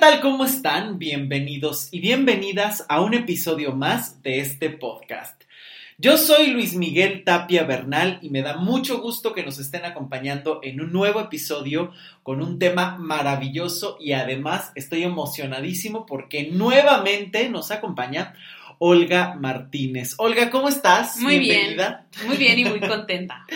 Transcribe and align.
tal? 0.00 0.20
¿Cómo 0.20 0.44
están? 0.44 0.98
Bienvenidos 0.98 1.88
y 1.90 2.00
bienvenidas 2.00 2.84
a 2.88 3.00
un 3.00 3.14
episodio 3.14 3.72
más 3.72 4.22
de 4.22 4.40
este 4.40 4.68
podcast. 4.68 5.42
Yo 5.96 6.18
soy 6.18 6.48
Luis 6.48 6.74
Miguel 6.74 7.24
Tapia 7.24 7.64
Bernal 7.64 8.18
y 8.20 8.28
me 8.28 8.42
da 8.42 8.58
mucho 8.58 9.00
gusto 9.00 9.32
que 9.32 9.42
nos 9.42 9.58
estén 9.58 9.86
acompañando 9.86 10.60
en 10.62 10.82
un 10.82 10.92
nuevo 10.92 11.20
episodio 11.20 11.92
con 12.22 12.42
un 12.42 12.58
tema 12.58 12.98
maravilloso 12.98 13.96
y 13.98 14.12
además 14.12 14.70
estoy 14.74 15.02
emocionadísimo 15.02 16.04
porque 16.04 16.50
nuevamente 16.50 17.48
nos 17.48 17.70
acompaña 17.70 18.34
Olga 18.78 19.34
Martínez. 19.34 20.14
Olga, 20.18 20.50
¿cómo 20.50 20.68
estás? 20.68 21.16
Muy 21.20 21.38
bien. 21.38 21.78
Muy 22.26 22.36
bien 22.36 22.58
y 22.58 22.64
muy 22.66 22.80
contenta. 22.86 23.46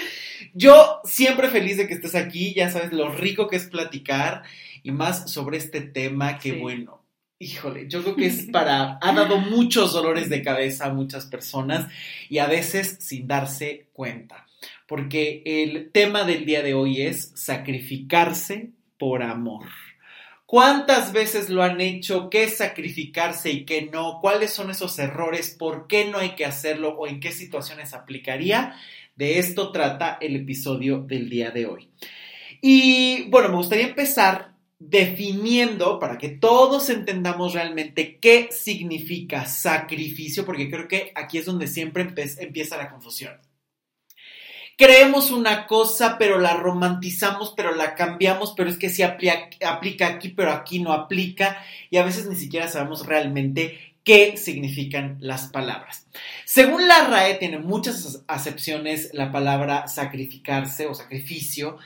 Yo 0.54 1.00
siempre 1.04 1.48
feliz 1.48 1.76
de 1.76 1.86
que 1.86 1.94
estés 1.94 2.14
aquí, 2.14 2.54
ya 2.54 2.70
sabes 2.70 2.92
lo 2.92 3.10
rico 3.10 3.46
que 3.46 3.56
es 3.56 3.66
platicar 3.66 4.42
y 4.82 4.90
más 4.90 5.30
sobre 5.30 5.58
este 5.58 5.80
tema 5.80 6.38
que 6.38 6.52
bueno, 6.52 7.00
híjole, 7.38 7.88
yo 7.88 8.02
creo 8.02 8.16
que 8.16 8.26
es 8.26 8.46
para, 8.52 8.98
ha 9.00 9.12
dado 9.12 9.38
muchos 9.38 9.92
dolores 9.92 10.28
de 10.28 10.42
cabeza 10.42 10.86
a 10.86 10.92
muchas 10.92 11.26
personas 11.26 11.90
y 12.28 12.38
a 12.38 12.46
veces 12.46 12.98
sin 13.00 13.26
darse 13.26 13.88
cuenta, 13.92 14.46
porque 14.86 15.42
el 15.44 15.90
tema 15.90 16.24
del 16.24 16.44
día 16.44 16.62
de 16.62 16.74
hoy 16.74 17.02
es 17.02 17.32
sacrificarse 17.34 18.70
por 18.98 19.22
amor. 19.22 19.66
¿Cuántas 20.50 21.12
veces 21.12 21.48
lo 21.48 21.62
han 21.62 21.80
hecho? 21.80 22.28
¿Qué 22.28 22.42
es 22.42 22.56
sacrificarse 22.56 23.52
y 23.52 23.64
qué 23.64 23.82
no? 23.82 24.18
¿Cuáles 24.20 24.52
son 24.52 24.68
esos 24.68 24.98
errores? 24.98 25.54
¿Por 25.56 25.86
qué 25.86 26.06
no 26.06 26.18
hay 26.18 26.30
que 26.30 26.44
hacerlo? 26.44 26.96
¿O 26.98 27.06
en 27.06 27.20
qué 27.20 27.30
situaciones 27.30 27.94
aplicaría? 27.94 28.74
De 29.14 29.38
esto 29.38 29.70
trata 29.70 30.18
el 30.20 30.34
episodio 30.34 30.98
del 30.98 31.30
día 31.30 31.52
de 31.52 31.66
hoy. 31.66 31.88
Y 32.60 33.28
bueno, 33.28 33.50
me 33.50 33.56
gustaría 33.58 33.86
empezar 33.86 34.49
definiendo 34.80 35.98
para 35.98 36.16
que 36.16 36.30
todos 36.30 36.88
entendamos 36.88 37.52
realmente 37.52 38.18
qué 38.18 38.48
significa 38.50 39.44
sacrificio, 39.44 40.44
porque 40.46 40.70
creo 40.70 40.88
que 40.88 41.12
aquí 41.14 41.36
es 41.38 41.44
donde 41.44 41.68
siempre 41.68 42.08
empieza 42.38 42.78
la 42.78 42.90
confusión. 42.90 43.38
Creemos 44.78 45.30
una 45.30 45.66
cosa, 45.66 46.16
pero 46.16 46.38
la 46.38 46.54
romantizamos, 46.54 47.52
pero 47.54 47.74
la 47.74 47.94
cambiamos, 47.94 48.54
pero 48.56 48.70
es 48.70 48.78
que 48.78 48.88
sí 48.88 49.02
aplica 49.02 50.06
aquí, 50.06 50.30
pero 50.30 50.50
aquí 50.50 50.80
no 50.80 50.94
aplica, 50.94 51.62
y 51.90 51.98
a 51.98 52.02
veces 52.02 52.26
ni 52.26 52.34
siquiera 52.34 52.66
sabemos 52.66 53.04
realmente 53.04 53.78
qué 54.02 54.38
significan 54.38 55.18
las 55.20 55.48
palabras. 55.48 56.06
Según 56.46 56.88
la 56.88 57.06
RAE, 57.06 57.34
tiene 57.34 57.58
muchas 57.58 58.24
acepciones 58.26 59.10
la 59.12 59.30
palabra 59.30 59.86
sacrificarse 59.88 60.86
o 60.86 60.94
sacrificio, 60.94 61.76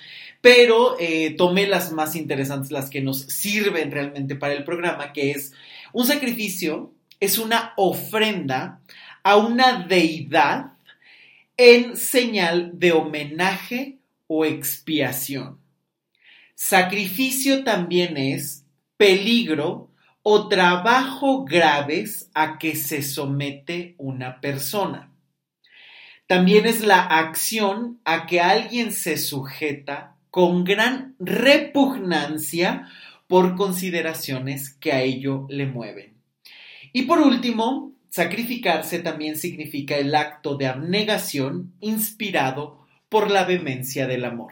pero 0.44 0.96
eh, 1.00 1.30
tomé 1.38 1.66
las 1.66 1.90
más 1.90 2.14
interesantes, 2.14 2.70
las 2.70 2.90
que 2.90 3.00
nos 3.00 3.20
sirven 3.20 3.90
realmente 3.90 4.36
para 4.36 4.52
el 4.52 4.62
programa, 4.62 5.14
que 5.14 5.30
es 5.30 5.54
un 5.94 6.06
sacrificio, 6.06 6.92
es 7.18 7.38
una 7.38 7.72
ofrenda 7.78 8.82
a 9.22 9.38
una 9.38 9.86
deidad 9.88 10.74
en 11.56 11.96
señal 11.96 12.72
de 12.74 12.92
homenaje 12.92 14.00
o 14.26 14.44
expiación. 14.44 15.60
Sacrificio 16.54 17.64
también 17.64 18.18
es 18.18 18.66
peligro 18.98 19.88
o 20.22 20.48
trabajo 20.48 21.46
graves 21.46 22.28
a 22.34 22.58
que 22.58 22.76
se 22.76 23.02
somete 23.02 23.94
una 23.96 24.42
persona. 24.42 25.10
También 26.26 26.66
es 26.66 26.82
la 26.82 27.00
acción 27.00 27.98
a 28.04 28.26
que 28.26 28.42
alguien 28.42 28.92
se 28.92 29.16
sujeta 29.16 30.13
con 30.34 30.64
gran 30.64 31.14
repugnancia 31.20 32.88
por 33.28 33.54
consideraciones 33.54 34.74
que 34.74 34.90
a 34.90 35.00
ello 35.00 35.46
le 35.48 35.66
mueven. 35.66 36.14
Y 36.92 37.02
por 37.02 37.20
último, 37.20 37.92
sacrificarse 38.10 38.98
también 38.98 39.36
significa 39.36 39.94
el 39.94 40.12
acto 40.12 40.56
de 40.56 40.66
abnegación 40.66 41.72
inspirado 41.78 42.84
por 43.08 43.30
la 43.30 43.44
vehemencia 43.44 44.08
del 44.08 44.24
amor. 44.24 44.50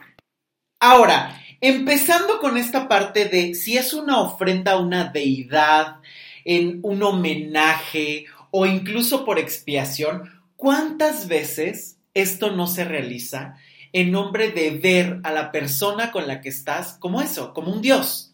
Ahora, 0.79 1.37
Empezando 1.65 2.39
con 2.41 2.57
esta 2.57 2.89
parte 2.89 3.23
de 3.23 3.55
si 3.55 3.77
es 3.77 3.93
una 3.93 4.19
ofrenda 4.19 4.73
a 4.73 4.79
una 4.79 5.05
deidad, 5.05 6.01
en 6.43 6.79
un 6.83 7.01
homenaje 7.03 8.25
o 8.51 8.65
incluso 8.65 9.23
por 9.23 9.39
expiación, 9.39 10.29
¿cuántas 10.57 11.29
veces 11.29 11.99
esto 12.13 12.51
no 12.51 12.67
se 12.67 12.83
realiza 12.83 13.55
en 13.93 14.11
nombre 14.11 14.51
de 14.51 14.71
ver 14.71 15.19
a 15.23 15.31
la 15.31 15.51
persona 15.51 16.11
con 16.11 16.27
la 16.27 16.41
que 16.41 16.49
estás 16.49 16.97
como 16.99 17.21
eso, 17.21 17.53
como 17.53 17.71
un 17.71 17.81
Dios? 17.81 18.33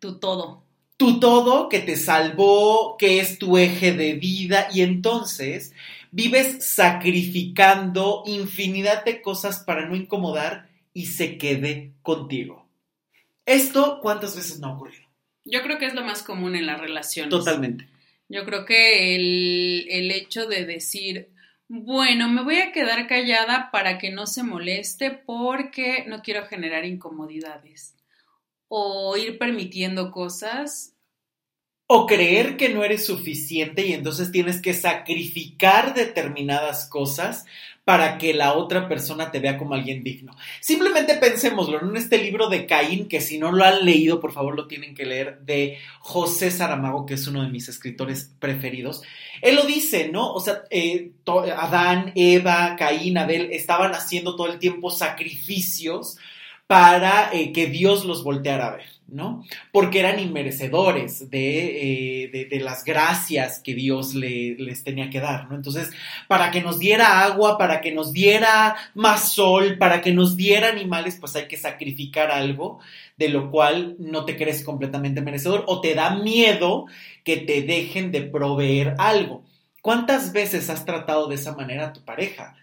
Tu 0.00 0.18
todo. 0.18 0.64
Tu 0.96 1.18
todo 1.20 1.68
que 1.68 1.78
te 1.78 1.96
salvó, 1.96 2.96
que 2.98 3.20
es 3.20 3.38
tu 3.38 3.56
eje 3.56 3.92
de 3.92 4.14
vida 4.14 4.68
y 4.72 4.82
entonces 4.82 5.72
vives 6.10 6.64
sacrificando 6.64 8.22
infinidad 8.26 9.04
de 9.04 9.22
cosas 9.22 9.60
para 9.60 9.88
no 9.88 9.96
incomodar 9.96 10.68
y 10.92 11.06
se 11.06 11.38
quede 11.38 11.92
contigo. 12.02 12.68
¿Esto 13.46 13.98
cuántas 14.00 14.36
veces 14.36 14.60
no 14.60 14.68
ha 14.68 14.74
ocurrido? 14.74 15.04
Yo 15.44 15.62
creo 15.62 15.78
que 15.78 15.86
es 15.86 15.94
lo 15.94 16.04
más 16.04 16.22
común 16.22 16.56
en 16.56 16.66
las 16.66 16.80
relaciones. 16.80 17.30
Totalmente. 17.30 17.86
Yo 18.28 18.44
creo 18.44 18.64
que 18.64 19.14
el, 19.14 19.86
el 19.90 20.10
hecho 20.10 20.46
de 20.46 20.64
decir, 20.64 21.28
bueno, 21.68 22.28
me 22.28 22.42
voy 22.42 22.56
a 22.56 22.72
quedar 22.72 23.06
callada 23.06 23.70
para 23.70 23.98
que 23.98 24.10
no 24.10 24.26
se 24.26 24.42
moleste 24.42 25.10
porque 25.10 26.04
no 26.06 26.22
quiero 26.22 26.46
generar 26.46 26.84
incomodidades. 26.84 27.94
O 28.68 29.16
ir 29.16 29.38
permitiendo 29.38 30.10
cosas 30.10 30.94
o 31.86 32.06
creer 32.06 32.56
que 32.56 32.70
no 32.70 32.82
eres 32.82 33.04
suficiente 33.04 33.86
y 33.86 33.92
entonces 33.92 34.32
tienes 34.32 34.60
que 34.62 34.72
sacrificar 34.72 35.94
determinadas 35.94 36.88
cosas 36.88 37.44
para 37.84 38.16
que 38.16 38.32
la 38.32 38.54
otra 38.54 38.88
persona 38.88 39.30
te 39.30 39.40
vea 39.40 39.58
como 39.58 39.74
alguien 39.74 40.02
digno. 40.02 40.34
Simplemente 40.60 41.16
pensémoslo 41.16 41.80
en 41.80 41.96
este 41.96 42.16
libro 42.16 42.48
de 42.48 42.64
Caín, 42.66 43.08
que 43.08 43.20
si 43.20 43.38
no 43.38 43.52
lo 43.52 43.64
han 43.64 43.84
leído, 43.84 44.20
por 44.20 44.32
favor 44.32 44.56
lo 44.56 44.66
tienen 44.66 44.94
que 44.94 45.04
leer, 45.04 45.40
de 45.40 45.78
José 46.00 46.50
Saramago, 46.50 47.04
que 47.04 47.14
es 47.14 47.26
uno 47.26 47.42
de 47.42 47.50
mis 47.50 47.68
escritores 47.68 48.32
preferidos. 48.38 49.02
Él 49.42 49.56
lo 49.56 49.64
dice, 49.64 50.08
¿no? 50.08 50.32
O 50.32 50.40
sea, 50.40 50.62
eh, 50.70 51.12
Adán, 51.56 52.12
Eva, 52.14 52.74
Caín, 52.78 53.18
Abel 53.18 53.50
estaban 53.52 53.92
haciendo 53.92 54.34
todo 54.34 54.50
el 54.50 54.58
tiempo 54.58 54.90
sacrificios 54.90 56.16
para 56.66 57.30
eh, 57.34 57.52
que 57.52 57.66
Dios 57.66 58.06
los 58.06 58.24
volteara 58.24 58.68
a 58.68 58.76
ver. 58.76 58.93
¿No? 59.08 59.44
Porque 59.70 60.00
eran 60.00 60.18
inmerecedores 60.18 61.26
eh, 61.30 62.30
de, 62.32 62.44
de, 62.46 62.60
las 62.60 62.84
gracias 62.84 63.60
que 63.60 63.74
Dios 63.74 64.14
le, 64.14 64.56
les 64.56 64.82
tenía 64.82 65.10
que 65.10 65.20
dar, 65.20 65.48
¿no? 65.48 65.56
Entonces, 65.56 65.90
para 66.26 66.50
que 66.50 66.62
nos 66.62 66.78
diera 66.78 67.22
agua, 67.22 67.58
para 67.58 67.80
que 67.80 67.92
nos 67.92 68.12
diera 68.12 68.76
más 68.94 69.32
sol, 69.32 69.76
para 69.78 70.00
que 70.00 70.12
nos 70.12 70.36
diera 70.36 70.68
animales, 70.68 71.16
pues 71.20 71.36
hay 71.36 71.46
que 71.46 71.56
sacrificar 71.56 72.30
algo 72.30 72.80
de 73.16 73.28
lo 73.28 73.50
cual 73.50 73.96
no 73.98 74.24
te 74.24 74.36
crees 74.36 74.62
completamente 74.64 75.20
merecedor 75.20 75.64
o 75.66 75.80
te 75.80 75.94
da 75.94 76.16
miedo 76.16 76.86
que 77.22 77.36
te 77.36 77.62
dejen 77.62 78.10
de 78.10 78.22
proveer 78.22 78.94
algo. 78.98 79.44
¿Cuántas 79.82 80.32
veces 80.32 80.70
has 80.70 80.84
tratado 80.84 81.28
de 81.28 81.34
esa 81.34 81.54
manera 81.54 81.88
a 81.88 81.92
tu 81.92 82.04
pareja? 82.04 82.56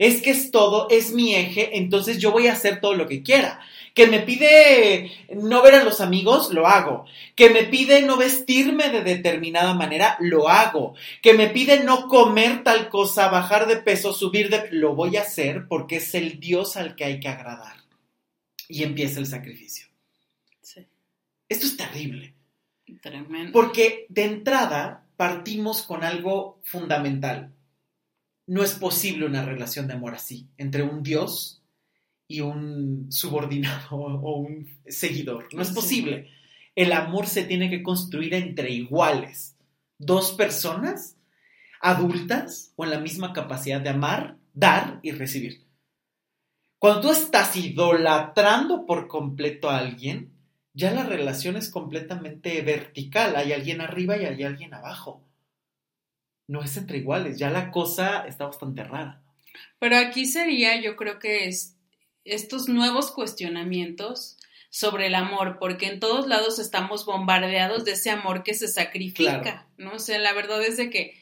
Es 0.00 0.20
que 0.20 0.30
es 0.30 0.50
todo, 0.50 0.88
es 0.90 1.12
mi 1.12 1.36
eje, 1.36 1.76
entonces 1.78 2.18
yo 2.18 2.32
voy 2.32 2.48
a 2.48 2.54
hacer 2.54 2.80
todo 2.80 2.94
lo 2.94 3.06
que 3.06 3.22
quiera 3.22 3.60
que 3.94 4.06
me 4.06 4.20
pide 4.20 5.10
no 5.34 5.62
ver 5.62 5.74
a 5.74 5.84
los 5.84 6.00
amigos, 6.00 6.52
lo 6.52 6.66
hago. 6.66 7.06
Que 7.34 7.50
me 7.50 7.64
pide 7.64 8.02
no 8.02 8.16
vestirme 8.16 8.88
de 8.90 9.02
determinada 9.02 9.74
manera, 9.74 10.16
lo 10.20 10.48
hago. 10.48 10.94
Que 11.22 11.34
me 11.34 11.48
pide 11.48 11.84
no 11.84 12.08
comer 12.08 12.62
tal 12.62 12.88
cosa, 12.88 13.28
bajar 13.28 13.66
de 13.66 13.76
peso, 13.76 14.12
subir 14.12 14.48
de... 14.48 14.68
Lo 14.70 14.94
voy 14.94 15.16
a 15.16 15.22
hacer 15.22 15.66
porque 15.68 15.96
es 15.96 16.14
el 16.14 16.38
Dios 16.40 16.76
al 16.76 16.94
que 16.94 17.04
hay 17.04 17.20
que 17.20 17.28
agradar. 17.28 17.76
Y 18.68 18.84
empieza 18.84 19.18
el 19.18 19.26
sacrificio. 19.26 19.86
Sí. 20.60 20.86
Esto 21.48 21.66
es 21.66 21.76
terrible. 21.76 22.34
Tremendo. 23.00 23.52
Porque 23.52 24.06
de 24.08 24.24
entrada 24.24 25.04
partimos 25.16 25.82
con 25.82 26.04
algo 26.04 26.58
fundamental. 26.64 27.52
No 28.50 28.64
es 28.64 28.74
posible 28.74 29.26
una 29.26 29.44
relación 29.44 29.86
de 29.86 29.92
amor 29.92 30.12
así, 30.12 30.48
entre 30.58 30.82
un 30.82 31.04
Dios 31.04 31.62
y 32.26 32.40
un 32.40 33.06
subordinado 33.12 33.96
o 33.96 34.40
un 34.40 34.66
seguidor. 34.88 35.54
No 35.54 35.62
es 35.62 35.70
posible. 35.70 36.30
El 36.74 36.90
amor 36.90 37.28
se 37.28 37.44
tiene 37.44 37.70
que 37.70 37.84
construir 37.84 38.34
entre 38.34 38.72
iguales. 38.72 39.56
Dos 39.98 40.32
personas 40.32 41.16
adultas 41.80 42.72
con 42.74 42.90
la 42.90 42.98
misma 42.98 43.32
capacidad 43.32 43.80
de 43.80 43.90
amar, 43.90 44.36
dar 44.52 44.98
y 45.04 45.12
recibir. 45.12 45.64
Cuando 46.80 47.02
tú 47.02 47.10
estás 47.12 47.54
idolatrando 47.54 48.84
por 48.84 49.06
completo 49.06 49.70
a 49.70 49.78
alguien, 49.78 50.32
ya 50.74 50.90
la 50.90 51.04
relación 51.04 51.54
es 51.54 51.70
completamente 51.70 52.60
vertical. 52.62 53.36
Hay 53.36 53.52
alguien 53.52 53.80
arriba 53.80 54.16
y 54.16 54.24
hay 54.24 54.42
alguien 54.42 54.74
abajo. 54.74 55.22
No 56.50 56.64
es 56.64 56.76
entre 56.76 56.98
iguales. 56.98 57.38
Ya 57.38 57.48
la 57.48 57.70
cosa 57.70 58.26
está 58.26 58.44
bastante 58.44 58.82
rara. 58.82 59.22
Pero 59.78 59.96
aquí 59.96 60.26
sería, 60.26 60.80
yo 60.80 60.96
creo 60.96 61.20
que 61.20 61.46
es 61.46 61.76
estos 62.24 62.68
nuevos 62.68 63.12
cuestionamientos 63.12 64.36
sobre 64.68 65.06
el 65.06 65.14
amor, 65.14 65.58
porque 65.60 65.86
en 65.86 66.00
todos 66.00 66.26
lados 66.26 66.58
estamos 66.58 67.06
bombardeados 67.06 67.84
de 67.84 67.92
ese 67.92 68.10
amor 68.10 68.42
que 68.42 68.54
se 68.54 68.66
sacrifica, 68.66 69.68
¿no? 69.76 69.92
O 69.92 69.98
sea, 70.00 70.18
la 70.18 70.32
verdad 70.32 70.60
es 70.64 70.76
de 70.76 70.90
que 70.90 71.14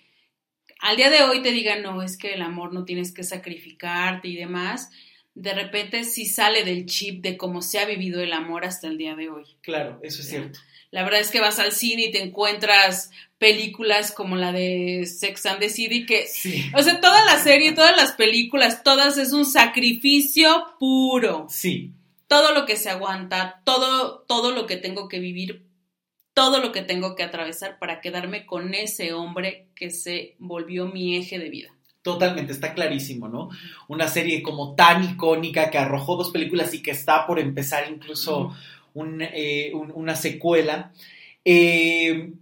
al 0.81 0.97
día 0.97 1.11
de 1.11 1.23
hoy 1.23 1.43
te 1.43 1.53
digan, 1.53 1.83
no, 1.83 2.01
es 2.03 2.17
que 2.17 2.33
el 2.33 2.41
amor 2.41 2.73
no 2.73 2.87
tienes 2.87 3.13
que 3.13 3.23
sacrificarte 3.23 4.29
y 4.29 4.37
demás, 4.37 4.91
de 5.35 5.53
repente 5.53 6.05
sí 6.05 6.25
sale 6.25 6.65
del 6.65 6.87
chip 6.87 7.23
de 7.23 7.37
cómo 7.37 7.61
se 7.61 7.81
ha 7.81 7.85
vivido 7.85 8.23
el 8.23 8.33
amor 8.33 8.65
hasta 8.65 8.87
el 8.87 8.97
día 8.97 9.15
de 9.15 9.29
hoy. 9.29 9.45
Claro, 9.61 10.01
eso 10.03 10.23
es 10.23 10.29
cierto. 10.29 10.59
La 10.91 11.03
verdad 11.05 11.21
es 11.21 11.31
que 11.31 11.41
vas 11.41 11.59
al 11.59 11.73
cine 11.73 12.05
y 12.07 12.11
te 12.11 12.23
encuentras 12.23 13.11
películas 13.39 14.11
como 14.13 14.37
la 14.37 14.53
de 14.53 15.05
Sex 15.07 15.47
and 15.47 15.61
the 15.61 15.69
City 15.69 16.07
que, 16.07 16.27
Sí. 16.27 16.65
o 16.77 16.83
sea, 16.83 17.01
toda 17.01 17.25
la 17.25 17.39
serie, 17.39 17.73
todas 17.73 17.97
las 17.97 18.13
películas, 18.13 18.83
todas 18.83 19.17
es 19.19 19.33
un 19.33 19.45
sacrificio 19.45 20.65
puro. 20.79 21.47
Sí, 21.49 21.93
Todo 22.27 22.53
lo 22.53 22.67
que 22.67 22.77
se 22.77 22.91
aguanta, 22.91 23.63
todo, 23.65 24.21
todo 24.29 24.51
lo 24.53 24.67
que 24.67 24.77
tengo 24.77 25.09
que 25.09 25.19
vivir, 25.19 25.65
todo 26.35 26.61
lo 26.61 26.73
que 26.73 26.83
tengo 26.83 27.15
que 27.17 27.23
atravesar 27.23 27.79
para 27.79 28.01
quedarme 28.03 28.45
con 28.45 28.75
ese 28.75 29.13
hombre 29.15 29.69
que 29.75 29.91
se 29.91 30.37
volvió 30.39 30.87
mi 30.87 31.17
eje 31.17 31.39
de 31.39 31.49
vida. 31.49 31.69
totalmente, 32.03 32.53
está 32.53 32.73
clarísimo, 32.75 33.29
¿no? 33.29 33.51
Una 33.89 34.09
serie 34.09 34.43
como 34.43 34.75
tan 34.75 35.05
icónica 35.05 35.69
que 35.71 35.77
arrojó 35.79 36.17
dos 36.17 36.31
películas 36.31 36.73
y 36.73 36.81
que 36.83 36.91
está 36.93 37.27
por 37.27 37.39
empezar 37.39 37.91
incluso 37.91 38.55
un, 38.95 39.21
eh, 39.23 39.73
un- 39.75 39.93
una 39.95 40.17
secuela. 40.17 40.93
Eh, 41.45 42.33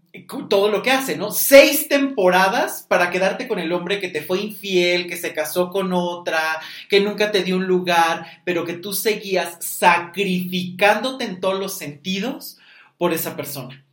todo 0.49 0.71
lo 0.71 0.83
que 0.83 0.91
hace, 0.91 1.17
¿no? 1.17 1.31
Seis 1.31 1.89
temporadas 1.89 2.85
para 2.89 3.11
quedarte 3.11 3.47
con 3.47 3.59
el 3.59 3.73
hombre 3.73 4.01
que 4.01 4.09
te 4.09 4.23
fue 4.23 4.41
infiel, 4.41 5.07
que 5.07 5.17
se 5.17 5.35
casó 5.35 5.71
con 5.71 5.93
otra, 5.93 6.41
que 6.89 7.01
nunca 7.01 7.31
te 7.31 7.43
dio 7.45 7.57
un 7.57 7.67
lugar, 7.67 8.41
pero 8.45 8.65
que 8.65 8.73
tú 8.75 8.93
seguías 8.93 9.59
sacrificándote 9.61 11.25
en 11.25 11.41
todos 11.41 11.61
los 11.61 11.77
sentidos 11.77 12.59
por 12.99 13.13
esa 13.13 13.37
persona. 13.37 13.85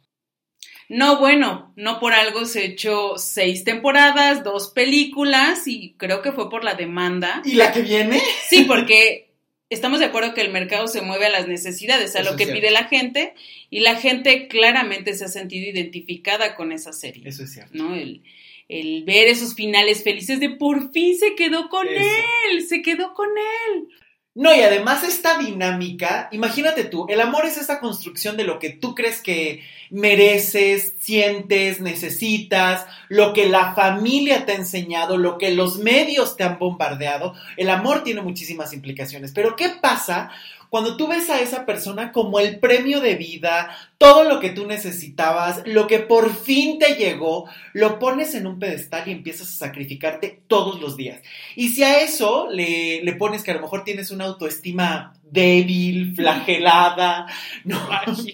No, 0.89 1.19
bueno, 1.19 1.73
no 1.75 1.99
por 1.99 2.13
algo 2.13 2.45
se 2.45 2.65
echó 2.65 3.17
seis 3.17 3.63
temporadas, 3.63 4.44
dos 4.44 4.69
películas 4.69 5.67
y 5.67 5.94
creo 5.97 6.21
que 6.21 6.31
fue 6.31 6.49
por 6.49 6.63
la 6.63 6.75
demanda. 6.75 7.41
¿Y 7.45 7.53
la 7.53 7.71
que 7.71 7.81
viene? 7.81 8.21
Sí, 8.49 8.63
porque 8.65 9.32
estamos 9.73 9.99
de 9.99 10.05
acuerdo 10.05 10.33
que 10.33 10.41
el 10.41 10.51
mercado 10.51 10.87
se 10.87 11.01
mueve 11.01 11.25
a 11.25 11.29
las 11.29 11.47
necesidades, 11.47 12.15
a 12.15 12.21
Eso 12.21 12.31
lo 12.31 12.37
que 12.37 12.47
pide 12.47 12.71
la 12.71 12.85
gente 12.85 13.33
y 13.69 13.79
la 13.81 13.95
gente 13.95 14.47
claramente 14.47 15.13
se 15.13 15.25
ha 15.25 15.27
sentido 15.27 15.69
identificada 15.69 16.55
con 16.55 16.71
esa 16.71 16.93
serie, 16.93 17.27
Eso 17.27 17.43
es 17.43 17.53
cierto. 17.53 17.77
¿no? 17.77 17.95
El, 17.95 18.21
el 18.69 19.03
ver 19.03 19.27
esos 19.27 19.55
finales 19.55 20.03
felices 20.03 20.39
de 20.39 20.49
por 20.49 20.91
fin 20.91 21.17
se 21.17 21.35
quedó 21.35 21.69
con 21.69 21.87
Eso. 21.87 22.01
él, 22.49 22.61
se 22.65 22.81
quedó 22.81 23.13
con 23.13 23.29
él. 23.29 23.87
No, 24.35 24.51
y 24.56 24.62
además 24.62 25.03
esta 25.03 25.38
dinámica, 25.38 26.27
imagínate 26.31 26.85
tú, 26.85 27.06
el 27.07 27.21
amor 27.21 27.45
es 27.45 27.57
esa 27.57 27.80
construcción 27.80 28.35
de 28.35 28.44
lo 28.44 28.57
que 28.57 28.71
tú 28.71 28.95
crees 28.95 29.21
que 29.21 29.62
mereces, 29.91 30.95
sientes, 30.97 31.80
necesitas, 31.80 32.88
lo 33.09 33.33
que 33.33 33.47
la 33.47 33.75
familia 33.75 34.44
te 34.47 34.53
ha 34.53 34.56
enseñado, 34.56 35.18
lo 35.18 35.38
que 35.38 35.51
los 35.51 35.77
medios 35.77 36.35
te 36.35 36.44
han 36.44 36.57
bombardeado. 36.57 37.35
El 37.57 37.69
amor 37.69 38.03
tiene 38.03 38.24
muchísimas 38.24 38.74
implicaciones, 38.74 39.31
pero 39.33 39.56
¿qué 39.56 39.69
pasa 39.69 40.31
cuando 40.73 40.97
tú 40.97 41.07
ves 41.07 41.29
a 41.29 41.39
esa 41.39 41.67
persona 41.67 42.11
como 42.11 42.39
el 42.39 42.57
premio 42.57 42.99
de 42.99 43.13
vida, 43.13 43.77
todo 43.99 44.23
lo 44.23 44.39
que 44.39 44.49
tú 44.49 44.65
necesitabas, 44.65 45.61
lo 45.65 45.85
que 45.85 45.99
por 45.99 46.35
fin 46.35 46.79
te 46.79 46.95
llegó, 46.95 47.47
lo 47.73 47.99
pones 47.99 48.33
en 48.33 48.47
un 48.47 48.57
pedestal 48.57 49.03
y 49.05 49.11
empiezas 49.11 49.49
a 49.49 49.67
sacrificarte 49.67 50.41
todos 50.47 50.81
los 50.81 50.97
días? 50.97 51.21
Y 51.55 51.69
si 51.69 51.83
a 51.83 52.01
eso 52.01 52.47
le, 52.49 53.03
le 53.03 53.13
pones 53.13 53.43
que 53.43 53.51
a 53.51 53.53
lo 53.53 53.61
mejor 53.61 53.83
tienes 53.83 54.09
una 54.09 54.25
autoestima 54.25 55.13
débil, 55.21 56.15
flagelada, 56.15 57.27
¿no? 57.65 57.79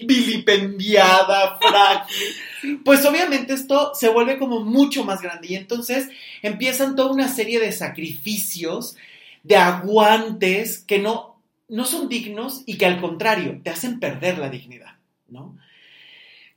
vilipendiada, 0.06 1.58
frágil, 1.60 2.80
pues 2.82 3.04
obviamente 3.04 3.52
esto 3.52 3.92
se 3.94 4.08
vuelve 4.08 4.38
como 4.38 4.60
mucho 4.60 5.04
más 5.04 5.20
grande 5.20 5.48
y 5.48 5.56
entonces 5.56 6.08
empiezan 6.40 6.96
toda 6.96 7.12
una 7.12 7.28
serie 7.28 7.60
de 7.60 7.72
sacrificios, 7.72 8.96
de 9.42 9.56
aguantes 9.56 10.78
que 10.78 10.98
no, 10.98 11.29
no 11.70 11.84
son 11.84 12.08
dignos 12.08 12.62
y 12.66 12.76
que 12.76 12.86
al 12.86 13.00
contrario 13.00 13.60
te 13.62 13.70
hacen 13.70 14.00
perder 14.00 14.38
la 14.38 14.50
dignidad, 14.50 14.96
¿no? 15.28 15.56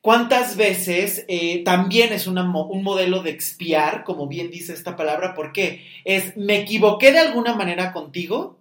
¿Cuántas 0.02 0.58
veces 0.58 1.24
eh, 1.30 1.64
también 1.64 2.12
es 2.12 2.28
un 2.28 2.84
modelo 2.84 3.24
de 3.24 3.30
expiar, 3.30 4.04
como 4.04 4.28
bien 4.28 4.52
dice 4.52 4.74
esta 4.74 4.98
palabra? 4.98 5.34
porque 5.34 5.88
Es, 6.04 6.36
me 6.36 6.58
equivoqué 6.58 7.14
de 7.14 7.20
alguna 7.20 7.56
manera 7.56 7.94
contigo 7.94 8.60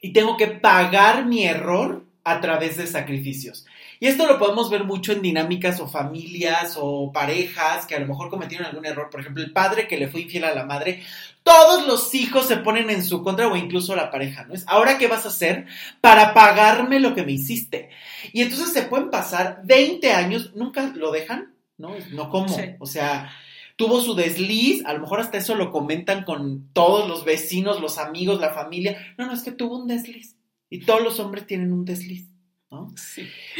y 0.00 0.12
tengo 0.12 0.36
que 0.36 0.46
pagar 0.46 1.26
mi 1.26 1.44
error 1.44 2.04
a 2.22 2.40
través 2.40 2.76
de 2.76 2.86
sacrificios. 2.86 3.66
Y 4.02 4.06
esto 4.06 4.26
lo 4.26 4.38
podemos 4.38 4.70
ver 4.70 4.84
mucho 4.84 5.12
en 5.12 5.20
dinámicas 5.20 5.78
o 5.78 5.86
familias 5.86 6.76
o 6.80 7.12
parejas 7.12 7.84
que 7.84 7.94
a 7.94 8.00
lo 8.00 8.06
mejor 8.06 8.30
cometieron 8.30 8.66
algún 8.66 8.86
error. 8.86 9.10
Por 9.10 9.20
ejemplo, 9.20 9.42
el 9.42 9.52
padre 9.52 9.86
que 9.86 9.98
le 9.98 10.08
fue 10.08 10.22
infiel 10.22 10.44
a 10.44 10.54
la 10.54 10.64
madre. 10.64 11.02
Todos 11.42 11.86
los 11.86 12.14
hijos 12.14 12.46
se 12.46 12.56
ponen 12.56 12.88
en 12.88 13.04
su 13.04 13.22
contra 13.22 13.46
o 13.46 13.56
incluso 13.56 13.94
la 13.94 14.10
pareja, 14.10 14.44
¿no? 14.46 14.54
Es, 14.54 14.64
ahora 14.66 14.96
qué 14.96 15.06
vas 15.06 15.26
a 15.26 15.28
hacer 15.28 15.66
para 16.00 16.32
pagarme 16.32 16.98
lo 16.98 17.14
que 17.14 17.24
me 17.24 17.32
hiciste. 17.32 17.90
Y 18.32 18.40
entonces 18.40 18.72
se 18.72 18.82
pueden 18.82 19.10
pasar 19.10 19.60
20 19.64 20.12
años, 20.12 20.52
nunca 20.54 20.92
lo 20.94 21.12
dejan, 21.12 21.54
¿no? 21.76 21.92
No 22.12 22.30
como, 22.30 22.48
Sí. 22.48 22.62
o 22.78 22.86
sea, 22.86 23.30
tuvo 23.76 24.00
su 24.00 24.14
desliz, 24.14 24.82
a 24.86 24.94
lo 24.94 25.00
mejor 25.00 25.20
hasta 25.20 25.36
eso 25.36 25.54
lo 25.54 25.70
comentan 25.70 26.24
con 26.24 26.70
todos 26.72 27.06
los 27.06 27.24
vecinos, 27.26 27.80
los 27.82 27.98
amigos, 27.98 28.40
la 28.40 28.54
familia. 28.54 29.14
No, 29.18 29.26
no, 29.26 29.32
es 29.34 29.42
que 29.42 29.52
tuvo 29.52 29.76
un 29.76 29.88
desliz. 29.88 30.36
Y 30.70 30.86
todos 30.86 31.02
los 31.02 31.18
hombres 31.20 31.46
tienen 31.46 31.72
un 31.72 31.84
desliz, 31.84 32.28
¿no? 32.70 32.92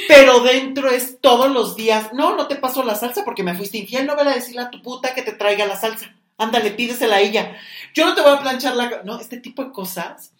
Pero 0.08 0.40
dentro 0.40 0.88
es 0.88 1.20
todos 1.20 1.50
los 1.50 1.76
días, 1.76 2.12
no, 2.12 2.36
no 2.36 2.46
te 2.46 2.56
paso 2.56 2.84
la 2.84 2.94
salsa 2.94 3.24
porque 3.24 3.42
me 3.42 3.54
fuiste 3.54 3.78
infiel, 3.78 4.06
no 4.06 4.16
vele 4.16 4.30
a 4.30 4.34
decirle 4.34 4.62
a 4.62 4.70
tu 4.70 4.82
puta 4.82 5.14
que 5.14 5.22
te 5.22 5.32
traiga 5.32 5.66
la 5.66 5.76
salsa. 5.76 6.14
Ándale, 6.38 6.70
pídesela 6.70 7.16
a 7.16 7.20
ella. 7.20 7.56
Yo 7.94 8.06
no 8.06 8.14
te 8.14 8.22
voy 8.22 8.32
a 8.32 8.40
planchar 8.40 8.74
la... 8.74 8.88
ca-". 8.88 9.02
No, 9.04 9.20
este 9.20 9.38
tipo 9.38 9.64
de 9.64 9.72
cosas 9.72 10.32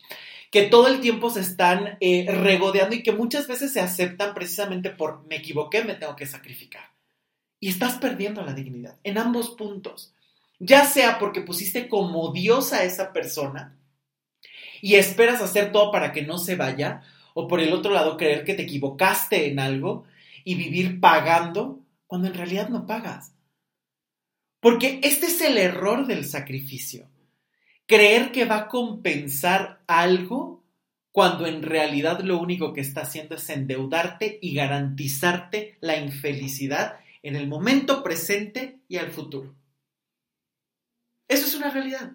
que 0.51 0.63
todo 0.63 0.89
el 0.89 1.01
tiempo 1.01 1.31
se 1.31 1.41
están 1.41 1.99
eh, 2.01 2.27
regodeando 2.29 2.97
y 2.97 3.03
que 3.03 3.13
muchas 3.13 3.47
veces 3.47 3.73
se 3.73 3.81
aceptan 3.81 4.35
precisamente 4.35 4.91
por 4.91 5.27
me 5.27 5.37
equivoqué, 5.37 5.85
me 5.85 5.95
tengo 5.95 6.17
que 6.17 6.27
sacrificar. 6.27 6.91
Y 7.61 7.69
estás 7.69 7.99
perdiendo 7.99 8.43
la 8.43 8.55
dignidad 8.55 8.97
en 9.05 9.19
ambos 9.19 9.51
puntos. 9.51 10.15
Ya 10.59 10.85
sea 10.85 11.19
porque 11.19 11.41
pusiste 11.41 11.89
como 11.89 12.33
Dios 12.33 12.73
a 12.73 12.85
esa 12.85 13.13
persona 13.13 13.77
y 14.83 14.95
esperas 14.95 15.43
hacer 15.43 15.73
todo 15.73 15.91
para 15.91 16.13
que 16.13 16.23
no 16.23 16.39
se 16.39 16.57
vaya, 16.57 17.03
o 17.41 17.49
por 17.49 17.61
el 17.61 17.73
otro 17.73 17.93
lado 17.93 18.17
creer 18.17 18.45
que 18.45 18.55
te 18.55 18.63
equivocaste 18.63 19.51
en 19.51 19.59
algo 19.59 20.05
y 20.45 20.55
vivir 20.55 21.01
pagando 21.01 21.81
cuando 22.07 22.29
en 22.29 22.35
realidad 22.35 22.69
no 22.69 22.87
pagas. 22.87 23.35
Porque 24.61 25.01
este 25.03 25.27
es 25.27 25.41
el 25.41 25.57
error 25.57 26.07
del 26.07 26.27
sacrificio. 26.27 27.09
Creer 27.87 28.31
que 28.31 28.45
va 28.45 28.57
a 28.57 28.69
compensar 28.69 29.83
algo 29.87 30.63
cuando 31.13 31.47
en 31.47 31.63
realidad 31.63 32.21
lo 32.21 32.39
único 32.39 32.73
que 32.73 32.83
está 32.83 33.03
haciendo 33.03 33.37
es 33.37 33.49
endeudarte 33.49 34.39
y 34.43 34.55
garantizarte 34.55 35.79
la 35.81 35.97
infelicidad 35.97 37.01
en 37.23 37.37
el 37.37 37.49
momento 37.49 38.03
presente 38.03 38.81
y 38.87 38.99
al 38.99 39.11
futuro. 39.11 39.57
Eso 41.27 41.47
es 41.47 41.55
una 41.55 41.71
realidad. 41.71 42.13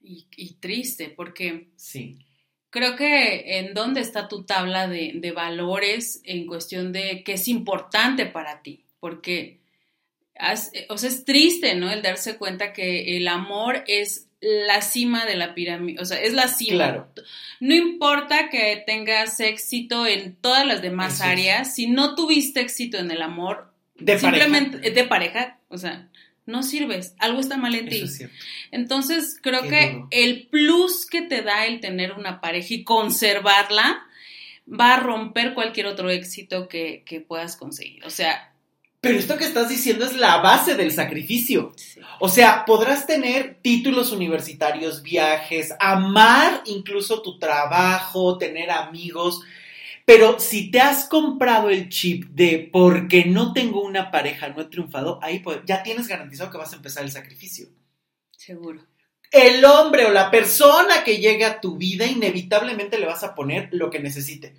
Y, 0.00 0.26
y 0.36 0.54
triste, 0.54 1.08
porque 1.08 1.72
Sí. 1.76 2.18
Creo 2.70 2.96
que 2.96 3.58
en 3.58 3.74
dónde 3.74 4.00
está 4.00 4.28
tu 4.28 4.44
tabla 4.44 4.88
de, 4.88 5.12
de 5.14 5.32
valores 5.32 6.20
en 6.24 6.46
cuestión 6.46 6.92
de 6.92 7.22
qué 7.24 7.34
es 7.34 7.48
importante 7.48 8.26
para 8.26 8.62
ti, 8.62 8.84
porque 9.00 9.60
has- 10.36 10.72
o 10.88 10.96
sea, 10.98 11.08
es 11.10 11.24
triste, 11.24 11.74
¿no? 11.74 11.90
El 11.90 12.02
darse 12.02 12.36
cuenta 12.36 12.72
que 12.72 13.16
el 13.16 13.28
amor 13.28 13.84
es 13.86 14.28
la 14.40 14.80
cima 14.80 15.26
de 15.26 15.36
la 15.36 15.54
pirámide, 15.54 16.00
o 16.00 16.04
sea, 16.06 16.18
es 16.20 16.32
la 16.32 16.48
cima. 16.48 16.76
Claro. 16.76 17.08
No 17.60 17.74
importa 17.74 18.48
que 18.48 18.82
tengas 18.86 19.38
éxito 19.40 20.06
en 20.06 20.34
todas 20.36 20.66
las 20.66 20.80
demás 20.80 21.14
Eso 21.16 21.24
es. 21.24 21.28
áreas, 21.30 21.74
si 21.74 21.88
no 21.88 22.14
tuviste 22.14 22.60
éxito 22.60 22.96
en 22.98 23.10
el 23.10 23.20
amor, 23.20 23.70
De 23.96 24.18
simplemente 24.18 24.78
pareja. 24.78 24.94
de 24.94 25.04
pareja, 25.04 25.58
o 25.68 25.76
sea, 25.76 26.08
no 26.50 26.62
sirves, 26.62 27.14
algo 27.18 27.40
está 27.40 27.56
mal 27.56 27.74
en 27.74 27.88
ti. 27.88 28.02
Es. 28.02 28.24
Entonces, 28.70 29.38
creo 29.42 29.62
Qué 29.62 29.68
que 29.68 29.92
duro. 29.92 30.08
el 30.10 30.46
plus 30.48 31.06
que 31.06 31.22
te 31.22 31.42
da 31.42 31.66
el 31.66 31.80
tener 31.80 32.12
una 32.12 32.40
pareja 32.40 32.74
y 32.74 32.84
conservarla 32.84 34.02
va 34.70 34.94
a 34.94 35.00
romper 35.00 35.54
cualquier 35.54 35.86
otro 35.86 36.10
éxito 36.10 36.68
que, 36.68 37.02
que 37.06 37.20
puedas 37.20 37.56
conseguir. 37.56 38.04
O 38.04 38.10
sea, 38.10 38.52
Pero 39.00 39.18
esto 39.18 39.36
que 39.38 39.44
estás 39.44 39.68
diciendo 39.68 40.04
es 40.04 40.14
la 40.16 40.36
base 40.38 40.74
del 40.76 40.92
sacrificio. 40.92 41.72
sí. 41.76 42.00
O 42.20 42.28
sea, 42.28 42.64
podrás 42.66 43.06
tener 43.06 43.58
títulos 43.62 44.12
universitarios, 44.12 45.02
viajes, 45.02 45.72
amar 45.80 46.62
incluso 46.66 47.22
tu 47.22 47.38
trabajo, 47.38 48.36
tener 48.38 48.70
amigos, 48.70 49.40
pero 50.10 50.40
si 50.40 50.72
te 50.72 50.80
has 50.80 51.04
comprado 51.04 51.70
el 51.70 51.88
chip 51.88 52.30
de 52.30 52.68
porque 52.72 53.26
no 53.26 53.52
tengo 53.52 53.80
una 53.80 54.10
pareja, 54.10 54.48
no 54.48 54.60
he 54.60 54.64
triunfado, 54.64 55.20
ahí 55.22 55.38
pues, 55.38 55.60
ya 55.64 55.84
tienes 55.84 56.08
garantizado 56.08 56.50
que 56.50 56.58
vas 56.58 56.72
a 56.72 56.76
empezar 56.76 57.04
el 57.04 57.12
sacrificio. 57.12 57.68
seguro. 58.36 58.84
El 59.30 59.64
hombre 59.64 60.06
o 60.06 60.10
la 60.10 60.32
persona 60.32 61.04
que 61.04 61.18
llegue 61.18 61.44
a 61.44 61.60
tu 61.60 61.76
vida, 61.76 62.06
inevitablemente 62.06 62.98
le 62.98 63.06
vas 63.06 63.22
a 63.22 63.36
poner 63.36 63.68
lo 63.70 63.88
que 63.88 64.00
necesite. 64.00 64.56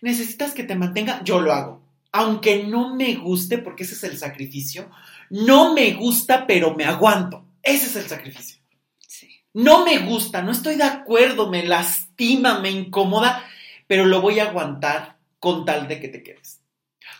necesitas 0.00 0.54
que 0.54 0.64
te 0.64 0.74
mantenga, 0.74 1.22
yo 1.22 1.40
lo 1.40 1.52
hago. 1.52 1.86
Aunque 2.10 2.64
no 2.64 2.96
me 2.96 3.14
guste, 3.14 3.58
porque 3.58 3.84
ese 3.84 3.94
es 3.94 4.02
el 4.02 4.18
sacrificio, 4.18 4.90
no 5.30 5.72
me 5.72 5.92
gusta, 5.92 6.48
pero 6.48 6.74
me 6.74 6.84
aguanto. 6.84 7.46
Ese 7.62 7.86
es 7.86 7.94
el 7.94 8.08
sacrificio. 8.08 8.58
No 9.54 9.84
me 9.84 9.98
gusta, 10.00 10.42
no 10.42 10.50
estoy 10.50 10.74
de 10.74 10.84
acuerdo, 10.84 11.48
me 11.48 11.64
lastima, 11.64 12.58
me 12.58 12.70
incomoda, 12.70 13.44
pero 13.88 14.04
lo 14.04 14.20
voy 14.20 14.38
a 14.38 14.50
aguantar 14.50 15.18
con 15.40 15.64
tal 15.64 15.88
de 15.88 15.98
que 15.98 16.08
te 16.08 16.22
quedes. 16.22 16.62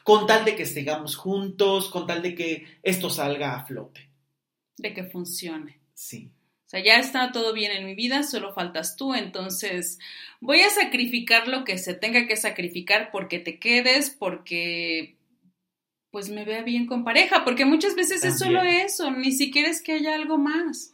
Con 0.05 0.27
tal 0.27 0.45
de 0.45 0.55
que 0.55 0.67
sigamos 0.67 1.17
juntos, 1.17 1.91
con 1.91 2.07
tal 2.07 2.23
de 2.23 2.37
que 2.37 2.79
esto 2.85 3.11
salga 3.11 3.57
a 3.57 3.65
flote. 3.65 4.11
De 4.77 4.95
que 4.95 5.03
funcione. 5.03 5.81
Sí. 5.95 6.31
O 6.67 6.71
sea, 6.71 6.85
ya 6.85 6.99
está 6.99 7.33
todo 7.33 7.55
bien 7.55 7.73
en 7.73 7.87
mi 7.87 7.95
vida, 7.95 8.23
solo 8.23 8.53
faltas 8.53 8.95
tú, 8.97 9.15
entonces 9.15 9.99
voy 10.39 10.61
a 10.61 10.69
sacrificar 10.69 11.49
lo 11.49 11.65
que 11.65 11.79
se 11.79 11.95
tenga 11.95 12.27
que 12.27 12.37
sacrificar 12.37 13.11
porque 13.11 13.39
te 13.39 13.59
quedes, 13.59 14.11
porque 14.11 15.17
pues 16.11 16.29
me 16.29 16.45
vea 16.45 16.63
bien 16.63 16.87
con 16.87 17.05
pareja, 17.05 17.43
porque 17.43 17.65
muchas 17.65 17.95
veces 17.95 18.23
es 18.23 18.39
solo 18.39 18.63
eso, 18.63 19.11
ni 19.11 19.33
siquiera 19.33 19.71
es 19.71 19.83
que 19.83 19.93
haya 19.93 20.15
algo 20.15 20.37
más. 20.37 20.93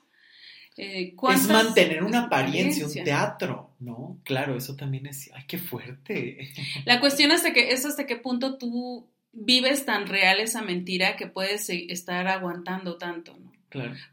Eh, 0.77 1.15
es 1.31 1.49
mantener 1.49 2.03
una 2.03 2.25
apariencia, 2.25 2.87
un 2.87 2.93
teatro, 2.93 3.71
¿no? 3.79 4.19
Claro, 4.25 4.57
eso 4.57 4.75
también 4.75 5.07
es, 5.07 5.31
ay, 5.33 5.45
qué 5.47 5.59
fuerte. 5.59 6.51
La 6.85 6.99
cuestión 6.99 7.31
hasta 7.31 7.53
que, 7.53 7.71
es 7.73 7.87
hasta 7.87 8.07
qué 8.07 8.17
punto 8.17 8.59
tú 8.59 9.09
vives 9.33 9.85
tan 9.85 10.07
real 10.07 10.41
esa 10.41 10.63
mentira 10.63 11.17
que 11.17 11.27
puedes 11.27 11.69
estar 11.71 12.27
aguantando 12.27 12.97
tanto, 12.97 13.37
¿no? 13.39 13.53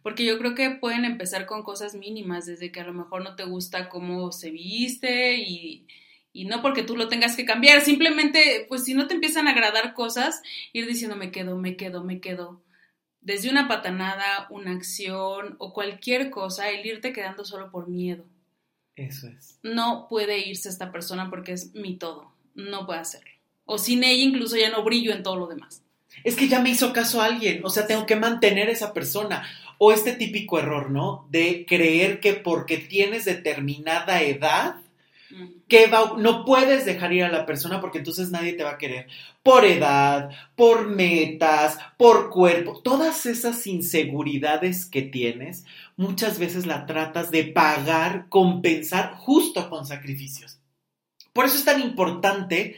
Porque 0.02 0.26
yo 0.26 0.40
creo 0.40 0.56
que 0.56 0.72
pueden 0.72 1.06
empezar 1.06 1.46
con 1.46 1.64
cosas 1.64 1.94
mínimas, 1.94 2.48
desde 2.48 2.72
que 2.72 2.80
a 2.80 2.86
lo 2.86 2.94
mejor 2.94 3.24
no 3.24 3.36
te 3.36 3.44
gusta 3.44 3.90
cómo 3.90 4.32
se 4.32 4.50
viste 4.50 5.38
y, 5.38 5.86
y 6.34 6.46
no 6.46 6.62
porque 6.62 6.84
tú 6.84 6.98
lo 6.98 7.08
tengas 7.08 7.36
que 7.36 7.46
cambiar, 7.46 7.82
simplemente, 7.82 8.66
pues 8.68 8.84
si 8.84 8.94
no 8.94 9.08
te 9.08 9.14
empiezan 9.14 9.48
a 9.48 9.52
agradar 9.52 9.94
cosas, 9.94 10.42
ir 10.74 10.88
diciendo 10.88 11.16
me 11.16 11.32
quedo, 11.32 11.58
me 11.58 11.76
quedo, 11.76 12.04
me 12.04 12.20
quedo. 12.20 12.62
Desde 13.22 13.50
una 13.50 13.68
patanada, 13.68 14.48
una 14.50 14.72
acción 14.72 15.56
o 15.60 15.74
cualquier 15.74 16.30
cosa, 16.30 16.70
el 16.70 16.86
irte 16.86 17.14
quedando 17.14 17.46
solo 17.46 17.72
por 17.72 17.88
miedo. 17.88 18.26
Eso 18.96 19.28
es. 19.28 19.60
No 19.64 20.08
puede 20.10 20.40
irse 20.40 20.70
esta 20.70 20.92
persona 20.92 21.30
porque 21.30 21.54
es 21.54 21.74
mi 21.74 21.98
todo. 21.98 22.32
No 22.56 22.86
puede 22.86 23.00
hacerlo. 23.00 23.32
O 23.66 23.78
sin 23.78 24.04
ella 24.04 24.24
incluso 24.24 24.58
ya 24.58 24.70
no 24.70 24.84
brillo 24.84 25.14
en 25.14 25.24
todo 25.24 25.38
lo 25.38 25.48
demás 25.48 25.84
es 26.24 26.36
que 26.36 26.48
ya 26.48 26.60
me 26.60 26.70
hizo 26.70 26.94
caso 26.94 27.22
alguien, 27.22 27.62
o 27.64 27.70
sea, 27.70 27.88
tengo 27.88 28.06
que 28.06 28.16
mantener 28.16 28.70
a 28.70 28.72
esa 28.72 28.94
persona. 28.94 29.44
O 29.78 29.92
este 29.92 30.14
típico 30.14 30.60
error, 30.60 30.92
¿no? 30.92 31.28
De 31.32 31.66
creer 31.68 32.20
que 32.20 32.34
porque 32.34 32.78
tienes 32.78 33.26
determinada 33.26 34.22
edad, 34.22 34.76
que 35.68 35.90
no 36.18 36.46
puedes 36.46 36.86
dejar 36.86 37.14
ir 37.14 37.24
a 37.24 37.32
la 37.32 37.46
persona 37.46 37.80
porque 37.80 38.00
entonces 38.00 38.32
nadie 38.32 38.54
te 38.54 38.64
va 38.64 38.72
a 38.72 38.78
querer. 38.78 39.08
Por 39.44 39.66
edad, 39.66 40.30
por 40.56 40.88
metas, 40.88 41.78
por 41.98 42.30
cuerpo, 42.30 42.82
todas 42.82 43.26
esas 43.26 43.66
inseguridades 43.68 44.86
que 44.86 45.02
tienes, 45.02 45.66
muchas 45.96 46.40
veces 46.40 46.66
la 46.66 46.86
tratas 46.86 47.32
de 47.32 47.46
pagar, 47.46 48.28
compensar 48.30 49.14
justo 49.16 49.70
con 49.70 49.86
sacrificios. 49.86 50.60
Por 51.34 51.46
eso 51.46 51.56
es 51.56 51.66
tan 51.66 51.82
importante 51.82 52.76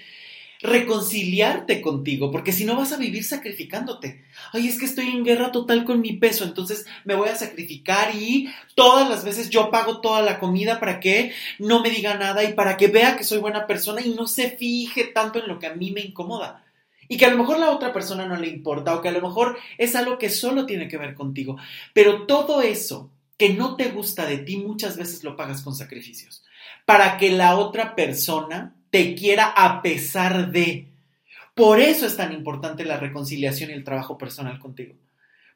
reconciliarte 0.64 1.82
contigo, 1.82 2.32
porque 2.32 2.54
si 2.54 2.64
no 2.64 2.78
vas 2.78 2.94
a 2.94 2.98
vivir 2.98 3.26
sacrificándote. 3.26 4.24
Ay, 4.54 4.70
es 4.70 4.80
que 4.80 4.86
estoy 4.86 5.10
en 5.10 5.26
guerra 5.26 5.52
total 5.52 5.84
con 5.84 6.00
mi 6.00 6.14
peso, 6.14 6.46
entonces 6.46 6.86
me 7.04 7.16
voy 7.16 7.28
a 7.28 7.36
sacrificar 7.36 8.16
y 8.16 8.50
todas 8.74 9.10
las 9.10 9.26
veces 9.26 9.50
yo 9.50 9.70
pago 9.70 10.00
toda 10.00 10.22
la 10.22 10.40
comida 10.40 10.80
para 10.80 11.02
que 11.02 11.34
no 11.60 11.82
me 11.82 11.90
diga 11.90 12.16
nada 12.16 12.46
y 12.46 12.54
para 12.54 12.78
que 12.78 12.88
vea 12.88 13.18
que 13.18 13.26
soy 13.26 13.40
buena 13.40 13.68
persona 13.68 14.02
y 14.02 14.12
no 14.12 14.26
se 14.26 14.52
fije 14.52 15.04
tanto 15.04 15.40
en 15.40 15.50
lo 15.50 15.60
que 15.60 15.68
a 15.68 15.76
mí 15.76 15.92
me 15.92 16.02
incomoda. 16.02 16.64
Y 17.10 17.18
que 17.18 17.26
a 17.26 17.32
lo 17.32 17.38
mejor 17.38 17.60
la 17.60 17.72
otra 17.72 17.92
persona 17.92 18.26
no 18.26 18.38
le 18.38 18.48
importa 18.48 18.96
o 18.96 19.02
que 19.02 19.10
a 19.10 19.12
lo 19.12 19.22
mejor 19.22 19.58
es 19.78 19.96
algo 19.98 20.18
que 20.18 20.30
solo 20.30 20.66
tiene 20.66 20.88
que 20.88 20.98
ver 20.98 21.14
contigo. 21.14 21.58
Pero 21.92 22.26
todo 22.26 22.62
eso 22.62 23.12
que 23.38 23.50
no 23.50 23.76
te 23.76 23.90
gusta 23.90 24.26
de 24.26 24.38
ti 24.38 24.56
muchas 24.56 24.96
veces 24.96 25.26
lo 25.26 25.36
pagas 25.36 25.62
con 25.62 25.76
sacrificios. 25.76 26.46
Para 26.86 27.18
que 27.18 27.32
la 27.32 27.58
otra 27.58 27.96
persona 27.96 28.78
te 28.94 29.16
quiera 29.16 29.48
a 29.48 29.82
pesar 29.82 30.52
de. 30.52 30.94
Por 31.56 31.80
eso 31.80 32.06
es 32.06 32.16
tan 32.16 32.32
importante 32.32 32.86
la 32.86 32.98
reconciliación 32.98 33.72
y 33.72 33.74
el 33.74 33.84
trabajo 33.84 34.20
personal 34.20 34.60
contigo. 34.60 34.94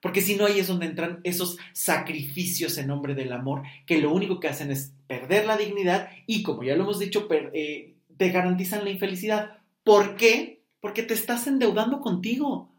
Porque 0.01 0.22
si 0.22 0.36
no, 0.36 0.48
ahí 0.48 0.58
es 0.58 0.65
donde 0.65 0.88
entran 0.88 1.20
esos 1.24 1.60
sacrificios 1.72 2.79
en 2.79 2.88
nombre 2.88 3.13
del 3.13 3.32
amor, 3.32 3.62
que 3.86 4.00
lo 4.00 4.12
único 4.12 4.39
que 4.39 4.48
hacen 4.48 4.72
es 4.72 4.91
perder 5.06 5.46
la 5.46 5.56
dignidad 5.56 6.10
y, 6.25 6.41
como 6.41 6.63
ya 6.63 6.75
lo 6.75 6.82
hemos 6.82 6.98
dicho, 6.98 7.27
eh, 7.29 7.94
te 8.17 8.29
garantizan 8.32 8.84
la 8.84 8.89
infelicidad. 8.89 9.60
¿Por 9.84 10.15
qué? 10.15 10.63
Porque 10.79 11.03
te 11.03 11.13
estás 11.13 11.46
endeudando 11.46 12.00
contigo. 12.00 12.72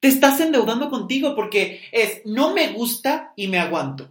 Te 0.00 0.08
estás 0.08 0.40
endeudando 0.40 0.90
contigo 0.90 1.36
porque 1.36 1.82
es, 1.92 2.22
no 2.24 2.52
me 2.52 2.72
gusta 2.72 3.32
y 3.36 3.46
me 3.46 3.60
aguanto. 3.60 4.10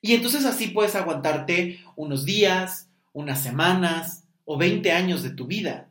Y 0.00 0.14
entonces 0.14 0.46
así 0.46 0.68
puedes 0.68 0.94
aguantarte 0.94 1.80
unos 1.94 2.24
días, 2.24 2.83
unas 3.14 3.42
semanas 3.42 4.24
o 4.44 4.58
20 4.58 4.92
años 4.92 5.22
de 5.22 5.30
tu 5.30 5.46
vida. 5.46 5.88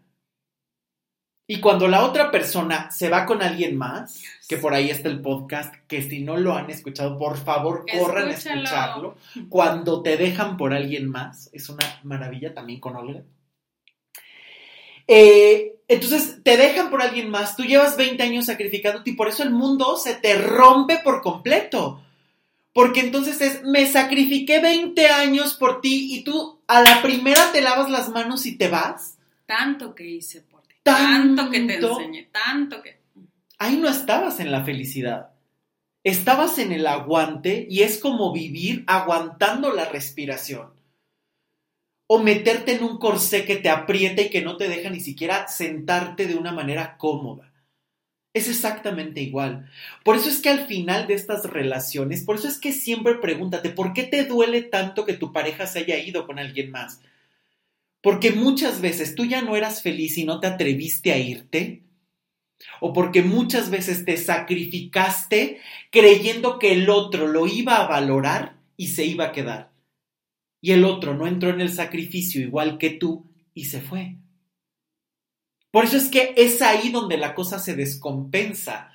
Y 1.46 1.60
cuando 1.60 1.88
la 1.88 2.06
otra 2.06 2.32
persona 2.32 2.89
se 2.92 3.10
va 3.10 3.25
con 3.25 3.42
alguien 3.42 3.75
más, 3.77 4.22
que 4.48 4.58
por 4.58 4.74
ahí 4.74 4.89
está 4.89 5.10
el 5.10 5.22
podcast, 5.22 5.74
que 5.88 6.01
si 6.01 6.22
no 6.22 6.38
lo 6.38 6.56
han 6.56 6.70
escuchado, 6.70 7.18
por 7.18 7.38
favor 7.38 7.86
corran 7.92 8.30
a 8.30 8.32
escucharlo. 8.32 9.18
Cuando 9.50 10.01
te 10.01 10.15
dejan 10.15 10.56
por 10.56 10.74
alguien 10.74 11.10
más, 11.10 11.50
es 11.51 11.68
una 11.70 11.84
maravilla 12.03 12.53
también 12.53 12.80
con 12.80 12.96
Olga. 12.96 13.24
Eh, 15.08 15.75
entonces 15.88 16.42
te 16.44 16.56
dejan 16.56 16.89
por 16.89 17.01
alguien 17.01 17.30
más, 17.30 17.58
tú 17.58 17.63
llevas 17.63 17.98
20 17.98 18.24
años 18.24 18.46
sacrificándote 18.46 19.10
y 19.10 19.15
por 19.15 19.27
eso 19.27 19.44
el 19.44 19.50
mundo 19.50 19.98
se 19.98 20.15
te 20.15 20.36
rompe 20.36 21.00
por 21.03 21.22
completo. 21.22 22.02
Porque 22.74 23.01
entonces 23.01 23.39
es, 23.39 23.63
me 23.63 23.86
sacrifiqué 23.86 24.60
20 24.60 25.08
años 25.08 25.53
por 25.53 25.80
ti 25.80 26.15
y 26.15 26.24
tú 26.24 26.60
a 26.68 26.82
la 26.82 27.01
primera 27.03 27.51
te 27.51 27.62
lavas 27.62 27.89
las 27.89 28.10
manos 28.10 28.48
y 28.48 28.58
te 28.58 28.68
vas. 28.68 29.20
Tanto 29.46 29.94
que 29.94 30.10
hice 30.10 30.42
por 30.42 30.63
ti. 30.63 30.75
Tanto, 30.82 31.51
que 31.51 31.62
te 31.62 31.75
enseñé, 31.75 32.30
tanto 32.32 32.82
que... 32.82 33.00
Ahí 33.60 33.77
no 33.77 33.88
estabas 33.88 34.39
en 34.39 34.51
la 34.51 34.65
felicidad. 34.65 35.30
Estabas 36.03 36.58
en 36.58 36.72
el 36.72 36.88
aguante 36.88 37.68
y 37.70 37.84
es 37.84 38.00
como 38.00 38.34
vivir 38.34 38.84
aguantando 38.88 39.72
la 39.72 39.86
respiración. 39.86 40.74
O 42.08 42.20
meterte 42.20 42.75
en 42.75 42.84
un 42.84 42.98
corsé 42.98 43.46
que 43.46 43.56
te 43.56 43.70
aprieta 43.70 44.24
y 44.24 44.30
que 44.30 44.42
no 44.42 44.58
te 44.58 44.68
deja 44.68 44.89
ni 44.89 45.00
siquiera 45.00 45.48
sentarte 45.48 46.25
de 46.25 46.36
una 46.36 46.51
manera 46.51 46.98
cómoda. 46.98 47.52
Es 48.34 48.50
exactamente 48.50 49.22
igual. 49.22 49.70
Por 50.04 50.16
eso 50.16 50.28
es 50.28 50.42
que 50.42 50.50
al 50.50 50.66
final 50.66 51.06
de 51.06 51.13
estas 51.13 51.46
relaciones, 51.46 52.24
por 52.24 52.38
eso 52.38 52.48
es 52.48 52.58
que 52.58 52.72
siempre 52.72 53.16
pregúntate, 53.16 53.70
¿por 53.70 53.94
qué 53.94 54.04
te 54.04 54.25
duele 54.25 54.63
tanto 54.63 55.06
que 55.06 55.13
tu 55.13 55.32
pareja 55.32 55.68
se 55.68 55.80
haya 55.80 56.00
ido 56.00 56.25
con 56.25 56.40
alguien 56.40 56.72
más? 56.72 57.00
Porque 58.02 58.32
muchas 58.32 58.82
veces 58.82 59.13
tú 59.13 59.25
ya 59.25 59.44
no 59.44 59.56
eras 59.56 59.84
feliz 59.84 60.18
y 60.18 60.25
no 60.25 60.40
te 60.40 60.48
atreviste 60.48 61.12
a 61.12 61.18
irte. 61.20 61.84
O 62.80 62.92
porque 62.92 63.22
muchas 63.22 63.70
veces 63.70 64.04
te 64.04 64.18
sacrificaste 64.18 65.60
creyendo 65.92 66.58
que 66.58 66.74
el 66.74 66.90
otro 66.90 67.28
lo 67.28 67.46
iba 67.46 67.78
a 67.78 67.88
valorar 67.88 68.58
y 68.78 68.88
se 68.88 69.06
iba 69.06 69.25
a 69.25 69.32
quedar. 69.32 69.72
Y 70.60 70.72
el 70.72 70.86
otro 70.86 71.13
no 71.13 71.28
entró 71.28 71.52
en 71.52 71.62
el 71.62 71.72
sacrificio 71.72 72.42
igual 72.42 72.78
que 72.78 72.90
tú 72.90 73.30
y 73.54 73.66
se 73.66 73.80
fue. 73.80 74.18
Por 75.74 75.86
eso 75.86 75.98
es 75.98 76.08
que 76.08 76.36
es 76.38 76.62
ahí 76.62 76.89
donde 76.89 77.18
la 77.18 77.34
cosa 77.34 77.58
se 77.58 77.74
descompensa, 77.75 78.92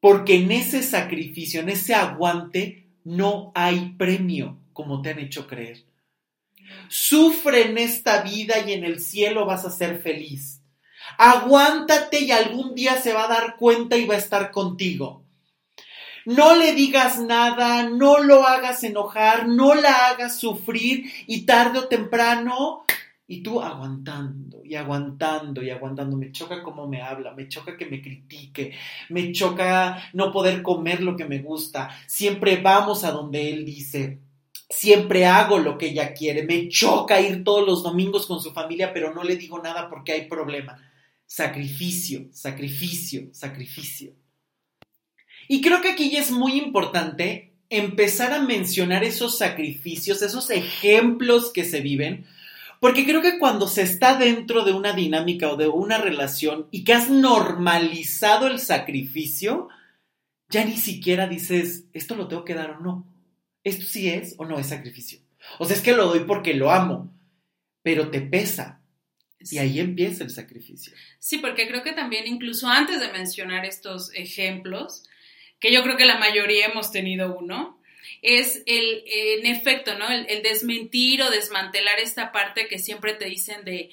porque 0.00 0.36
en 0.36 0.50
ese 0.50 0.82
sacrificio, 0.82 1.60
en 1.60 1.68
ese 1.68 1.94
aguante, 1.94 2.86
no 3.04 3.52
hay 3.54 3.96
premio, 3.98 4.56
como 4.72 5.02
te 5.02 5.10
han 5.10 5.18
hecho 5.18 5.46
creer. 5.46 5.84
Sufre 6.88 7.68
en 7.68 7.76
esta 7.76 8.22
vida 8.22 8.66
y 8.66 8.72
en 8.72 8.84
el 8.84 8.98
cielo 8.98 9.44
vas 9.44 9.66
a 9.66 9.70
ser 9.70 10.00
feliz. 10.00 10.62
Aguántate 11.18 12.20
y 12.20 12.30
algún 12.30 12.74
día 12.74 12.98
se 12.98 13.12
va 13.12 13.24
a 13.24 13.28
dar 13.28 13.56
cuenta 13.56 13.98
y 13.98 14.06
va 14.06 14.14
a 14.14 14.24
estar 14.24 14.50
contigo. 14.52 15.22
No 16.24 16.56
le 16.56 16.72
digas 16.72 17.18
nada, 17.18 17.82
no 17.82 18.20
lo 18.20 18.46
hagas 18.46 18.84
enojar, 18.84 19.48
no 19.48 19.74
la 19.74 20.08
hagas 20.08 20.40
sufrir 20.40 21.12
y 21.26 21.42
tarde 21.42 21.80
o 21.80 21.88
temprano 21.88 22.86
y 23.30 23.44
tú 23.44 23.62
aguantando 23.62 24.60
y 24.64 24.74
aguantando 24.74 25.62
y 25.62 25.70
aguantando. 25.70 26.16
Me 26.16 26.32
choca 26.32 26.64
cómo 26.64 26.88
me 26.88 27.00
habla, 27.00 27.32
me 27.32 27.46
choca 27.46 27.76
que 27.76 27.86
me 27.86 28.02
critique, 28.02 28.72
me 29.08 29.30
choca 29.30 30.10
no 30.14 30.32
poder 30.32 30.62
comer 30.62 31.00
lo 31.00 31.16
que 31.16 31.26
me 31.26 31.38
gusta. 31.38 31.90
Siempre 32.08 32.56
vamos 32.56 33.04
a 33.04 33.12
donde 33.12 33.50
él 33.50 33.64
dice. 33.64 34.18
Siempre 34.68 35.26
hago 35.26 35.60
lo 35.60 35.78
que 35.78 35.90
ella 35.90 36.12
quiere. 36.12 36.42
Me 36.42 36.68
choca 36.68 37.20
ir 37.20 37.44
todos 37.44 37.64
los 37.64 37.84
domingos 37.84 38.26
con 38.26 38.40
su 38.40 38.50
familia, 38.50 38.92
pero 38.92 39.14
no 39.14 39.22
le 39.22 39.36
digo 39.36 39.62
nada 39.62 39.88
porque 39.88 40.10
hay 40.10 40.26
problema. 40.26 40.82
Sacrificio, 41.24 42.26
sacrificio, 42.32 43.28
sacrificio. 43.32 44.12
Y 45.46 45.60
creo 45.60 45.80
que 45.80 45.90
aquí 45.90 46.10
ya 46.10 46.18
es 46.18 46.32
muy 46.32 46.58
importante 46.58 47.52
empezar 47.68 48.32
a 48.32 48.42
mencionar 48.42 49.04
esos 49.04 49.38
sacrificios, 49.38 50.20
esos 50.20 50.50
ejemplos 50.50 51.52
que 51.52 51.64
se 51.64 51.80
viven, 51.80 52.26
Porque 52.80 53.04
creo 53.04 53.20
que 53.20 53.38
cuando 53.38 53.68
se 53.68 53.82
está 53.82 54.16
dentro 54.16 54.64
de 54.64 54.72
una 54.72 54.94
dinámica 54.94 55.50
o 55.50 55.56
de 55.56 55.68
una 55.68 55.98
relación 55.98 56.66
y 56.70 56.82
que 56.82 56.94
has 56.94 57.10
normalizado 57.10 58.46
el 58.46 58.58
sacrificio, 58.58 59.68
ya 60.48 60.64
ni 60.64 60.76
siquiera 60.76 61.28
dices, 61.28 61.84
esto 61.92 62.16
lo 62.16 62.26
tengo 62.26 62.44
que 62.44 62.54
dar 62.54 62.70
o 62.70 62.80
no. 62.80 63.06
Esto 63.62 63.84
sí 63.84 64.08
es 64.08 64.34
o 64.38 64.46
no 64.46 64.58
es 64.58 64.68
sacrificio. 64.68 65.20
O 65.58 65.66
sea, 65.66 65.76
es 65.76 65.82
que 65.82 65.92
lo 65.92 66.06
doy 66.06 66.20
porque 66.20 66.54
lo 66.54 66.70
amo, 66.70 67.12
pero 67.82 68.10
te 68.10 68.22
pesa. 68.22 68.80
Y 69.38 69.58
ahí 69.58 69.78
empieza 69.78 70.24
el 70.24 70.30
sacrificio. 70.30 70.92
Sí, 71.18 71.38
porque 71.38 71.68
creo 71.68 71.82
que 71.82 71.92
también 71.92 72.26
incluso 72.26 72.68
antes 72.68 73.00
de 73.00 73.12
mencionar 73.12 73.64
estos 73.64 74.12
ejemplos, 74.14 75.04
que 75.58 75.72
yo 75.72 75.82
creo 75.82 75.96
que 75.96 76.06
la 76.06 76.18
mayoría 76.18 76.66
hemos 76.66 76.90
tenido 76.90 77.36
uno, 77.38 77.79
es 78.22 78.62
el, 78.66 79.02
en 79.06 79.46
efecto, 79.46 79.96
¿no? 79.98 80.08
El, 80.08 80.26
el, 80.28 80.42
desmentir 80.42 81.22
o 81.22 81.30
desmantelar 81.30 81.98
esta 82.00 82.32
parte 82.32 82.66
que 82.68 82.78
siempre 82.78 83.14
te 83.14 83.26
dicen 83.26 83.64
de, 83.64 83.90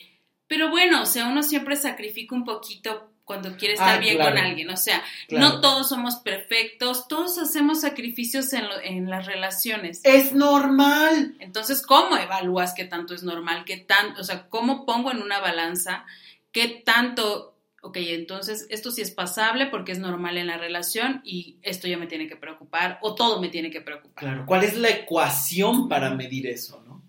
pero 0.48 0.70
bueno, 0.70 1.02
o 1.02 1.06
sea, 1.06 1.26
uno 1.28 1.44
siempre 1.44 1.76
sacrifica 1.76 2.36
un 2.36 2.46
poquito 2.46 3.12
cuando 3.26 3.58
quiere 3.58 3.74
estar 3.74 3.98
Ah, 3.98 4.00
bien 4.00 4.16
claro. 4.16 4.36
con 4.36 4.46
alguien, 4.46 4.70
o 4.70 4.78
sea, 4.78 5.04
Claro. 5.28 5.50
no 5.50 5.60
todos 5.62 5.90
somos 5.90 6.16
perfectos, 6.18 7.10
todos 7.10 7.38
hacemos 7.38 7.82
sacrificios 7.82 8.54
en, 8.54 8.70
lo- 8.70 8.80
en 8.82 9.10
las 9.10 9.26
relaciones. 9.26 10.00
Es 10.06 10.32
normal. 10.32 11.36
Entonces, 11.40 11.82
¿cómo 11.86 12.16
evalúas 12.16 12.74
qué 12.74 12.86
tanto 12.86 13.14
es 13.14 13.24
normal? 13.24 13.66
¿Qué 13.66 13.76
tanto, 13.76 14.22
o 14.22 14.24
sea, 14.24 14.48
cómo 14.48 14.86
pongo 14.86 15.12
en 15.12 15.22
una 15.22 15.40
balanza 15.40 16.06
qué 16.54 16.70
tanto, 16.70 17.57
ok, 17.88 17.98
entonces 17.98 18.67
esto 18.70 18.91
sí 18.91 19.01
es 19.01 19.12
pasable 19.12 19.67
porque 19.67 19.91
es 19.91 20.00
normal 20.00 20.38
en 20.38 20.48
la 20.48 20.58
relación 20.58 21.22
y 21.24 21.58
esto 21.62 21.88
ya 21.88 21.98
me 21.98 22.08
tiene 22.08 22.27
que 22.27 22.36
preocupar 22.36 23.00
o 23.01 23.15
todo 23.15 23.41
me 23.41 23.50
tiene 23.50 23.72
que 23.72 23.82
preocupar? 23.82 24.24
Claro, 24.24 24.46
¿cuál 24.46 24.63
es 24.63 24.77
la 24.77 24.89
ecuación 24.89 25.88
para 25.88 26.12
medir 26.12 26.48
eso, 26.48 26.84
no? 26.86 27.03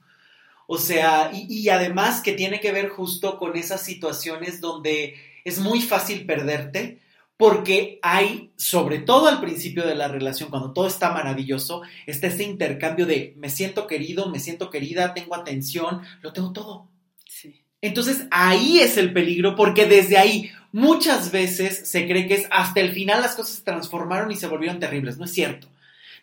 O 0.66 0.78
sea, 0.78 1.30
y, 1.32 1.47
y 1.49 1.68
además 1.70 2.20
que 2.20 2.32
tiene 2.32 2.61
que 2.61 2.73
ver 2.73 2.88
justo 2.88 3.38
con 3.38 3.56
esas 3.56 3.82
situaciones 3.82 4.61
donde 4.61 5.14
es 5.44 5.58
muy 5.58 5.80
fácil 5.80 6.26
perderte 6.26 7.00
porque 7.38 8.00
hay, 8.02 8.50
sobre 8.56 8.99
todo 8.99 9.28
al 9.28 9.40
principio 9.40 9.87
de 9.87 9.94
la 9.94 10.08
relación, 10.08 10.50
cuando 10.50 10.73
todo 10.73 10.88
está 10.88 11.12
maravilloso, 11.12 11.82
está 12.06 12.26
ese 12.26 12.42
intercambio 12.42 13.06
de 13.06 13.32
me 13.37 13.49
siento 13.49 13.87
querido, 13.87 14.28
me 14.28 14.40
siento 14.40 14.70
querida, 14.70 15.14
tengo 15.14 15.37
atención, 15.37 16.02
lo 16.20 16.32
tengo 16.32 16.52
todo. 16.52 16.88
Sí. 17.25 17.62
Entonces 17.80 18.26
ahí 18.32 18.80
es 18.80 18.97
el 18.97 19.12
peligro 19.12 19.54
porque 19.54 19.87
desde 19.87 20.18
ahí 20.18 20.50
muchas 20.73 21.33
veces 21.33 21.89
se 21.89 22.07
cree 22.07 22.27
que 22.27 22.35
es 22.35 22.47
hasta 22.51 22.81
el 22.81 22.93
final 22.93 23.21
las 23.21 23.35
cosas 23.35 23.57
se 23.57 23.63
transformaron 23.63 24.31
y 24.31 24.37
se 24.37 24.47
volvieron 24.47 24.81
terribles. 24.81 25.19
No 25.19 25.25
es 25.25 25.33
cierto. 25.33 25.69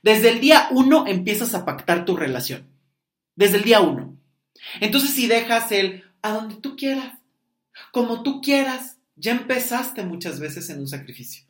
Desde 0.03 0.29
el 0.29 0.39
día 0.39 0.67
uno 0.71 1.07
empiezas 1.07 1.53
a 1.53 1.65
pactar 1.65 2.05
tu 2.05 2.15
relación. 2.15 2.67
Desde 3.35 3.57
el 3.57 3.63
día 3.63 3.81
uno. 3.81 4.17
Entonces 4.79 5.11
si 5.11 5.27
dejas 5.27 5.71
el 5.71 6.03
a 6.21 6.33
donde 6.33 6.55
tú 6.55 6.75
quieras, 6.75 7.13
como 7.91 8.23
tú 8.23 8.41
quieras, 8.41 8.97
ya 9.15 9.31
empezaste 9.31 10.03
muchas 10.03 10.39
veces 10.39 10.69
en 10.69 10.79
un 10.79 10.87
sacrificio. 10.87 11.45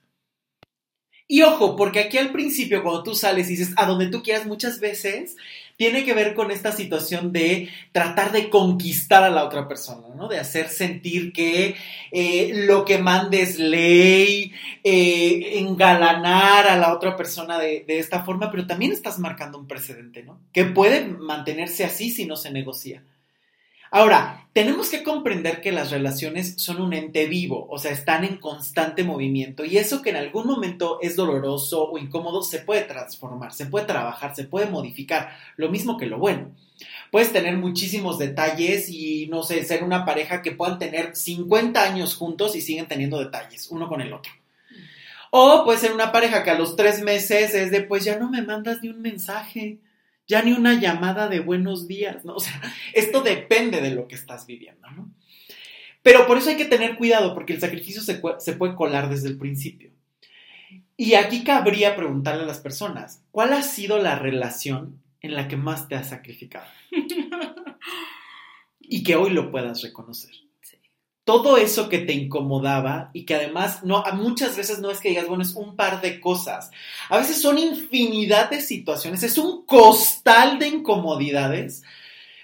Y 1.27 1.41
ojo, 1.41 1.75
porque 1.75 1.99
aquí 1.99 2.17
al 2.17 2.31
principio 2.31 2.83
cuando 2.83 3.03
tú 3.03 3.15
sales 3.15 3.47
y 3.47 3.55
dices 3.55 3.73
a 3.77 3.85
donde 3.85 4.07
tú 4.07 4.21
quieras 4.21 4.45
muchas 4.45 4.79
veces, 4.79 5.35
tiene 5.77 6.05
que 6.05 6.13
ver 6.13 6.33
con 6.33 6.51
esta 6.51 6.71
situación 6.71 7.31
de 7.31 7.69
tratar 7.91 8.31
de 8.31 8.49
conquistar 8.49 9.23
a 9.23 9.29
la 9.29 9.43
otra 9.43 9.67
persona, 9.67 10.07
¿no? 10.15 10.27
De 10.27 10.39
hacer 10.39 10.69
sentir 10.69 11.33
que 11.33 11.75
eh, 12.11 12.51
lo 12.67 12.85
que 12.85 12.97
mande 12.97 13.41
es 13.41 13.59
ley, 13.59 14.53
eh, 14.83 15.59
engalanar 15.59 16.67
a 16.67 16.77
la 16.77 16.93
otra 16.93 17.15
persona 17.15 17.59
de, 17.59 17.83
de 17.85 17.99
esta 17.99 18.23
forma, 18.23 18.51
pero 18.51 18.65
también 18.65 18.91
estás 18.91 19.19
marcando 19.19 19.57
un 19.57 19.67
precedente, 19.67 20.23
¿no? 20.23 20.39
Que 20.53 20.65
puede 20.65 21.05
mantenerse 21.05 21.83
así 21.83 22.09
si 22.09 22.25
no 22.25 22.37
se 22.37 22.51
negocia. 22.51 23.03
Ahora, 23.91 24.45
tenemos 24.55 24.89
que 24.89 25.03
comprender 25.03 25.61
que 25.61 25.71
las 25.71 25.91
relaciones 25.91 26.55
son 26.57 26.81
un 26.81 26.93
ente 26.93 27.27
vivo, 27.27 27.67
o 27.69 27.77
sea, 27.77 27.91
están 27.91 28.23
en 28.23 28.37
constante 28.37 29.03
movimiento 29.03 29.65
y 29.65 29.77
eso 29.77 30.01
que 30.01 30.11
en 30.11 30.15
algún 30.15 30.47
momento 30.47 30.97
es 31.01 31.17
doloroso 31.17 31.91
o 31.91 31.97
incómodo 31.97 32.41
se 32.41 32.59
puede 32.59 32.83
transformar, 32.83 33.53
se 33.53 33.65
puede 33.65 33.85
trabajar, 33.85 34.35
se 34.35 34.45
puede 34.45 34.67
modificar, 34.67 35.35
lo 35.57 35.69
mismo 35.69 35.97
que 35.97 36.05
lo 36.05 36.19
bueno. 36.19 36.51
Puedes 37.11 37.33
tener 37.33 37.57
muchísimos 37.57 38.17
detalles 38.17 38.89
y, 38.89 39.27
no 39.27 39.43
sé, 39.43 39.63
ser 39.65 39.83
una 39.83 40.05
pareja 40.05 40.41
que 40.41 40.51
puedan 40.51 40.79
tener 40.79 41.15
50 41.15 41.81
años 41.83 42.15
juntos 42.15 42.55
y 42.55 42.61
siguen 42.61 42.87
teniendo 42.87 43.19
detalles, 43.19 43.69
uno 43.71 43.87
con 43.87 44.01
el 44.01 44.13
otro. 44.13 44.31
O 45.31 45.65
puede 45.65 45.79
ser 45.79 45.91
una 45.91 46.13
pareja 46.13 46.43
que 46.43 46.51
a 46.51 46.57
los 46.57 46.77
tres 46.77 47.01
meses 47.01 47.53
es 47.53 47.71
de, 47.71 47.81
pues 47.81 48.05
ya 48.05 48.17
no 48.17 48.29
me 48.29 48.41
mandas 48.41 48.79
ni 48.81 48.87
un 48.87 49.01
mensaje, 49.01 49.79
ya 50.27 50.41
ni 50.41 50.53
una 50.53 50.79
llamada 50.79 51.27
de 51.27 51.39
buenos 51.39 51.87
días, 51.87 52.25
¿no? 52.25 52.35
O 52.35 52.39
sea, 52.39 52.61
esto 52.93 53.21
depende 53.21 53.81
de 53.81 53.91
lo 53.91 54.07
que 54.07 54.15
estás 54.15 54.45
viviendo, 54.45 54.89
¿no? 54.91 55.11
Pero 56.01 56.27
por 56.27 56.37
eso 56.37 56.49
hay 56.49 56.57
que 56.57 56.65
tener 56.65 56.97
cuidado, 56.97 57.33
porque 57.33 57.53
el 57.53 57.59
sacrificio 57.59 58.01
se, 58.01 58.21
se 58.37 58.53
puede 58.53 58.75
colar 58.75 59.09
desde 59.09 59.27
el 59.27 59.37
principio. 59.37 59.91
Y 60.97 61.15
aquí 61.15 61.43
cabría 61.43 61.95
preguntarle 61.95 62.43
a 62.43 62.47
las 62.47 62.59
personas, 62.59 63.23
¿cuál 63.31 63.53
ha 63.53 63.63
sido 63.63 63.97
la 63.97 64.17
relación 64.17 65.01
en 65.21 65.33
la 65.33 65.47
que 65.47 65.57
más 65.57 65.87
te 65.87 65.95
has 65.95 66.09
sacrificado? 66.09 66.67
Y 68.87 69.01
que 69.01 69.15
hoy 69.15 69.31
lo 69.31 69.49
puedas 69.49 69.81
reconocer. 69.81 70.44
Todo 71.25 71.57
eso 71.57 71.89
que 71.89 71.97
te 71.97 72.13
incomodaba 72.13 73.09
y 73.11 73.25
que 73.25 73.35
además 73.35 73.83
no, 73.83 74.03
muchas 74.13 74.55
veces 74.55 74.79
no 74.79 74.91
es 74.91 74.99
que 74.99 75.09
digas, 75.09 75.27
bueno, 75.27 75.43
es 75.43 75.55
un 75.55 75.75
par 75.75 75.99
de 75.99 76.21
cosas. 76.21 76.69
A 77.09 77.17
veces 77.17 77.41
son 77.41 77.57
infinidad 77.57 78.51
de 78.51 78.61
situaciones, 78.61 79.23
es 79.23 79.39
un 79.39 79.65
costal 79.65 80.59
de 80.59 80.67
incomodidades, 80.67 81.83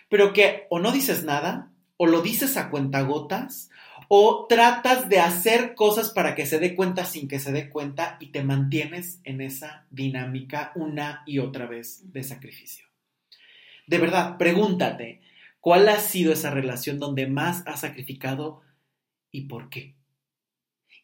pero 0.09 0.33
que 0.33 0.65
o 0.69 0.79
no 0.79 0.91
dices 0.91 1.23
nada, 1.23 1.71
o 1.95 2.07
lo 2.07 2.21
dices 2.21 2.57
a 2.57 2.71
cuentagotas, 2.71 3.69
o 4.07 4.47
tratas 4.49 5.07
de 5.07 5.19
hacer 5.19 5.73
cosas 5.73 6.09
para 6.09 6.35
que 6.35 6.45
se 6.45 6.59
dé 6.59 6.75
cuenta 6.75 7.05
sin 7.05 7.29
que 7.29 7.39
se 7.39 7.53
dé 7.53 7.69
cuenta 7.69 8.17
y 8.19 8.31
te 8.31 8.43
mantienes 8.43 9.21
en 9.23 9.39
esa 9.39 9.85
dinámica 9.89 10.73
una 10.75 11.23
y 11.25 11.39
otra 11.39 11.65
vez 11.65 12.11
de 12.11 12.23
sacrificio. 12.23 12.87
De 13.87 13.99
verdad, 13.99 14.37
pregúntate, 14.37 15.21
¿cuál 15.61 15.87
ha 15.87 15.97
sido 15.99 16.33
esa 16.33 16.49
relación 16.49 16.99
donde 16.99 17.27
más 17.27 17.63
has 17.65 17.81
sacrificado 17.81 18.61
y 19.31 19.41
por 19.41 19.69
qué? 19.69 19.95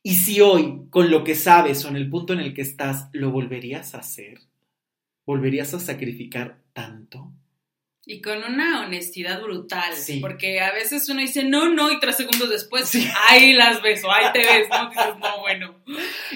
Y 0.04 0.16
si 0.16 0.42
hoy, 0.42 0.88
con 0.90 1.12
lo 1.12 1.24
que 1.24 1.36
sabes 1.36 1.84
o 1.86 1.90
en 1.90 1.96
el 1.96 2.10
punto 2.10 2.34
en 2.34 2.40
el 2.40 2.54
que 2.54 2.62
estás, 2.62 3.10
lo 3.13 3.32
volverías 3.32 3.96
a 3.96 4.00
hacer, 4.00 4.40
¿volverías 5.26 5.74
a 5.74 5.80
sacrificar 5.80 6.62
tanto? 6.74 7.34
Y 8.10 8.22
con 8.22 8.41
una 8.41 8.86
honestidad 8.86 9.41
brutal, 9.41 9.93
Sí. 9.93 10.20
porque 10.22 10.62
a 10.62 10.72
veces 10.72 11.10
uno 11.10 11.20
dice 11.20 11.43
no, 11.43 11.67
no, 11.67 11.91
y 11.91 12.00
tres 12.00 12.15
segundos 12.15 12.50
después, 12.50 12.88
Sí. 12.88 13.06
ahí 13.28 13.52
las 13.52 13.82
ves 13.82 14.02
o 14.06 14.10
ahí 14.12 14.28
te 14.32 14.39
ves, 14.39 14.70
¿no? 14.70 14.89
Dices, 14.89 15.06
no, 15.20 15.39
bueno. 15.41 15.76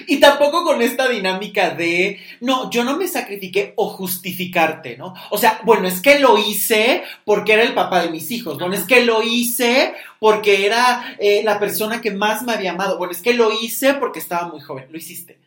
Y 0.06 0.18
tampoco 0.20 0.64
con 0.64 0.82
esta 0.82 1.08
dinámica 1.08 1.70
de, 1.70 2.20
no, 2.40 2.70
yo 2.70 2.84
no 2.84 2.98
me 2.98 3.08
sacrifiqué 3.08 3.72
o 3.76 3.88
justificarte, 3.88 4.98
¿no? 4.98 5.14
O 5.30 5.38
sea, 5.38 5.60
bueno, 5.64 5.88
es 5.88 6.02
que 6.02 6.18
lo 6.18 6.36
hice 6.36 7.04
porque 7.24 7.54
era 7.54 7.62
el 7.62 7.72
papá 7.72 8.02
de 8.02 8.10
mis 8.10 8.30
hijos, 8.30 8.58
bueno, 8.58 8.74
es 8.74 8.84
que 8.84 9.06
lo 9.06 9.22
hice 9.22 9.94
porque 10.18 10.66
era 10.66 11.16
eh, 11.18 11.40
la 11.42 11.58
persona 11.58 12.02
que 12.02 12.10
más 12.10 12.42
me 12.42 12.52
había 12.52 12.72
amado, 12.72 12.98
bueno, 12.98 13.12
es 13.12 13.22
que 13.22 13.32
lo 13.32 13.50
hice 13.50 13.94
porque 13.94 14.18
estaba 14.18 14.46
muy 14.46 14.60
joven, 14.60 14.88
lo 14.90 14.98
hiciste. 14.98 15.38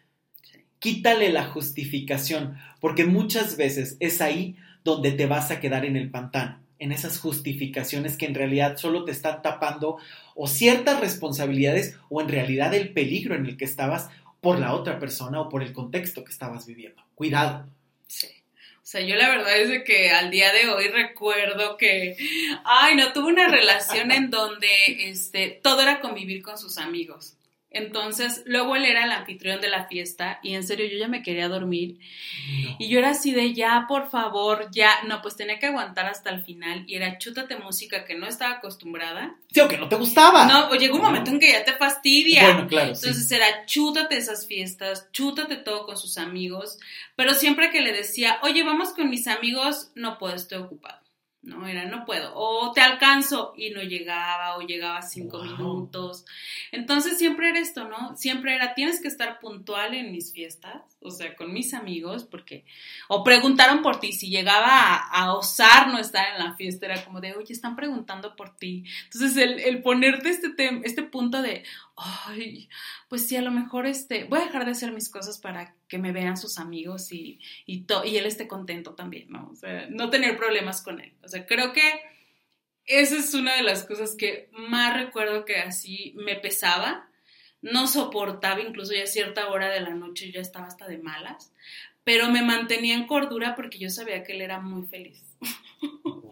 Sí. 0.42 0.58
Quítale 0.80 1.30
la 1.32 1.46
justificación, 1.46 2.58
porque 2.82 3.06
muchas 3.06 3.58
veces 3.58 3.96
es 4.00 4.22
ahí 4.22 4.56
donde 4.86 5.12
te 5.12 5.26
vas 5.26 5.52
a 5.52 5.60
quedar 5.60 5.84
en 5.84 5.98
el 5.98 6.12
pantano, 6.12 6.62
en 6.78 6.92
esas 6.94 7.20
justificaciones 7.20 8.16
que 8.16 8.28
en 8.28 8.36
realidad 8.36 8.78
solo 8.78 9.04
te 9.04 9.12
están 9.12 9.42
tapando 9.42 9.98
o 10.36 10.48
ciertas 10.48 11.02
responsabilidades 11.02 11.98
o 12.10 12.22
en 12.22 12.30
realidad 12.30 12.74
el 12.74 12.94
peligro 12.94 13.36
en 13.36 13.48
el 13.48 13.58
que 13.58 13.66
estabas 13.66 14.10
por 14.40 14.60
la 14.60 14.74
otra 14.74 15.00
persona 15.00 15.42
o 15.42 15.50
por 15.50 15.64
el 15.64 15.74
contexto 15.74 16.24
que 16.24 16.32
estabas 16.32 16.68
viviendo. 16.68 17.04
Cuidado. 17.16 17.68
Sí. 18.08 18.28
O 18.76 18.88
sea, 18.88 19.02
yo 19.02 19.16
la 19.16 19.28
verdad 19.28 19.60
es 19.60 19.70
de 19.70 19.84
que 19.84 20.12
al 20.12 20.30
día 20.30 20.54
de 20.54 20.70
hoy 20.70 20.90
recuerdo 20.90 21.78
que, 21.78 22.16
ay, 22.64 22.96
no, 22.96 23.12
tuve 23.12 23.34
una 23.34 23.48
relación 23.48 24.12
en 24.12 24.30
donde 24.30 24.68
este, 25.00 25.60
todo 25.64 25.82
era 25.82 26.00
convivir 26.00 26.44
con 26.44 26.60
sus 26.60 26.78
amigos. 26.78 27.36
Entonces, 27.72 28.42
luego 28.46 28.78
él 28.78 28.86
era 28.86 29.04
el 29.04 29.12
anfitrión 29.12 29.60
de 29.60 29.68
la 29.68 29.86
fiesta 29.88 30.40
y 30.42 30.56
en 30.56 30.64
serio 30.66 30.86
yo 30.90 30.98
ya 30.98 31.10
me 31.10 31.22
quería 31.22 31.50
dormir 31.50 31.98
No. 32.64 32.76
y 32.80 32.88
yo 32.88 33.00
era 33.00 33.10
así 33.10 33.34
de 33.34 33.54
ya, 33.54 33.86
por 33.88 34.10
favor, 34.10 34.70
ya, 34.72 35.04
no, 35.08 35.22
pues 35.22 35.36
tenía 35.36 35.60
que 35.60 35.66
aguantar 35.66 36.06
hasta 36.06 36.30
el 36.30 36.42
final 36.42 36.86
y 36.88 36.96
era 36.96 37.18
chútate 37.18 37.58
música 37.58 38.06
que 38.06 38.16
no 38.16 38.28
estaba 38.28 38.56
acostumbrada. 38.56 39.36
Sí, 39.52 39.60
o 39.60 39.68
que 39.68 39.78
no 39.78 39.90
te 39.90 39.98
gustaba. 39.98 40.46
No, 40.46 40.70
o 40.70 40.76
llegó 40.76 40.96
un 40.96 41.02
momento 41.02 41.32
en 41.32 41.40
que 41.40 41.52
ya 41.52 41.66
te 41.66 41.74
fastidia. 41.74 42.44
Bueno, 42.44 42.68
claro, 42.68 42.96
sí. 42.96 43.08
Entonces 43.08 43.30
era 43.32 43.66
chútate 43.66 44.18
esas 44.18 44.48
fiestas, 44.48 45.10
chútate 45.12 45.58
todo 45.58 45.86
con 45.86 45.98
sus 45.98 46.18
amigos, 46.18 46.80
pero 47.18 47.34
siempre 47.34 47.72
que 47.72 47.82
le 47.82 47.92
decía, 47.92 48.40
oye, 48.44 48.64
vamos 48.64 48.94
con 48.94 49.10
mis 49.10 49.28
amigos, 49.28 49.92
no 49.96 50.18
puedo, 50.18 50.36
estoy 50.36 50.60
ocupado. 50.60 51.05
No, 51.46 51.68
era 51.68 51.86
no 51.86 52.06
puedo. 52.06 52.32
O 52.34 52.72
te 52.72 52.82
alcanzo 52.82 53.54
y 53.56 53.70
no 53.70 53.84
llegaba 53.84 54.58
o 54.58 54.62
llegaba 54.62 55.04
cinco 55.04 55.44
minutos. 55.44 56.26
Entonces 56.72 57.20
siempre 57.20 57.50
era 57.50 57.60
esto, 57.60 57.88
¿no? 57.88 58.18
Siempre 58.18 58.56
era, 58.56 58.74
tienes 58.74 59.00
que 59.00 59.08
estar 59.08 59.40
puntual 59.40 59.94
en 59.94 60.12
mis 60.12 60.34
fiestas, 60.34 60.82
o 61.02 61.12
sea, 61.12 61.36
con 61.36 61.54
mis 61.54 61.76
amigos, 61.76 62.24
porque, 62.24 62.66
o 63.10 63.24
preguntaron 63.24 63.84
por 63.84 64.00
ti, 64.00 64.12
si 64.12 64.30
llegaba 64.30 64.96
a, 64.96 65.34
osar 65.36 65.90
no 65.90 66.00
estar 66.00 66.34
en 66.34 66.44
la 66.44 66.56
fiesta, 66.56 66.88
era 66.88 67.06
como 67.06 67.22
de, 67.22 67.36
oye, 67.36 67.54
están 67.54 67.76
preguntando 67.76 68.36
por 68.36 68.56
ti. 68.56 68.84
Entonces 69.04 69.38
el, 69.38 69.60
el 69.60 69.84
ponerte 69.84 70.30
este, 70.30 70.82
este 70.84 71.04
punto 71.04 71.44
de, 71.44 71.64
ay, 71.96 72.70
pues 73.16 73.30
sí, 73.30 73.38
a 73.38 73.42
lo 73.42 73.52
mejor 73.52 73.88
este, 73.88 74.26
voy 74.26 74.40
a 74.40 74.46
dejar 74.48 74.66
de 74.66 74.72
hacer 74.72 74.92
mis 74.92 75.08
cosas 75.08 75.40
para 75.40 75.74
que 75.88 75.98
me 75.98 76.12
vean 76.12 76.36
sus 76.36 76.58
amigos 76.58 77.14
y, 77.14 77.40
y, 77.66 77.86
y 78.04 78.18
él 78.18 78.26
esté 78.26 78.46
contento 78.46 78.94
también, 78.94 79.30
¿no? 79.30 79.48
O 79.54 79.56
sea, 79.56 79.88
no 79.90 80.10
tener 80.10 80.36
problemas 80.36 80.82
con 80.82 81.00
él. 81.00 81.14
O 81.24 81.30
sea, 81.30 81.46
creo 81.46 81.72
que 81.72 81.82
esa 82.84 83.16
es 83.16 83.34
una 83.34 83.56
de 83.56 83.64
las 83.64 83.86
cosas 83.86 84.18
que 84.18 84.50
más 84.52 84.98
recuerdo 84.98 85.46
que 85.46 85.56
así 85.56 86.12
me 86.18 86.36
pesaba. 86.36 87.08
No 87.62 87.88
soportaba, 87.88 88.60
incluso 88.60 88.92
ya 88.94 89.04
a 89.04 89.08
cierta 89.08 89.48
hora 89.48 89.70
de 89.70 89.80
la 89.80 89.92
noche 89.92 90.34
ya 90.34 90.42
estaba 90.42 90.68
hasta 90.68 90.86
de 90.86 90.98
malas, 90.98 91.54
pero 92.04 92.30
me 92.30 92.42
mantenía 92.42 92.96
en 92.96 93.08
cordura 93.08 93.56
porque 93.56 93.80
yo 93.80 93.90
sabía 93.90 94.26
que 94.26 94.34
él 94.34 94.42
era 94.42 94.60
muy 94.60 94.86
feliz. 94.88 95.24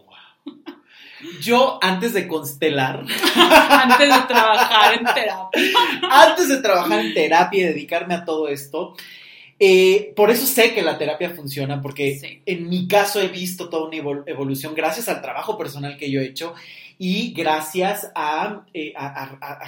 Yo 1.40 1.78
antes 1.82 2.12
de 2.12 2.28
constelar, 2.28 3.04
antes 3.70 4.08
de 4.08 4.22
trabajar 4.26 4.94
en 4.94 5.04
terapia, 5.04 5.48
antes 6.10 6.48
de 6.48 6.56
trabajar 6.58 7.00
en 7.00 7.14
terapia 7.14 7.60
y 7.60 7.64
dedicarme 7.64 8.14
a 8.14 8.24
todo 8.24 8.48
esto, 8.48 8.94
eh, 9.58 10.12
por 10.16 10.30
eso 10.30 10.46
sé 10.46 10.74
que 10.74 10.82
la 10.82 10.98
terapia 10.98 11.30
funciona, 11.30 11.80
porque 11.80 12.42
en 12.44 12.68
mi 12.68 12.88
caso 12.88 13.20
he 13.20 13.28
visto 13.28 13.68
toda 13.68 13.86
una 13.86 14.22
evolución 14.26 14.74
gracias 14.74 15.08
al 15.08 15.22
trabajo 15.22 15.56
personal 15.56 15.96
que 15.96 16.10
yo 16.10 16.20
he 16.20 16.26
hecho 16.26 16.54
y 16.98 17.32
gracias 17.32 18.10
a, 18.14 18.64
eh, 18.74 18.92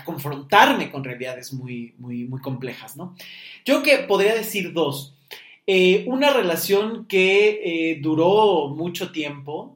confrontarme 0.04 0.90
con 0.90 1.04
realidades 1.04 1.52
muy, 1.52 1.94
muy, 1.98 2.24
muy 2.24 2.40
complejas, 2.40 2.96
¿no? 2.96 3.14
Yo 3.64 3.82
que 3.82 3.98
podría 3.98 4.34
decir 4.34 4.72
dos. 4.72 5.14
Eh, 5.68 6.04
una 6.06 6.30
relación 6.30 7.06
que 7.06 7.98
duró 8.00 8.68
mucho 8.68 9.10
tiempo, 9.10 9.75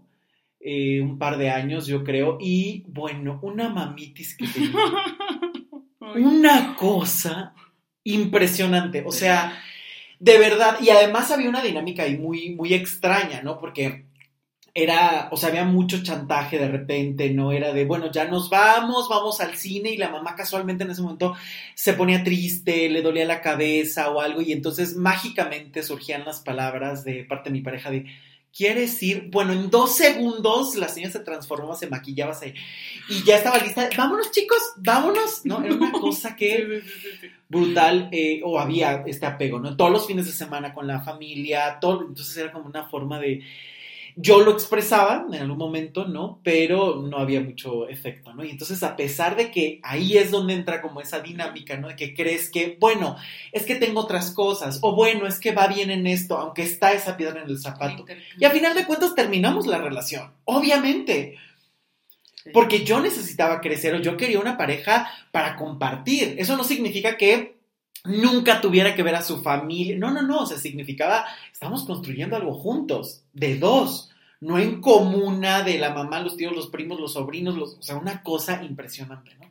eh, 0.61 1.01
un 1.01 1.19
par 1.19 1.39
de 1.39 1.51
años, 1.51 1.87
yo 1.87 2.05
creo, 2.05 2.37
y 2.39 2.85
bueno, 2.89 3.39
una 3.43 3.71
mamitis 3.71 4.37
que 4.37 4.47
tenía. 4.47 4.71
una 6.15 6.77
cosa 6.77 7.55
impresionante, 8.05 9.03
o 9.07 9.11
sea, 9.13 9.59
de 10.19 10.39
verdad, 10.39 10.79
y 10.83 10.91
además 10.91 11.31
había 11.31 11.49
una 11.49 11.63
dinámica 11.63 12.03
ahí 12.03 12.19
muy, 12.19 12.55
muy 12.55 12.75
extraña, 12.75 13.41
¿no? 13.43 13.59
Porque 13.59 14.05
era, 14.75 15.29
o 15.33 15.37
sea, 15.37 15.49
había 15.49 15.65
mucho 15.65 16.03
chantaje 16.03 16.59
de 16.59 16.69
repente, 16.69 17.31
no 17.31 17.53
era 17.53 17.73
de, 17.73 17.85
bueno, 17.87 18.11
ya 18.13 18.27
nos 18.27 18.51
vamos, 18.51 19.09
vamos 19.09 19.41
al 19.41 19.57
cine 19.57 19.91
y 19.91 19.97
la 19.97 20.11
mamá 20.11 20.35
casualmente 20.37 20.85
en 20.85 20.91
ese 20.91 21.03
momento 21.03 21.35
se 21.75 21.95
ponía 21.95 22.23
triste, 22.23 22.89
le 22.89 23.03
dolía 23.03 23.25
la 23.25 23.41
cabeza 23.41 24.11
o 24.11 24.21
algo 24.21 24.43
y 24.43 24.53
entonces 24.53 24.97
mágicamente 24.97 25.83
surgían 25.83 26.25
las 26.25 26.41
palabras 26.41 27.05
de 27.05 27.25
parte 27.25 27.51
de 27.51 27.55
mi 27.55 27.63
pareja 27.63 27.91
de, 27.91 28.07
¿Quieres 28.57 28.93
decir, 28.93 29.29
Bueno, 29.31 29.53
en 29.53 29.71
dos 29.71 29.95
segundos 29.95 30.75
la 30.75 30.89
señora 30.89 31.13
se 31.13 31.21
transformó, 31.21 31.77
se 31.77 31.89
maquillaba 31.89 32.35
se, 32.35 32.55
y 33.09 33.23
ya 33.25 33.37
estaba 33.37 33.59
lista. 33.59 33.89
Vámonos, 33.97 34.31
chicos, 34.33 34.59
vámonos. 34.77 35.45
¿No? 35.45 35.63
Era 35.63 35.75
una 35.75 35.93
cosa 35.93 36.35
que 36.35 36.83
brutal, 37.49 38.09
eh, 38.13 38.41
o 38.45 38.59
había 38.59 39.03
este 39.07 39.27
apego, 39.27 39.59
¿no? 39.61 39.77
Todos 39.77 39.91
los 39.91 40.07
fines 40.07 40.27
de 40.27 40.33
semana 40.33 40.75
con 40.75 40.87
la 40.87 41.01
familia, 41.01 41.79
todo. 41.81 42.03
Entonces 42.09 42.37
era 42.37 42.53
como 42.53 42.67
una 42.67 42.89
forma 42.89 43.19
de, 43.21 43.43
yo 44.23 44.41
lo 44.41 44.53
expresaba 44.53 45.27
en 45.33 45.41
algún 45.41 45.57
momento, 45.57 46.07
¿no? 46.07 46.41
Pero 46.43 46.97
no 46.97 47.19
había 47.19 47.41
mucho 47.41 47.89
efecto, 47.89 48.35
¿no? 48.35 48.45
Y 48.45 48.51
entonces, 48.51 48.83
a 48.83 48.97
pesar 48.97 49.37
de 49.37 49.51
que 49.51 49.81
ahí 49.83 50.19
es 50.19 50.31
donde 50.31 50.55
entra 50.55 50.83
como 50.83 51.01
esa 51.01 51.21
dinámica, 51.21 51.77
¿no? 51.77 51.89
De 51.89 51.97
que 51.97 52.15
crees 52.15 52.51
que, 52.51 52.77
bueno, 52.79 53.17
es 53.53 53.65
que 53.65 53.77
tengo 53.77 54.01
otras 54.01 54.33
cosas, 54.33 54.79
o 54.83 54.95
bueno, 54.95 55.27
es 55.27 55.41
que 55.41 55.53
va 55.53 55.69
bien 55.69 55.91
en 55.91 56.07
esto, 56.07 56.37
aunque 56.37 56.63
está 56.63 56.93
esa 56.93 57.17
piedra 57.17 57.43
en 57.43 57.49
el 57.49 57.59
zapato. 57.59 58.05
Y 58.39 58.45
a 58.45 58.51
final 58.51 58.75
de 58.75 58.87
cuentas 58.87 59.15
terminamos 59.15 59.67
la 59.67 59.79
relación, 59.79 60.33
obviamente. 60.45 61.39
Porque 62.53 62.85
yo 62.85 63.01
necesitaba 63.01 63.61
crecer 63.61 63.95
o 63.95 64.01
yo 64.01 64.17
quería 64.17 64.41
una 64.41 64.57
pareja 64.57 65.11
para 65.31 65.57
compartir. 65.57 66.37
Eso 66.39 66.57
no 66.57 66.65
significa 66.65 67.17
que 67.17 67.61
nunca 68.05 68.61
tuviera 68.61 68.95
que 68.95 69.03
ver 69.03 69.15
a 69.15 69.23
su 69.23 69.43
familia. 69.43 69.97
No, 69.99 70.11
no, 70.11 70.23
no, 70.23 70.41
o 70.41 70.47
sea, 70.47 70.59
significaba, 70.59 71.27
estamos 71.53 71.85
construyendo 71.85 72.37
algo 72.37 72.55
juntos, 72.55 73.23
de 73.33 73.59
dos, 73.59 74.10
no 74.41 74.59
en 74.59 74.81
comuna 74.81 75.63
de 75.63 75.79
la 75.79 75.93
mamá, 75.93 76.21
los 76.21 76.37
tíos, 76.37 76.55
los 76.55 76.69
primos, 76.69 76.99
los 76.99 77.13
sobrinos, 77.13 77.57
o 77.57 77.83
sea, 77.83 77.97
una 77.97 78.23
cosa 78.23 78.63
impresionante, 78.65 79.37
¿no? 79.39 79.51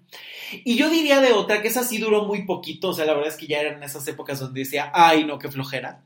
Y 0.65 0.75
yo 0.75 0.89
diría 0.89 1.21
de 1.21 1.32
otra, 1.32 1.62
que 1.62 1.67
esa 1.67 1.84
sí 1.84 1.99
duró 1.99 2.25
muy 2.25 2.43
poquito, 2.45 2.89
o 2.89 2.93
sea, 2.93 3.06
la 3.06 3.13
verdad 3.13 3.30
es 3.30 3.38
que 3.38 3.45
ya 3.45 3.60
eran 3.60 3.84
esas 3.84 4.08
épocas 4.08 4.39
donde 4.39 4.62
decía, 4.62 4.91
ay, 4.95 5.23
no, 5.23 5.38
qué 5.38 5.49
flojera. 5.49 6.04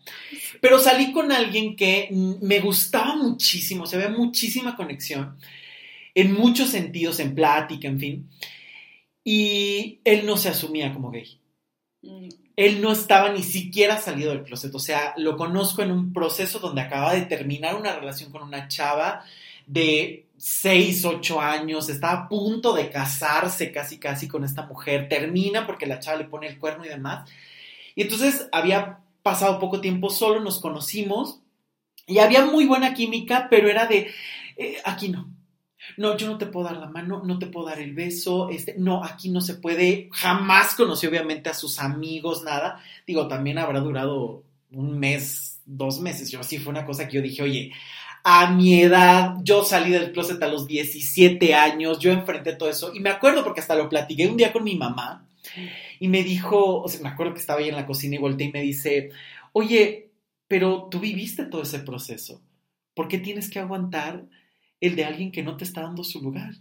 Pero 0.59 0.79
salí 0.79 1.13
con 1.13 1.31
alguien 1.31 1.77
que 1.77 2.09
me 2.11 2.59
gustaba 2.59 3.15
muchísimo, 3.15 3.85
sea, 3.85 3.99
había 3.99 4.17
muchísima 4.17 4.75
conexión, 4.75 5.37
en 6.13 6.33
muchos 6.33 6.69
sentidos, 6.69 7.21
en 7.21 7.33
plática, 7.33 7.87
en 7.87 7.99
fin. 7.99 8.29
Y 9.23 10.01
él 10.03 10.25
no 10.25 10.35
se 10.35 10.49
asumía 10.49 10.93
como 10.93 11.09
gay. 11.09 11.39
Él 12.55 12.81
no 12.81 12.91
estaba 12.91 13.29
ni 13.29 13.41
siquiera 13.41 13.99
salido 13.99 14.31
del 14.31 14.43
closet, 14.43 14.73
o 14.75 14.79
sea, 14.79 15.13
lo 15.17 15.37
conozco 15.37 15.81
en 15.81 15.91
un 15.91 16.13
proceso 16.13 16.59
donde 16.59 16.81
acaba 16.81 17.13
de 17.13 17.23
terminar 17.23 17.75
una 17.75 17.95
relación 17.95 18.31
con 18.31 18.43
una 18.43 18.67
chava 18.67 19.23
de 19.65 20.25
6, 20.37 21.05
8 21.05 21.41
años, 21.41 21.89
está 21.89 22.11
a 22.11 22.29
punto 22.29 22.73
de 22.73 22.89
casarse 22.89 23.71
casi 23.71 23.97
casi 23.97 24.27
con 24.27 24.43
esta 24.43 24.65
mujer, 24.65 25.09
termina 25.09 25.65
porque 25.65 25.85
la 25.85 25.99
chava 25.99 26.17
le 26.17 26.25
pone 26.25 26.47
el 26.47 26.59
cuerno 26.59 26.85
y 26.85 26.89
demás. 26.89 27.29
Y 27.95 28.03
entonces 28.03 28.47
había 28.51 28.99
pasado 29.23 29.59
poco 29.59 29.81
tiempo 29.81 30.09
solo, 30.09 30.39
nos 30.39 30.59
conocimos 30.59 31.39
y 32.05 32.19
había 32.19 32.45
muy 32.45 32.65
buena 32.65 32.93
química, 32.93 33.47
pero 33.49 33.69
era 33.69 33.85
de, 33.87 34.13
eh, 34.57 34.77
aquí 34.83 35.09
no, 35.09 35.29
no, 35.97 36.17
yo 36.17 36.27
no 36.27 36.37
te 36.37 36.45
puedo 36.45 36.65
dar 36.65 36.77
la 36.77 36.87
mano, 36.87 37.21
no 37.23 37.39
te 37.39 37.47
puedo 37.47 37.67
dar 37.67 37.79
el 37.79 37.93
beso, 37.93 38.49
este, 38.49 38.75
no, 38.77 39.03
aquí 39.03 39.29
no 39.29 39.41
se 39.41 39.55
puede, 39.55 40.09
jamás 40.11 40.75
conocí 40.75 41.07
obviamente 41.07 41.49
a 41.49 41.53
sus 41.53 41.79
amigos, 41.79 42.43
nada. 42.43 42.81
Digo, 43.05 43.27
también 43.27 43.57
habrá 43.57 43.79
durado 43.79 44.43
un 44.71 44.99
mes, 44.99 45.61
dos 45.65 45.99
meses, 45.99 46.31
yo 46.31 46.39
así 46.39 46.57
fue 46.57 46.71
una 46.71 46.85
cosa 46.85 47.07
que 47.07 47.17
yo 47.17 47.21
dije, 47.21 47.43
oye, 47.43 47.71
a 48.23 48.51
mi 48.51 48.81
edad, 48.81 49.35
yo 49.43 49.63
salí 49.63 49.91
del 49.91 50.11
closet 50.11 50.41
a 50.41 50.47
los 50.47 50.65
17 50.65 51.53
años, 51.53 51.99
yo 51.99 52.11
enfrenté 52.11 52.53
todo 52.53 52.69
eso, 52.69 52.93
y 52.93 52.99
me 52.99 53.09
acuerdo 53.09 53.43
porque 53.43 53.59
hasta 53.59 53.75
lo 53.75 53.89
platiqué 53.89 54.27
un 54.27 54.37
día 54.37 54.53
con 54.53 54.63
mi 54.63 54.75
mamá, 54.75 55.27
y 55.99 56.07
me 56.07 56.23
dijo, 56.23 56.81
o 56.81 56.87
sea, 56.87 57.01
me 57.01 57.09
acuerdo 57.09 57.33
que 57.33 57.39
estaba 57.39 57.59
ahí 57.59 57.69
en 57.69 57.75
la 57.75 57.85
cocina 57.85 58.15
y 58.15 58.19
volteé 58.19 58.47
y 58.47 58.51
me 58.51 58.61
dice, 58.61 59.11
oye, 59.51 60.11
pero 60.47 60.87
tú 60.89 60.99
viviste 60.99 61.45
todo 61.45 61.63
ese 61.63 61.79
proceso, 61.79 62.41
¿por 62.93 63.07
qué 63.07 63.17
tienes 63.17 63.49
que 63.49 63.59
aguantar? 63.59 64.25
El 64.83 64.97
de 64.97 65.05
alguien 65.05 65.31
que 65.31 65.43
no 65.43 65.55
te 65.55 65.63
está 65.63 65.81
dando 65.81 66.03
su 66.03 66.21
lugar. 66.21 66.51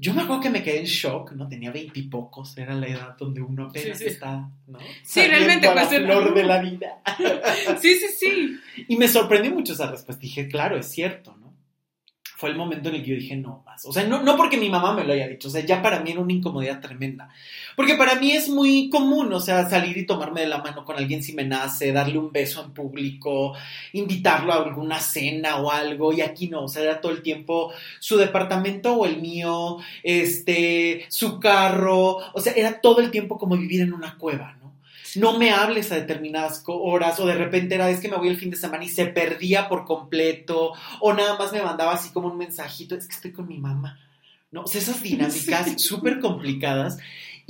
Yo 0.00 0.14
me 0.14 0.22
acuerdo 0.22 0.42
que 0.42 0.50
me 0.50 0.62
quedé 0.62 0.78
en 0.78 0.84
shock, 0.84 1.32
¿no? 1.32 1.48
Tenía 1.48 1.72
veintipocos, 1.72 2.56
era 2.56 2.72
la 2.74 2.86
edad 2.86 3.16
donde 3.18 3.40
uno 3.42 3.64
apenas 3.64 4.00
está, 4.00 4.48
¿no? 4.68 4.78
Sí, 5.02 5.26
realmente 5.26 5.66
a 5.66 5.74
la 5.74 5.86
flor 5.86 6.32
de 6.32 6.44
la 6.44 6.62
vida. 6.62 7.02
sí, 7.80 7.96
sí, 7.96 8.06
sí. 8.16 8.58
Y 8.86 8.96
me 8.96 9.08
sorprendió 9.08 9.50
mucho 9.50 9.72
esa 9.72 9.90
respuesta. 9.90 10.20
Dije, 10.20 10.46
claro, 10.46 10.78
es 10.78 10.86
cierto, 10.86 11.36
¿no? 11.36 11.47
Fue 12.38 12.50
el 12.50 12.56
momento 12.56 12.88
en 12.88 12.94
el 12.94 13.02
que 13.02 13.10
yo 13.10 13.16
dije, 13.16 13.34
no 13.34 13.64
más. 13.66 13.84
O 13.84 13.92
sea, 13.92 14.04
no, 14.04 14.22
no 14.22 14.36
porque 14.36 14.58
mi 14.58 14.68
mamá 14.68 14.94
me 14.94 15.02
lo 15.02 15.12
haya 15.12 15.26
dicho, 15.26 15.48
o 15.48 15.50
sea, 15.50 15.66
ya 15.66 15.82
para 15.82 15.98
mí 15.98 16.12
era 16.12 16.20
una 16.20 16.32
incomodidad 16.32 16.80
tremenda. 16.80 17.30
Porque 17.74 17.96
para 17.96 18.14
mí 18.14 18.30
es 18.30 18.48
muy 18.48 18.88
común, 18.90 19.32
o 19.32 19.40
sea, 19.40 19.68
salir 19.68 19.98
y 19.98 20.06
tomarme 20.06 20.42
de 20.42 20.46
la 20.46 20.62
mano 20.62 20.84
con 20.84 20.96
alguien 20.96 21.20
si 21.20 21.32
me 21.32 21.42
nace, 21.42 21.90
darle 21.90 22.16
un 22.16 22.30
beso 22.30 22.62
en 22.62 22.70
público, 22.70 23.54
invitarlo 23.92 24.52
a 24.52 24.62
alguna 24.62 25.00
cena 25.00 25.56
o 25.56 25.72
algo, 25.72 26.12
y 26.12 26.20
aquí 26.20 26.46
no, 26.46 26.62
o 26.62 26.68
sea, 26.68 26.84
era 26.84 27.00
todo 27.00 27.10
el 27.10 27.22
tiempo 27.22 27.72
su 27.98 28.16
departamento 28.16 28.94
o 28.94 29.04
el 29.04 29.20
mío, 29.20 29.78
este, 30.04 31.06
su 31.08 31.40
carro, 31.40 32.18
o 32.32 32.40
sea, 32.40 32.52
era 32.52 32.80
todo 32.80 33.00
el 33.00 33.10
tiempo 33.10 33.36
como 33.36 33.56
vivir 33.56 33.80
en 33.80 33.92
una 33.92 34.16
cueva, 34.16 34.57
¿no? 35.16 35.38
me 35.38 35.50
hables 35.50 35.92
a 35.92 35.96
determinadas 35.96 36.62
horas 36.66 37.18
o 37.20 37.26
de 37.26 37.34
repente 37.34 37.74
era 37.74 37.90
es 37.90 38.00
que 38.00 38.08
me 38.08 38.16
voy 38.16 38.28
el 38.28 38.36
fin 38.36 38.50
de 38.50 38.56
semana 38.56 38.84
y 38.84 38.88
se 38.88 39.06
perdía 39.06 39.68
por 39.68 39.84
completo 39.84 40.72
o 41.00 41.12
nada 41.12 41.36
más 41.38 41.52
me 41.52 41.62
mandaba 41.62 41.94
así 41.94 42.10
como 42.10 42.28
un 42.28 42.38
mensajito, 42.38 42.94
es 42.94 43.06
que 43.06 43.14
estoy 43.14 43.32
con 43.32 43.48
mi 43.48 43.58
mamá. 43.58 43.98
¿no? 44.50 44.62
O 44.62 44.66
sea, 44.66 44.80
esas 44.80 45.02
dinámicas 45.02 45.80
súper 45.80 46.20
complicadas 46.20 46.98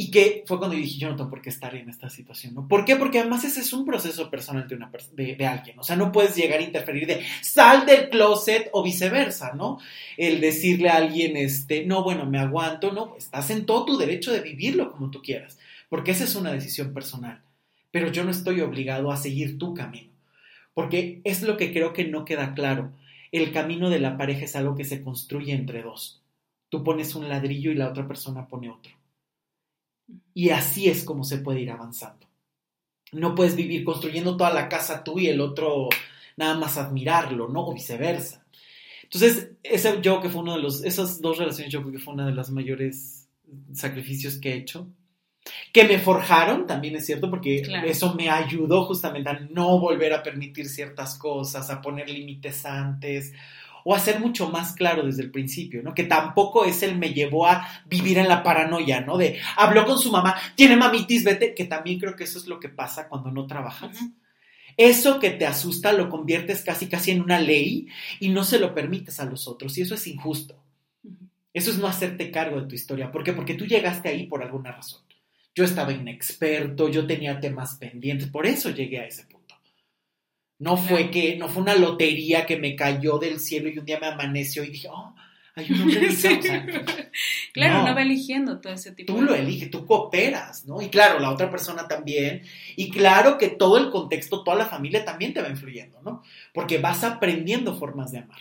y 0.01 0.13
que 0.13 0.45
fue 0.47 0.59
cuando 0.59 0.77
yo 0.77 0.83
dije, 0.83 0.99
yo 0.99 1.09
no 1.09 1.17
tengo 1.17 1.29
por 1.31 1.43
qué 1.43 1.51
estar 1.51 1.75
en 1.75 1.89
esta 1.89 2.09
situación, 2.09 2.55
¿no? 2.55 2.69
¿Por 2.69 2.85
qué? 2.85 2.95
Porque 2.95 3.19
además 3.19 3.43
ese 3.43 3.61
es 3.61 3.73
un 3.73 3.85
proceso 3.85 4.31
personal 4.31 4.69
de, 4.69 4.77
una 4.77 4.93
de, 5.13 5.35
de, 5.35 5.47
alguien, 5.47 5.77
o 5.77 5.83
sea, 5.83 5.97
no 5.97 6.13
puedes 6.13 6.37
llegar 6.37 6.61
a 6.61 6.63
interferir 6.63 7.05
de 7.09 7.25
sal 7.43 7.85
del 7.85 8.09
closet 8.09 8.71
o 8.73 8.85
viceversa, 8.85 9.55
¿no? 9.55 9.81
El 10.17 10.41
decirle 10.41 10.89
a 10.89 10.99
alguien, 10.99 11.37
este, 11.37 11.85
no, 11.85 12.05
bueno, 12.05 12.27
me 12.27 12.39
aguanto, 12.39 12.93
no, 12.93 13.17
estás 13.17 13.51
en 13.51 13.67
todo 13.67 13.87
tu 13.87 13.99
derecho 13.99 14.33
de 14.33 14.41
vivirlo 14.41 14.93
como 14.93 15.11
tú 15.11 15.21
quieras, 15.21 15.59
porque 15.89 16.13
esa 16.13 16.25
es 16.25 16.37
una 16.37 16.53
decisión 16.53 16.95
personal 16.95 17.43
pero 17.99 18.13
yo 18.13 18.23
no 18.23 18.31
estoy 18.31 18.61
obligado 18.61 19.11
a 19.11 19.17
seguir 19.17 19.59
tu 19.59 19.75
camino, 19.75 20.13
porque 20.73 21.21
es 21.25 21.43
lo 21.43 21.57
que 21.57 21.73
creo 21.73 21.93
que 21.93 22.05
no 22.05 22.25
queda 22.25 22.55
claro. 22.55 22.93
el 23.33 23.51
camino 23.51 23.91
de 23.91 23.99
la 23.99 24.17
pareja 24.17 24.45
es 24.45 24.55
algo 24.55 24.77
que 24.77 24.85
se 24.85 25.03
construye 25.03 25.53
entre 25.53 25.83
dos. 25.83 26.23
Tú 26.69 26.85
pones 26.85 27.17
un 27.17 27.29
ladrillo 27.29 27.73
y 27.73 27.75
la 27.75 27.89
otra 27.89 28.07
persona 28.07 28.47
pone 28.47 28.71
otro. 28.71 28.93
Y 30.33 30.51
así 30.51 30.89
es 30.89 31.03
como 31.03 31.25
se 31.25 31.39
puede 31.39 31.61
ir 31.61 31.73
avanzando. 31.73 32.29
No 33.11 33.35
puedes 33.35 33.57
vivir 33.57 33.83
construyendo 33.83 34.37
toda 34.37 34.53
la 34.53 34.69
casa 34.69 35.03
tú 35.03 35.19
y 35.19 35.27
el 35.27 35.41
otro 35.41 35.89
nada 36.37 36.57
más 36.57 36.79
admirarlo, 36.79 37.49
¿no? 37.49 37.67
O 37.67 37.75
viceversa. 37.75 38.47
Entonces, 39.03 39.51
ese 39.65 40.01
yo 40.03 40.21
que 40.21 40.29
fue 40.29 40.43
uno 40.43 40.55
de 40.55 40.63
los, 40.63 40.85
esas 40.85 41.21
dos 41.21 41.39
relaciones 41.39 41.73
yo 41.73 41.81
creo 41.81 41.93
que 41.93 41.99
fue 41.99 42.15
una 42.15 42.27
de 42.27 42.35
las 42.35 42.51
mayores 42.51 43.29
sacrificios 43.73 44.37
que 44.37 44.53
he 44.53 44.57
hecho. 44.57 44.89
Que 45.73 45.85
me 45.85 45.99
forjaron, 45.99 46.67
también 46.67 46.97
es 46.97 47.07
cierto, 47.07 47.31
porque 47.31 47.63
eso 47.87 48.15
me 48.15 48.31
ayudó 48.31 48.85
justamente 48.85 49.31
a 49.31 49.41
no 49.51 49.79
volver 49.79 50.13
a 50.13 50.23
permitir 50.23 50.69
ciertas 50.69 51.17
cosas, 51.17 51.71
a 51.71 51.81
poner 51.81 52.09
límites 52.09 52.65
antes, 52.67 53.33
o 53.85 53.95
a 53.95 53.99
ser 53.99 54.21
mucho 54.21 54.51
más 54.51 54.73
claro 54.73 55.05
desde 55.05 55.23
el 55.23 55.31
principio, 55.31 55.83
¿no? 55.83 55.95
Que 55.95 56.05
tampoco 56.05 56.65
es 56.65 56.83
el 56.83 56.99
me 56.99 57.15
llevó 57.15 57.47
a 57.47 57.67
vivir 57.87 58.19
en 58.19 58.29
la 58.29 58.43
paranoia, 58.43 59.01
¿no? 59.01 59.17
De 59.17 59.39
habló 59.57 59.87
con 59.87 59.99
su 59.99 60.11
mamá, 60.11 60.37
tiene 60.55 60.77
mamitis, 60.77 61.25
vete, 61.25 61.55
que 61.55 61.65
también 61.65 61.99
creo 61.99 62.15
que 62.15 62.25
eso 62.25 62.39
es 62.39 62.47
lo 62.47 62.61
que 62.61 62.69
pasa 62.69 63.09
cuando 63.09 63.31
no 63.31 63.47
trabajas. 63.47 63.99
Eso 64.77 65.19
que 65.19 65.31
te 65.31 65.47
asusta 65.47 65.93
lo 65.93 66.09
conviertes 66.09 66.63
casi 66.63 66.87
casi 66.87 67.11
en 67.11 67.23
una 67.23 67.41
ley 67.41 67.89
y 68.21 68.29
no 68.29 68.45
se 68.45 68.61
lo 68.61 68.75
permites 68.75 69.19
a 69.21 69.25
los 69.25 69.49
otros 69.49 69.77
y 69.79 69.83
eso 69.83 69.95
es 69.95 70.07
injusto. 70.07 70.63
Eso 71.53 71.71
es 71.71 71.79
no 71.79 71.89
hacerte 71.89 72.31
cargo 72.31 72.61
de 72.61 72.69
tu 72.69 72.75
historia. 72.75 73.11
¿Por 73.11 73.25
qué? 73.25 73.33
Porque 73.33 73.55
tú 73.55 73.67
llegaste 73.67 74.09
ahí 74.09 74.27
por 74.27 74.43
alguna 74.43 74.71
razón. 74.71 75.01
Yo 75.55 75.65
estaba 75.65 75.93
inexperto, 75.93 76.89
yo 76.89 77.07
tenía 77.07 77.41
temas 77.41 77.77
pendientes, 77.77 78.29
por 78.29 78.47
eso 78.47 78.71
llegué 78.71 79.01
a 79.01 79.07
ese 79.07 79.25
punto. 79.25 79.57
No 80.59 80.77
fue 80.77 81.11
que, 81.11 81.37
no 81.37 81.49
fue 81.49 81.63
una 81.63 81.75
lotería 81.75 82.47
que 82.47 82.57
me 82.57 82.75
cayó 82.75 83.19
del 83.19 83.39
cielo 83.41 83.69
y 83.69 83.79
un 83.79 83.85
día 83.85 84.01
me 84.01 84.09
amaneció 84.09 84.65
y 84.65 84.71
dije, 84.71 84.89
oh, 84.91 85.15
hay 85.59 85.73
un 85.73 85.83
hombre 85.83 86.09
Claro, 87.53 87.87
no. 87.87 87.95
va 87.95 88.03
eligiendo 88.03 88.61
todo 88.61 88.73
ese 88.73 88.93
tipo 88.93 89.13
Tú 89.13 89.23
lo 89.23 89.35
eliges, 89.35 89.71
tú 89.71 89.87
cooperas, 89.87 90.67
¿no? 90.67 90.81
Y 90.81 90.89
claro, 90.89 91.19
la 91.19 91.31
otra 91.31 91.51
persona 91.51 91.89
también. 91.89 92.43
Y 92.77 92.91
claro 92.91 93.39
que 93.39 93.49
todo 93.49 93.79
el 93.79 93.91
contexto, 93.91 94.45
toda 94.45 94.57
la 94.57 94.67
familia 94.67 95.05
también 95.05 95.35
te 95.35 95.43
va 95.43 95.49
influyendo, 95.49 96.01
¿no? 96.03 96.23
Porque 96.55 96.79
vas 96.79 97.03
aprendiendo 97.05 97.77
formas 97.77 98.13
de 98.13 98.19
amar. 98.19 98.39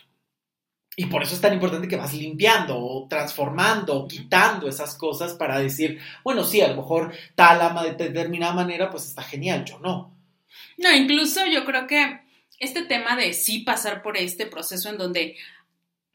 Y 0.99 1.05
por 1.05 1.21
eso 1.21 1.35
es 1.35 1.41
tan 1.41 1.53
importante 1.53 1.87
que 1.87 1.95
vas 1.95 2.15
limpiando 2.15 2.75
o 2.75 3.07
transformando 3.07 3.93
o 3.95 4.07
quitando 4.07 4.67
esas 4.67 4.95
cosas 4.95 5.35
para 5.35 5.59
decir, 5.59 5.99
bueno, 6.23 6.43
sí, 6.43 6.59
a 6.59 6.69
lo 6.69 6.75
mejor 6.75 7.13
tal 7.35 7.61
ama 7.61 7.83
de 7.83 7.93
determinada 7.93 8.53
manera, 8.53 8.89
pues 8.89 9.05
está 9.05 9.21
genial, 9.21 9.63
yo 9.63 9.77
no. 9.77 10.11
No, 10.75 10.91
incluso 10.91 11.45
yo 11.45 11.65
creo 11.65 11.85
que 11.85 12.21
este 12.57 12.81
tema 12.81 13.15
de 13.15 13.33
sí 13.33 13.59
pasar 13.59 14.01
por 14.01 14.17
este 14.17 14.47
proceso 14.47 14.89
en 14.89 14.97
donde 14.97 15.35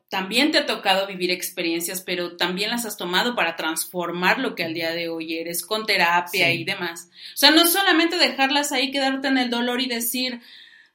también 0.09 0.51
te 0.51 0.59
ha 0.59 0.67
tocado 0.67 1.07
vivir 1.07 1.31
experiencias, 1.31 2.03
pero 2.03 2.37
también 2.37 2.71
las 2.71 2.85
has 2.85 2.97
tomado 2.97 3.37
para 3.37 3.55
transformar 3.55 4.41
lo 4.41 4.57
que 4.57 4.65
al 4.65 4.75
día 4.75 4.91
de 4.91 5.09
hoy 5.09 5.39
eres 5.39 5.65
con 5.65 5.87
terapia 5.87 6.53
y 6.53 6.65
demás. 6.65 7.09
O 7.35 7.37
sea, 7.37 7.53
no 7.53 7.67
solamente 7.67 8.19
dejarlas 8.19 8.73
ahí, 8.73 8.91
quedarte 8.91 9.29
en 9.29 9.39
el 9.39 9.49
dolor 9.49 9.81
y 9.81 9.87
decir, 9.87 10.41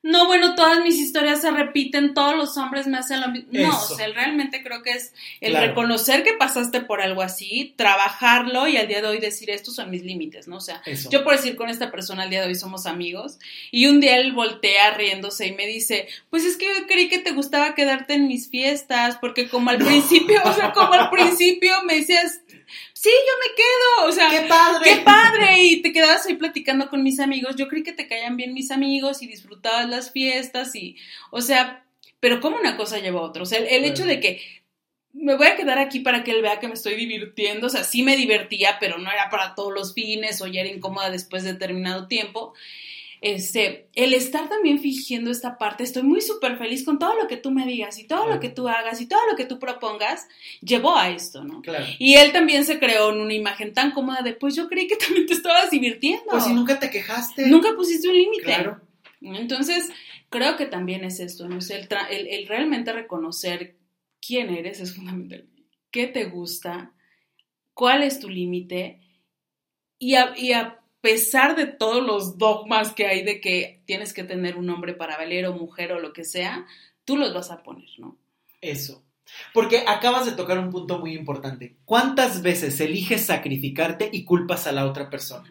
no, 0.07 0.25
bueno, 0.25 0.55
todas 0.55 0.81
mis 0.83 0.99
historias 0.99 1.41
se 1.41 1.51
repiten, 1.51 2.13
todos 2.13 2.33
los 2.33 2.55
hombres 2.55 2.87
me 2.87 2.97
hacen 2.97 3.19
lo 3.19 3.27
mismo. 3.27 3.49
No, 3.51 3.77
o 3.77 3.95
sea, 3.95 4.07
realmente 4.07 4.63
creo 4.63 4.81
que 4.81 4.91
es 4.91 5.13
el 5.41 5.53
reconocer 5.53 6.23
que 6.23 6.31
pasaste 6.31 6.79
por 6.79 7.01
algo 7.01 7.21
así, 7.21 7.73
trabajarlo 7.75 8.69
y 8.69 8.77
al 8.77 8.87
día 8.87 9.01
de 9.01 9.07
hoy 9.09 9.19
decir, 9.19 9.49
estos 9.49 9.75
son 9.75 9.91
mis 9.91 10.03
límites, 10.03 10.47
¿no? 10.47 10.57
O 10.57 10.61
sea, 10.61 10.81
yo 11.09 11.25
por 11.25 11.35
decir 11.35 11.57
con 11.57 11.69
esta 11.69 11.91
persona 11.91 12.23
al 12.23 12.29
día 12.29 12.39
de 12.41 12.47
hoy 12.47 12.55
somos 12.55 12.85
amigos 12.85 13.37
y 13.69 13.87
un 13.87 13.99
día 13.99 14.15
él 14.15 14.31
voltea 14.31 14.91
riéndose 14.91 15.47
y 15.47 15.51
me 15.51 15.67
dice, 15.67 16.07
pues 16.29 16.45
es 16.45 16.55
que 16.55 16.67
yo 16.67 16.87
creí 16.87 17.09
que 17.09 17.19
te 17.19 17.31
gustaba 17.31 17.75
quedarte 17.75 18.13
en 18.13 18.29
mis 18.29 18.49
fiestas, 18.49 19.17
porque 19.19 19.49
como 19.49 19.71
al 19.71 19.77
principio, 19.77 20.39
o 20.45 20.53
sea, 20.53 20.71
como 20.71 20.93
al 20.93 21.09
principio 21.11 21.73
me 21.85 21.95
decías, 21.95 22.39
sí, 22.99 23.09
yo 23.09 23.33
me 23.47 23.55
quedo, 23.55 24.09
o 24.09 24.11
sea, 24.11 24.29
qué 24.29 24.47
padre. 24.47 24.89
Qué 24.89 25.01
padre, 25.01 25.63
y 25.63 25.81
te 25.81 25.93
quedabas 25.93 26.25
ahí 26.25 26.33
platicando 26.33 26.89
con 26.89 27.03
mis 27.03 27.19
amigos, 27.19 27.55
yo 27.55 27.67
creí 27.67 27.83
que 27.83 27.93
te 27.93 28.07
caían 28.07 28.37
bien 28.37 28.53
mis 28.53 28.71
amigos 28.71 29.21
y 29.21 29.27
disfrutabas 29.27 29.87
las 29.87 30.11
fiestas 30.11 30.73
y, 30.75 30.97
o 31.29 31.41
sea, 31.41 31.85
pero 32.19 32.41
como 32.41 32.57
una 32.57 32.75
cosa 32.75 32.97
lleva 32.97 33.19
a 33.19 33.23
otra, 33.23 33.43
o 33.43 33.45
sea, 33.45 33.59
el, 33.59 33.85
hecho 33.85 34.03
de 34.03 34.19
que 34.19 34.41
me 35.13 35.35
voy 35.35 35.45
a 35.45 35.55
quedar 35.55 35.77
aquí 35.77 35.99
para 35.99 36.23
que 36.23 36.31
él 36.31 36.41
vea 36.41 36.59
que 36.59 36.67
me 36.67 36.73
estoy 36.73 36.95
divirtiendo, 36.95 37.67
o 37.67 37.69
sea, 37.69 37.83
sí 37.83 38.01
me 38.01 38.17
divertía, 38.17 38.77
pero 38.79 38.97
no 38.97 39.11
era 39.11 39.29
para 39.29 39.53
todos 39.53 39.71
los 39.71 39.93
fines 39.93 40.41
o 40.41 40.47
ya 40.47 40.61
era 40.61 40.69
incómoda 40.69 41.11
después 41.11 41.43
de 41.43 41.53
determinado 41.53 42.07
tiempo 42.07 42.55
este, 43.21 43.89
el 43.93 44.13
estar 44.13 44.47
también 44.47 44.79
fingiendo 44.79 45.31
esta 45.31 45.57
parte, 45.57 45.83
estoy 45.83 46.03
muy 46.03 46.21
súper 46.21 46.57
feliz 46.57 46.85
con 46.85 46.99
todo 46.99 47.15
lo 47.15 47.27
que 47.27 47.37
tú 47.37 47.51
me 47.51 47.65
digas 47.65 47.97
y 47.97 48.05
todo 48.05 48.27
lo 48.27 48.39
que 48.39 48.49
tú 48.49 48.67
hagas 48.67 49.01
y 49.01 49.07
todo 49.07 49.21
lo 49.29 49.35
que 49.35 49.45
tú 49.45 49.59
propongas, 49.59 50.27
llevó 50.61 50.95
a 50.95 51.09
esto, 51.09 51.43
¿no? 51.43 51.61
Claro. 51.61 51.85
Y 51.97 52.15
él 52.15 52.31
también 52.31 52.65
se 52.65 52.79
creó 52.79 53.11
en 53.11 53.21
una 53.21 53.33
imagen 53.33 53.73
tan 53.73 53.91
cómoda 53.91 54.21
de, 54.21 54.33
pues 54.33 54.55
yo 54.55 54.67
creí 54.67 54.87
que 54.87 54.95
también 55.07 55.25
te 55.25 55.33
estabas 55.33 55.71
divirtiendo. 55.71 56.25
Pues 56.29 56.43
si 56.43 56.53
nunca 56.53 56.79
te 56.79 56.89
quejaste. 56.89 57.47
Nunca 57.47 57.69
pusiste 57.75 58.07
un 58.07 58.15
límite. 58.15 58.43
Claro. 58.43 58.81
Entonces, 59.21 59.89
creo 60.29 60.55
que 60.57 60.67
también 60.67 61.03
es 61.03 61.19
esto, 61.19 61.47
¿no? 61.47 61.57
el, 61.57 62.27
el, 62.27 62.47
realmente 62.47 62.93
reconocer 62.93 63.77
quién 64.25 64.49
eres 64.49 64.79
es 64.79 64.95
fundamental. 64.95 65.47
¿Qué 65.89 66.07
te 66.07 66.25
gusta? 66.25 66.93
¿Cuál 67.73 68.03
es 68.03 68.19
tu 68.19 68.29
límite? 68.29 69.01
Y 69.97 70.15
y 70.35 70.51
a 70.51 70.76
pesar 71.01 71.55
de 71.55 71.67
todos 71.67 72.05
los 72.05 72.37
dogmas 72.37 72.93
que 72.93 73.07
hay 73.07 73.23
de 73.23 73.39
que 73.39 73.81
tienes 73.85 74.13
que 74.13 74.23
tener 74.23 74.57
un 74.57 74.69
hombre 74.69 74.93
para 74.93 75.17
valer 75.17 75.45
o 75.45 75.53
mujer 75.53 75.91
o 75.93 75.99
lo 75.99 76.13
que 76.13 76.23
sea, 76.23 76.65
tú 77.05 77.17
los 77.17 77.33
vas 77.33 77.51
a 77.51 77.63
poner, 77.63 77.89
¿no? 77.97 78.17
Eso. 78.61 79.03
Porque 79.53 79.83
acabas 79.87 80.25
de 80.25 80.31
tocar 80.31 80.57
un 80.57 80.69
punto 80.69 80.99
muy 80.99 81.13
importante. 81.13 81.77
¿Cuántas 81.85 82.41
veces 82.41 82.79
eliges 82.79 83.25
sacrificarte 83.25 84.09
y 84.11 84.23
culpas 84.23 84.67
a 84.67 84.71
la 84.71 84.85
otra 84.85 85.09
persona? 85.09 85.49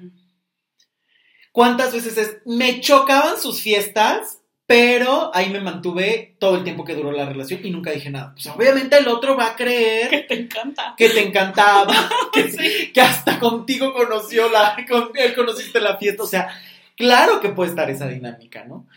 ¿Cuántas 1.53 1.93
veces 1.93 2.19
es, 2.19 2.37
me 2.45 2.81
chocaban 2.81 3.41
sus 3.41 3.63
fiestas, 3.63 4.43
pero 4.67 5.31
ahí 5.33 5.51
me 5.51 5.61
mantuve 5.61 6.35
todo 6.41 6.57
el 6.57 6.65
tiempo 6.65 6.85
que 6.85 6.97
duró 6.97 7.13
la 7.13 7.25
relación 7.25 7.61
y 7.65 7.71
nunca 7.71 7.93
dije 7.93 8.11
nada. 8.11 8.33
Pues 8.33 8.47
obviamente 8.49 8.99
el 8.99 9.07
otro 9.07 9.37
va 9.37 9.49
a 9.49 9.57
creer 9.57 10.11
que 10.11 10.19
te 10.23 10.35
encanta. 10.35 10.95
Que 10.97 11.09
te 11.09 11.25
encantaba, 11.25 11.95
que, 12.93 13.01
hasta 13.01 13.39
contigo 13.39 13.93
conoció 13.93 14.51
la, 14.51 14.77
con 14.89 15.11
él 15.15 15.35
conociste 15.37 15.81
la 15.81 15.97
fiesta. 15.99 16.25
O 16.25 16.27
sea, 16.27 16.49
claro 16.97 17.41
que 17.41 17.51
puede 17.51 17.71
estar 17.71 17.89
esa 17.91 18.09
dinámica, 18.09 18.65
¿no? 18.65 18.89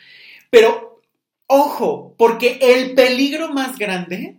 Pero, 0.50 1.02
ojo, 1.46 2.16
porque 2.18 2.58
el 2.60 2.96
peligro 2.96 3.54
más 3.54 3.78
grande 3.78 4.38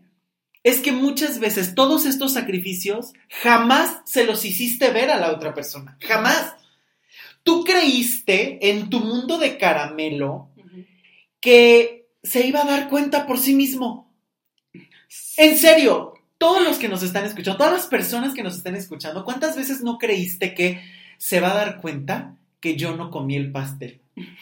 es 0.65 0.81
que 0.81 0.91
muchas 0.91 1.39
veces 1.39 1.77
todos 1.77 2.07
estos 2.07 2.33
sacrificios 2.33 3.13
jamás 3.43 4.01
se 4.05 4.25
los 4.25 4.45
hiciste 4.45 4.91
ver 4.91 5.11
a 5.11 5.21
la 5.21 5.31
otra 5.31 5.55
persona. 5.55 5.97
Jamás. 6.01 6.55
Tú 7.43 7.65
creíste 7.65 8.69
en 8.69 8.91
tu 8.91 9.01
mundo 9.01 9.39
de 9.39 9.57
caramelo 9.57 10.50
que 11.41 12.09
se 12.23 12.47
iba 12.47 12.63
a 12.63 12.67
dar 12.67 12.89
cuenta 12.89 13.27
por 13.27 13.39
sí 13.39 13.55
mismo. 13.55 14.13
En 15.37 15.57
serio, 15.57 16.15
todos 16.39 16.63
los 16.63 16.79
que 16.79 16.89
nos 16.89 17.03
están 17.03 17.25
escuchando, 17.25 17.59
todas 17.59 17.73
las 17.73 17.87
personas 17.87 18.35
que 18.35 18.43
nos 18.43 18.57
están 18.57 18.77
escuchando, 18.77 19.25
¿cuántas 19.25 19.57
veces 19.57 19.83
no 19.83 19.99
creíste 19.99 20.55
que 20.55 20.83
se 21.19 21.41
va 21.41 21.53
a 21.53 21.57
dar 21.57 21.81
cuenta 21.81 22.37
que 22.61 22.77
yo 22.77 22.97
no 22.97 23.11
comí 23.11 23.37
el 23.37 23.51
pastel? 23.51 24.01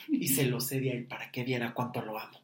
Y 0.09 0.29
se 0.29 0.45
lo 0.45 0.61
cedí 0.61 0.91
a 0.91 0.93
él 0.93 1.07
para 1.07 1.31
que 1.31 1.45
viera 1.45 1.73
cuánto 1.73 2.03
lo 2.03 2.19
amo. 2.19 2.41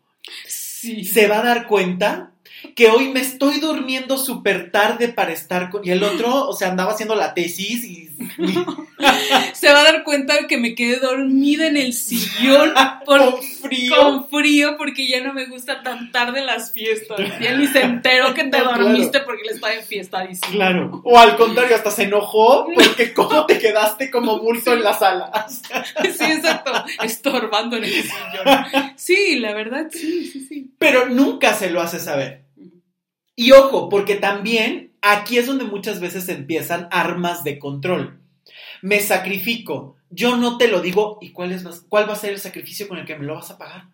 Sí. 0.46 1.04
Se 1.04 1.26
va 1.26 1.40
a 1.40 1.44
dar 1.44 1.66
cuenta 1.66 2.32
que 2.74 2.88
hoy 2.88 3.10
me 3.10 3.20
estoy 3.20 3.60
durmiendo 3.60 4.16
súper 4.18 4.70
tarde 4.70 5.08
para 5.08 5.32
estar 5.32 5.70
con... 5.70 5.86
Y 5.86 5.90
el 5.90 6.02
otro, 6.02 6.48
o 6.48 6.52
sea, 6.54 6.70
andaba 6.70 6.92
haciendo 6.92 7.14
la 7.14 7.34
tesis 7.34 7.84
y... 7.84 8.10
Se 9.54 9.72
va 9.72 9.80
a 9.80 9.84
dar 9.84 10.04
cuenta 10.04 10.34
de 10.34 10.46
que 10.46 10.56
me 10.56 10.74
quedé 10.74 10.98
dormida 10.98 11.66
en 11.66 11.76
el 11.76 11.92
sillón 11.92 12.72
con 13.06 13.20
frío. 13.68 13.96
Con 13.96 14.28
frío 14.28 14.76
porque 14.76 15.08
ya 15.08 15.22
no 15.22 15.32
me 15.32 15.46
gusta 15.46 15.82
tan 15.82 16.12
tarde 16.12 16.44
las 16.44 16.72
fiestas. 16.72 17.20
Y 17.40 17.46
él 17.46 17.58
ni 17.58 17.66
se 17.66 17.82
enteró 17.82 18.34
que 18.34 18.44
te 18.44 18.58
dormiste 18.62 19.20
porque 19.20 19.42
le 19.44 19.52
estaba 19.52 19.74
en 19.74 19.84
fiesta. 19.84 20.26
Claro. 20.50 21.00
O 21.04 21.18
al 21.18 21.36
contrario, 21.36 21.76
hasta 21.76 21.90
se 21.90 22.04
enojó 22.04 22.66
porque 22.74 23.12
cómo 23.14 23.46
te 23.46 23.58
quedaste 23.58 24.10
como 24.10 24.38
bulto 24.38 24.72
en 24.72 24.82
la 24.82 24.94
sala. 24.94 25.46
sí, 25.48 26.24
exacto. 26.24 26.72
Estorbando 27.02 27.76
en 27.76 27.84
el 27.84 27.90
sillón. 27.90 28.92
Sí, 28.96 29.38
la 29.40 29.54
verdad, 29.54 29.86
sí, 29.90 30.26
sí, 30.26 30.46
sí. 30.46 30.74
Pero 30.78 31.08
nunca 31.08 31.54
se 31.54 31.70
lo 31.70 31.80
hace 31.80 31.98
saber. 31.98 32.44
Y 33.36 33.52
ojo, 33.52 33.88
porque 33.88 34.14
también 34.14 34.92
aquí 35.02 35.38
es 35.38 35.46
donde 35.46 35.64
muchas 35.64 36.00
veces 36.00 36.28
empiezan 36.28 36.88
armas 36.90 37.44
de 37.44 37.58
control. 37.58 38.20
Me 38.82 39.00
sacrifico, 39.00 39.96
yo 40.14 40.36
no 40.36 40.58
te 40.58 40.68
lo 40.68 40.80
digo, 40.80 41.18
¿y 41.20 41.30
cuál, 41.30 41.52
es, 41.52 41.64
cuál 41.88 42.08
va 42.08 42.12
a 42.12 42.16
ser 42.16 42.32
el 42.32 42.38
sacrificio 42.38 42.88
con 42.88 42.98
el 42.98 43.04
que 43.04 43.16
me 43.16 43.26
lo 43.26 43.34
vas 43.34 43.50
a 43.50 43.58
pagar? 43.58 43.88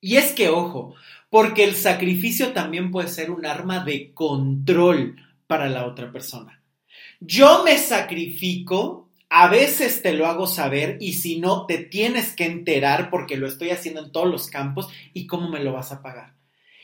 Y 0.00 0.16
es 0.16 0.32
que, 0.32 0.48
ojo, 0.48 0.94
porque 1.28 1.64
el 1.64 1.76
sacrificio 1.76 2.52
también 2.52 2.90
puede 2.90 3.08
ser 3.08 3.30
un 3.30 3.44
arma 3.44 3.84
de 3.84 4.14
control 4.14 5.16
para 5.46 5.68
la 5.68 5.86
otra 5.86 6.10
persona. 6.10 6.62
Yo 7.20 7.64
me 7.64 7.76
sacrifico, 7.76 9.10
a 9.28 9.48
veces 9.48 10.02
te 10.02 10.14
lo 10.14 10.26
hago 10.26 10.46
saber 10.46 10.96
y 11.00 11.14
si 11.14 11.38
no, 11.38 11.66
te 11.66 11.78
tienes 11.78 12.34
que 12.34 12.46
enterar 12.46 13.10
porque 13.10 13.36
lo 13.36 13.46
estoy 13.46 13.70
haciendo 13.70 14.04
en 14.04 14.12
todos 14.12 14.28
los 14.28 14.46
campos 14.46 14.88
y 15.12 15.26
cómo 15.26 15.50
me 15.50 15.62
lo 15.62 15.72
vas 15.72 15.92
a 15.92 16.02
pagar. 16.02 16.34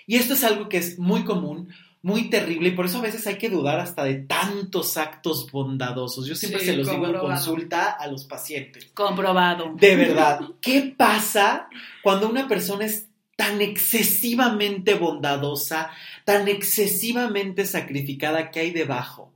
Y 0.07 0.17
esto 0.17 0.35
es 0.35 0.45
algo 0.45 0.69
que 0.69 0.77
es 0.77 0.99
muy 0.99 1.25
común, 1.25 1.73
muy 2.07 2.31
terrible, 2.31 2.69
y 2.69 2.71
por 2.71 2.87
eso 2.87 2.99
a 2.99 3.03
veces 3.03 3.27
hay 3.27 3.35
que 3.37 3.49
dudar 3.51 3.81
hasta 3.81 4.05
de 4.05 4.15
tantos 4.15 4.97
actos 4.97 5.51
bondadosos. 5.51 6.25
Yo 6.25 6.37
siempre 6.37 6.61
Sí, 6.61 6.67
se 6.67 6.77
los 6.77 6.87
digo 6.87 6.99
en 7.07 7.13
comprobado. 7.15 7.35
consulta 7.35 7.91
a 7.91 8.07
los 8.07 8.25
pacientes. 8.27 8.87
Comprobado. 8.95 9.75
De 9.75 9.97
verdad, 9.97 10.41
¿qué 10.61 10.95
pasa 10.97 11.69
cuando 12.05 12.29
una 12.29 12.47
persona 12.47 12.85
es 12.85 13.09
tan 13.35 13.61
excesivamente 13.61 14.95
bondadosa, 14.95 15.91
tan 16.25 16.47
excesivamente 16.47 17.67
sacrificada 17.67 18.53
que 18.53 18.61
hay 18.61 18.71
debajo? 18.71 19.33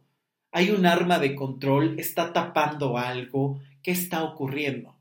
Hay 0.52 0.70
un 0.70 0.87
arma 0.87 1.18
de 1.18 1.35
control, 1.35 1.98
está 1.98 2.33
tapando 2.33 2.96
algo, 2.96 3.59
¿qué 3.83 3.90
está 3.90 4.22
ocurriendo? 4.22 4.94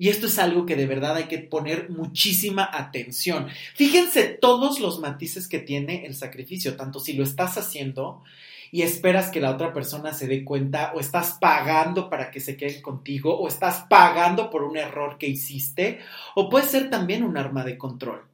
Y 0.00 0.10
esto 0.10 0.28
es 0.28 0.38
algo 0.38 0.64
que 0.64 0.76
de 0.76 0.86
verdad 0.86 1.16
hay 1.16 1.24
que 1.24 1.38
poner 1.38 1.90
muchísima 1.90 2.70
atención. 2.72 3.48
Fíjense 3.74 4.24
todos 4.28 4.78
los 4.78 5.00
matices 5.00 5.48
que 5.48 5.58
tiene 5.58 6.06
el 6.06 6.14
sacrificio, 6.14 6.76
tanto 6.76 7.00
si 7.00 7.14
lo 7.14 7.24
estás 7.24 7.58
haciendo 7.58 8.22
y 8.70 8.82
esperas 8.82 9.30
que 9.30 9.40
la 9.40 9.50
otra 9.50 9.72
persona 9.72 10.12
se 10.12 10.28
dé 10.28 10.44
cuenta 10.44 10.92
o 10.94 11.00
estás 11.00 11.38
pagando 11.40 12.08
para 12.08 12.30
que 12.30 12.38
se 12.38 12.56
queden 12.56 12.80
contigo 12.80 13.36
o 13.36 13.48
estás 13.48 13.86
pagando 13.88 14.50
por 14.50 14.62
un 14.62 14.76
error 14.76 15.18
que 15.18 15.26
hiciste 15.26 15.98
o 16.36 16.48
puede 16.48 16.66
ser 16.66 16.90
también 16.90 17.24
un 17.24 17.36
arma 17.36 17.64
de 17.64 17.76
control. 17.76 18.24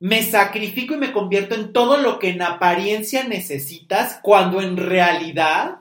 Me 0.00 0.22
sacrifico 0.22 0.94
y 0.94 0.98
me 0.98 1.12
convierto 1.12 1.54
en 1.54 1.72
todo 1.72 1.98
lo 1.98 2.18
que 2.18 2.30
en 2.30 2.42
apariencia 2.42 3.24
necesitas 3.24 4.18
cuando 4.22 4.62
en 4.62 4.76
realidad 4.76 5.80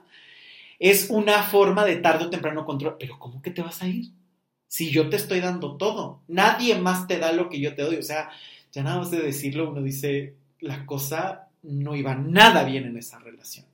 es 0.79 1.09
una 1.09 1.43
forma 1.43 1.85
de 1.85 1.97
tarde 1.97 2.25
o 2.25 2.29
temprano 2.29 2.65
control. 2.65 2.97
Pero 2.99 3.17
¿cómo 3.17 3.41
que 3.41 3.51
te 3.51 3.61
vas 3.61 3.81
a 3.81 3.87
ir? 3.87 4.11
Si 4.73 4.89
yo 4.89 5.07
te 5.07 5.17
estoy 5.17 5.39
dando 5.39 5.77
todo, 5.77 6.23
nadie 6.27 6.73
más 6.73 7.05
te 7.05 7.19
da 7.19 7.31
lo 7.31 7.47
que 7.47 7.59
yo 7.59 7.75
te 7.75 7.83
doy. 7.83 7.97
O 7.97 8.01
sea, 8.01 8.31
ya 8.71 8.81
nada 8.81 8.97
más 8.97 9.11
de 9.11 9.21
decirlo, 9.21 9.69
uno 9.69 9.83
dice, 9.83 10.33
la 10.61 10.83
cosa 10.87 11.47
no 11.61 11.95
iba 11.95 12.15
nada 12.15 12.63
bien 12.63 12.85
en 12.85 12.97
esa 12.97 13.19
relación. 13.19 13.67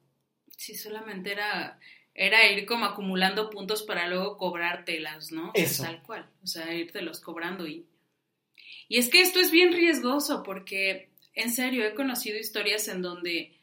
Sí, 0.57 0.75
solamente 0.75 1.31
era, 1.31 1.79
era 2.13 2.51
ir 2.51 2.65
como 2.65 2.83
acumulando 2.83 3.49
puntos 3.49 3.83
para 3.83 4.09
luego 4.09 4.37
cobrártelas, 4.37 5.31
¿no? 5.31 5.51
O 5.51 5.53
sea, 5.55 5.63
Eso. 5.63 5.83
Tal 5.83 6.03
cual. 6.03 6.29
O 6.43 6.47
sea, 6.47 6.65
los 7.01 7.21
cobrando 7.21 7.65
y. 7.65 7.85
Y 8.89 8.97
es 8.97 9.07
que 9.07 9.21
esto 9.21 9.39
es 9.39 9.51
bien 9.51 9.71
riesgoso 9.71 10.43
porque, 10.43 11.07
en 11.33 11.49
serio, 11.49 11.85
he 11.85 11.95
conocido 11.95 12.37
historias 12.37 12.89
en 12.89 13.01
donde 13.01 13.53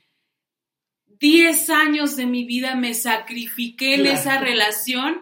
10 1.21 1.69
años 1.69 2.17
de 2.17 2.25
mi 2.25 2.47
vida 2.47 2.77
me 2.77 2.95
sacrifiqué 2.95 3.97
en 3.97 4.05
Claro. 4.05 4.19
esa 4.19 4.41
relación 4.41 5.21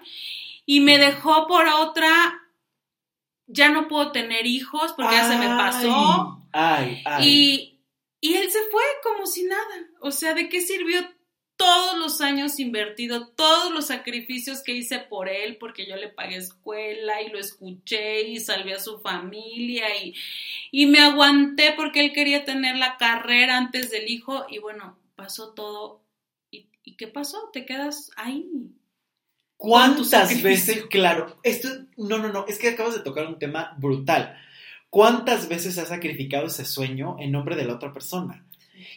y 0.67 0.81
me 0.81 0.99
dejó 0.99 1.47
por 1.47 1.67
otra. 1.67 2.11
Ya 3.47 3.69
no 3.69 3.89
puedo 3.89 4.11
tener 4.13 4.47
hijos 4.47 4.95
porque 4.95 5.15
ya 5.15 5.29
se 5.29 5.37
me 5.37 5.47
pasó. 5.49 6.43
Ay, 6.53 7.03
ay. 7.05 7.29
Y, 7.29 7.81
y 8.21 8.35
él 8.35 8.51
se 8.51 8.63
fue 8.71 8.83
como 9.03 9.27
si 9.27 9.45
nada. 9.45 9.87
O 10.01 10.11
sea, 10.11 10.35
¿de 10.35 10.49
qué 10.49 10.61
sirvió 10.63 11.07
todos 11.57 11.99
los 11.99 12.21
años 12.21 12.59
invertido, 12.59 13.29
todos 13.29 13.73
los 13.73 13.87
sacrificios 13.87 14.63
que 14.63 14.73
hice 14.73 14.99
por 14.99 15.29
él, 15.29 15.57
porque 15.59 15.87
yo 15.87 15.97
le 15.97 16.09
pagué 16.09 16.37
escuela 16.37 17.23
y 17.23 17.31
lo 17.31 17.39
escuché 17.39 18.23
y 18.23 18.41
salvé 18.41 18.75
a 18.75 18.81
su 18.81 18.99
familia 19.01 19.87
y, 20.03 20.15
y 20.73 20.87
me 20.87 21.01
aguanté 21.01 21.73
porque 21.77 22.01
él 22.01 22.13
quería 22.13 22.45
tener 22.45 22.77
la 22.77 22.97
carrera 22.97 23.57
antes 23.57 23.91
del 23.91 24.09
hijo 24.09 24.47
y 24.49 24.59
bueno, 24.59 24.99
pasó 25.15 25.55
todo. 25.55 26.03
¿Y, 26.51 26.69
y 26.83 26.97
qué 26.97 27.07
pasó? 27.07 27.51
Te 27.53 27.65
quedas 27.65 28.11
ahí. 28.17 28.47
¿Cuántas 29.57 30.43
veces, 30.43 30.85
claro, 30.91 31.39
esto, 31.43 31.69
no, 31.97 32.19
no, 32.19 32.33
no, 32.33 32.45
es 32.47 32.59
que 32.59 32.69
acabas 32.69 32.95
de 32.95 33.01
tocar 33.01 33.27
un 33.27 33.39
tema 33.39 33.75
brutal. 33.79 34.37
¿Cuántas 34.91 35.49
veces 35.49 35.79
has 35.79 35.89
sacrificado 35.89 36.47
ese 36.47 36.65
sueño 36.65 37.17
en 37.19 37.33
nombre 37.33 37.57
de 37.57 37.65
la 37.65 37.75
otra 37.75 37.93
persona? 37.93 38.45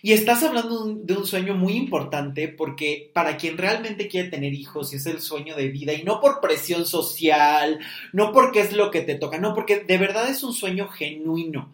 Y 0.02 0.13
estás 0.13 0.43
hablando 0.43 0.84
de 0.84 0.91
un, 0.91 1.06
de 1.06 1.13
un 1.15 1.26
sueño 1.26 1.56
muy 1.56 1.74
importante 1.74 2.48
porque 2.48 3.12
para 3.13 3.38
quien 3.38 3.58
realmente 3.58 4.08
quiere 4.08 4.30
tener 4.30 4.54
hijos 4.54 4.93
y 4.93 4.98
es 4.98 5.06
el 5.06 5.22
sueño 5.22 5.56
de 5.56 5.70
vida 5.70 5.93
y 5.93 6.04
no 6.04 6.20
por 6.20 6.41
presión 6.41 6.86
social, 6.86 7.80
no 8.13 8.32
porque 8.32 8.62
es 8.62 8.74
lo 8.74 8.91
que 8.91 9.02
te 9.02 9.15
toca, 9.15 9.38
no, 9.38 9.54
porque 9.54 9.80
de 9.80 9.98
verdad 9.98 10.30
es 10.30 10.43
un 10.43 10.54
sueño 10.54 10.88
genuino 10.88 11.74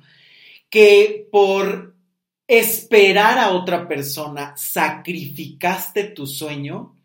que 0.70 1.28
por 1.32 1.94
esperar 2.48 3.38
a 3.40 3.52
otra 3.52 3.88
persona 3.88 4.56
sacrificaste 4.58 6.04
tu 6.06 6.28
sueño, 6.28 6.96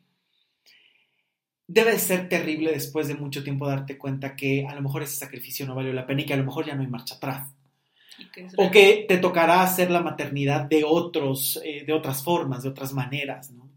debe 1.69 1.93
de 1.93 1.99
ser 1.99 2.29
terrible 2.29 2.73
después 2.73 3.07
de 3.07 3.15
mucho 3.15 3.45
tiempo 3.45 3.69
darte 3.69 3.99
cuenta 3.99 4.35
que 4.35 4.67
a 4.67 4.75
lo 4.75 4.81
mejor 4.81 5.03
ese 5.03 5.17
sacrificio 5.17 5.67
no 5.67 5.75
valió 5.75 5.93
la 5.93 6.07
pena 6.07 6.23
y 6.23 6.25
que 6.25 6.33
a 6.33 6.39
lo 6.39 6.45
mejor 6.45 6.67
ya 6.67 6.75
no 6.75 6.81
hay 6.81 6.89
marcha 6.89 7.15
atrás. 7.15 7.53
Que 8.33 8.49
O 8.57 8.71
que 8.71 9.05
te 9.07 9.19
tocará 9.19 9.63
hacer 9.63 9.91
la 9.91 10.01
maternidad 10.01 10.63
de 10.63 10.83
otros, 10.83 11.61
eh, 11.65 11.85
de 11.87 11.93
otras 11.93 12.25
formas, 12.25 12.65
de 12.65 12.71
otras 12.71 12.93
maneras, 12.93 13.53
¿no? 13.53 13.69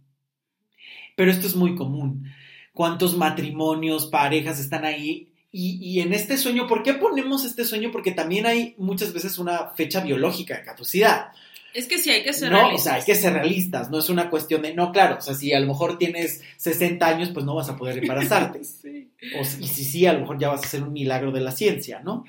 Pero 1.16 1.30
esto 1.30 1.46
es 1.46 1.56
muy 1.56 1.76
común. 1.76 2.32
¿Cuántos 2.74 3.16
matrimonios, 3.16 4.08
parejas 4.08 4.60
están 4.60 4.86
ahí? 4.86 5.28
Y, 5.52 5.78
y 5.82 6.00
en 6.00 6.14
este 6.14 6.38
sueño, 6.38 6.66
¿por 6.68 6.82
qué 6.82 6.94
ponemos 6.94 7.44
este 7.44 7.66
sueño? 7.66 7.92
Porque 7.92 8.14
también 8.14 8.46
hay 8.46 8.74
muchas 8.78 9.14
veces 9.14 9.38
una 9.38 9.68
fecha 9.72 10.00
biológica 10.00 10.58
de 10.58 10.64
caducidad. 10.64 11.32
Es 11.74 11.86
que 11.88 11.98
sí 11.98 12.10
hay 12.10 12.24
que 12.24 12.34
ser 12.34 12.52
No, 12.52 12.58
o 12.58 12.62
realistas. 12.64 12.84
sea, 12.84 12.94
hay 12.96 13.04
que 13.06 13.16
ser 13.16 13.34
realistas, 13.34 13.90
no 13.90 14.00
es 14.00 14.10
una 14.10 14.30
cuestión 14.30 14.62
de, 14.62 14.74
no, 14.74 14.92
claro, 14.92 15.18
o 15.20 15.22
sea, 15.22 15.34
si 15.36 15.54
a 15.54 15.60
lo 15.60 15.68
mejor 15.68 15.98
tienes 15.98 16.42
60 16.58 17.06
años, 17.08 17.30
pues 17.34 17.46
no 17.46 17.56
vas 17.56 17.70
a 17.70 17.78
poder 17.78 17.98
embarazarte. 18.00 18.62
Sí. 18.82 19.10
O, 19.40 19.46
si- 19.46 19.64
y 19.64 19.68
si 19.68 19.86
sí, 19.86 20.06
a 20.08 20.14
lo 20.14 20.22
mejor 20.22 20.40
ya 20.40 20.50
vas 20.50 20.64
a 20.64 20.66
hacer 20.66 20.82
un 20.82 20.94
milagro 20.94 21.32
de 21.32 21.42
la 21.42 21.52
ciencia, 21.52 22.00
¿no? 22.00 22.26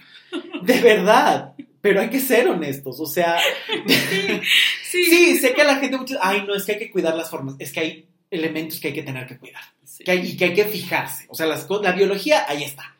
De 0.62 0.78
verdad, 0.82 1.54
pero 1.80 2.02
hay 2.02 2.10
que 2.10 2.20
ser 2.20 2.46
honestos, 2.48 3.00
o 3.00 3.06
sea, 3.06 3.38
Sí. 4.90 5.04
sí, 5.06 5.36
sé 5.38 5.54
que 5.54 5.62
a 5.62 5.64
la 5.64 5.76
gente 5.76 5.96
mucho, 5.96 6.18
ay, 6.20 6.44
no, 6.46 6.54
es 6.54 6.64
que 6.64 6.72
hay 6.72 6.78
que 6.78 6.90
cuidar 6.90 7.14
las 7.16 7.30
formas, 7.30 7.54
es 7.58 7.72
que 7.72 7.80
hay 7.80 8.06
elementos 8.30 8.78
que 8.78 8.88
hay 8.88 8.94
que 8.94 9.02
tener 9.02 9.26
que 9.26 9.38
cuidar 9.38 9.62
Sí. 9.84 10.04
que 10.04 10.10
hay- 10.10 10.26
y 10.26 10.36
que 10.36 10.44
hay 10.46 10.54
que 10.54 10.64
fijarse, 10.66 11.24
o 11.28 11.34
sea, 11.34 11.46
las, 11.46 11.66
la 11.82 11.92
biología 11.92 12.44
ahí 12.48 12.62
está. 12.64 12.94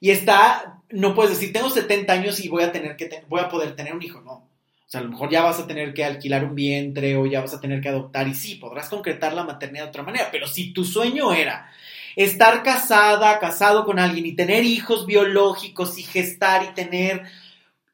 Y 0.00 0.10
está, 0.10 0.80
no 0.90 1.14
puedes 1.14 1.32
decir, 1.32 1.52
tengo 1.52 1.70
70 1.70 2.12
años 2.12 2.38
y 2.38 2.48
voy 2.48 2.62
a 2.62 2.70
tener 2.70 2.94
que, 2.96 3.06
te- 3.06 3.24
voy 3.28 3.40
a 3.40 3.48
poder 3.48 3.74
tener 3.74 3.92
un 3.94 4.02
hijo, 4.02 4.20
no. 4.20 4.47
O 4.88 4.90
sea, 4.90 5.00
a 5.00 5.04
lo 5.04 5.10
mejor 5.10 5.28
ya 5.28 5.42
vas 5.42 5.60
a 5.60 5.66
tener 5.66 5.92
que 5.92 6.02
alquilar 6.02 6.46
un 6.46 6.54
vientre 6.54 7.14
o 7.14 7.26
ya 7.26 7.42
vas 7.42 7.52
a 7.52 7.60
tener 7.60 7.82
que 7.82 7.90
adoptar 7.90 8.26
y 8.26 8.34
sí, 8.34 8.54
podrás 8.54 8.88
concretar 8.88 9.34
la 9.34 9.44
maternidad 9.44 9.84
de 9.84 9.88
otra 9.90 10.02
manera, 10.02 10.30
pero 10.32 10.46
si 10.46 10.72
tu 10.72 10.82
sueño 10.82 11.34
era 11.34 11.70
estar 12.16 12.62
casada, 12.62 13.38
casado 13.38 13.84
con 13.84 13.98
alguien 13.98 14.24
y 14.24 14.32
tener 14.32 14.64
hijos 14.64 15.04
biológicos 15.04 15.98
y 15.98 16.04
gestar 16.04 16.64
y 16.64 16.74
tener 16.74 17.24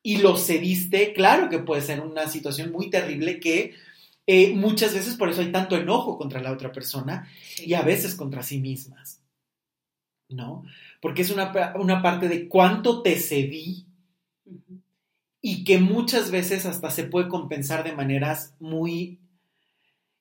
y 0.05 0.19
lo 0.19 0.37
cediste, 0.37 1.13
claro 1.13 1.49
que 1.49 1.59
puede 1.59 1.83
ser 1.83 2.01
una 2.01 2.29
situación 2.29 2.71
muy 2.71 2.91
terrible 2.91 3.41
que 3.41 3.75
eh, 4.29 4.55
muchas 4.55 4.95
veces 4.95 5.17
por 5.17 5.31
eso 5.31 5.41
hay 5.41 5.51
tanto 5.51 5.77
enojo 5.77 6.17
contra 6.17 6.41
la 6.41 6.53
otra 6.53 6.71
persona 6.71 7.29
y 7.59 7.75
a 7.75 7.83
veces 7.83 8.15
contra 8.15 8.45
sí 8.45 8.61
mismas, 8.61 9.21
¿no? 10.29 10.65
Porque 11.01 11.23
es 11.23 11.31
una, 11.31 11.75
una 11.75 12.01
parte 12.01 12.29
de 12.29 12.47
cuánto 12.47 13.03
te 13.03 13.19
cedí. 13.19 13.85
Y 15.47 15.63
que 15.63 15.77
muchas 15.77 16.31
veces 16.31 16.65
hasta 16.65 16.89
se 16.89 17.05
puede 17.05 17.29
compensar 17.29 17.85
de 17.85 17.93
maneras 17.93 18.55
muy 18.61 19.19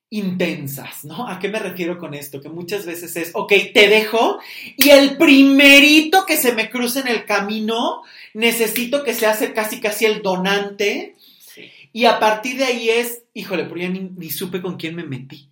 intensas, 0.09 1.05
¿no? 1.05 1.29
¿A 1.29 1.39
qué 1.39 1.47
me 1.47 1.59
refiero 1.59 1.97
con 1.97 2.13
esto? 2.13 2.41
Que 2.41 2.49
muchas 2.49 2.85
veces 2.85 3.15
es, 3.15 3.31
ok, 3.33 3.53
te 3.73 3.87
dejo 3.87 4.39
y 4.75 4.89
el 4.89 5.15
primerito 5.15 6.25
que 6.25 6.35
se 6.35 6.51
me 6.51 6.69
cruce 6.69 6.99
en 6.99 7.07
el 7.07 7.23
camino, 7.23 8.01
necesito 8.33 9.05
que 9.05 9.13
se 9.13 9.25
hace 9.25 9.53
casi 9.53 9.79
casi 9.79 10.03
el 10.03 10.21
donante 10.21 11.15
Sí. 11.39 11.69
y 11.93 12.03
a 12.03 12.19
partir 12.19 12.57
de 12.57 12.65
ahí 12.65 12.89
es, 12.89 13.23
híjole, 13.33 13.63
pero 13.63 13.77
ya 13.77 13.87
ni, 13.87 14.01
ni 14.17 14.29
supe 14.29 14.61
con 14.61 14.75
quién 14.75 14.93
me 14.93 15.05
metí. 15.05 15.47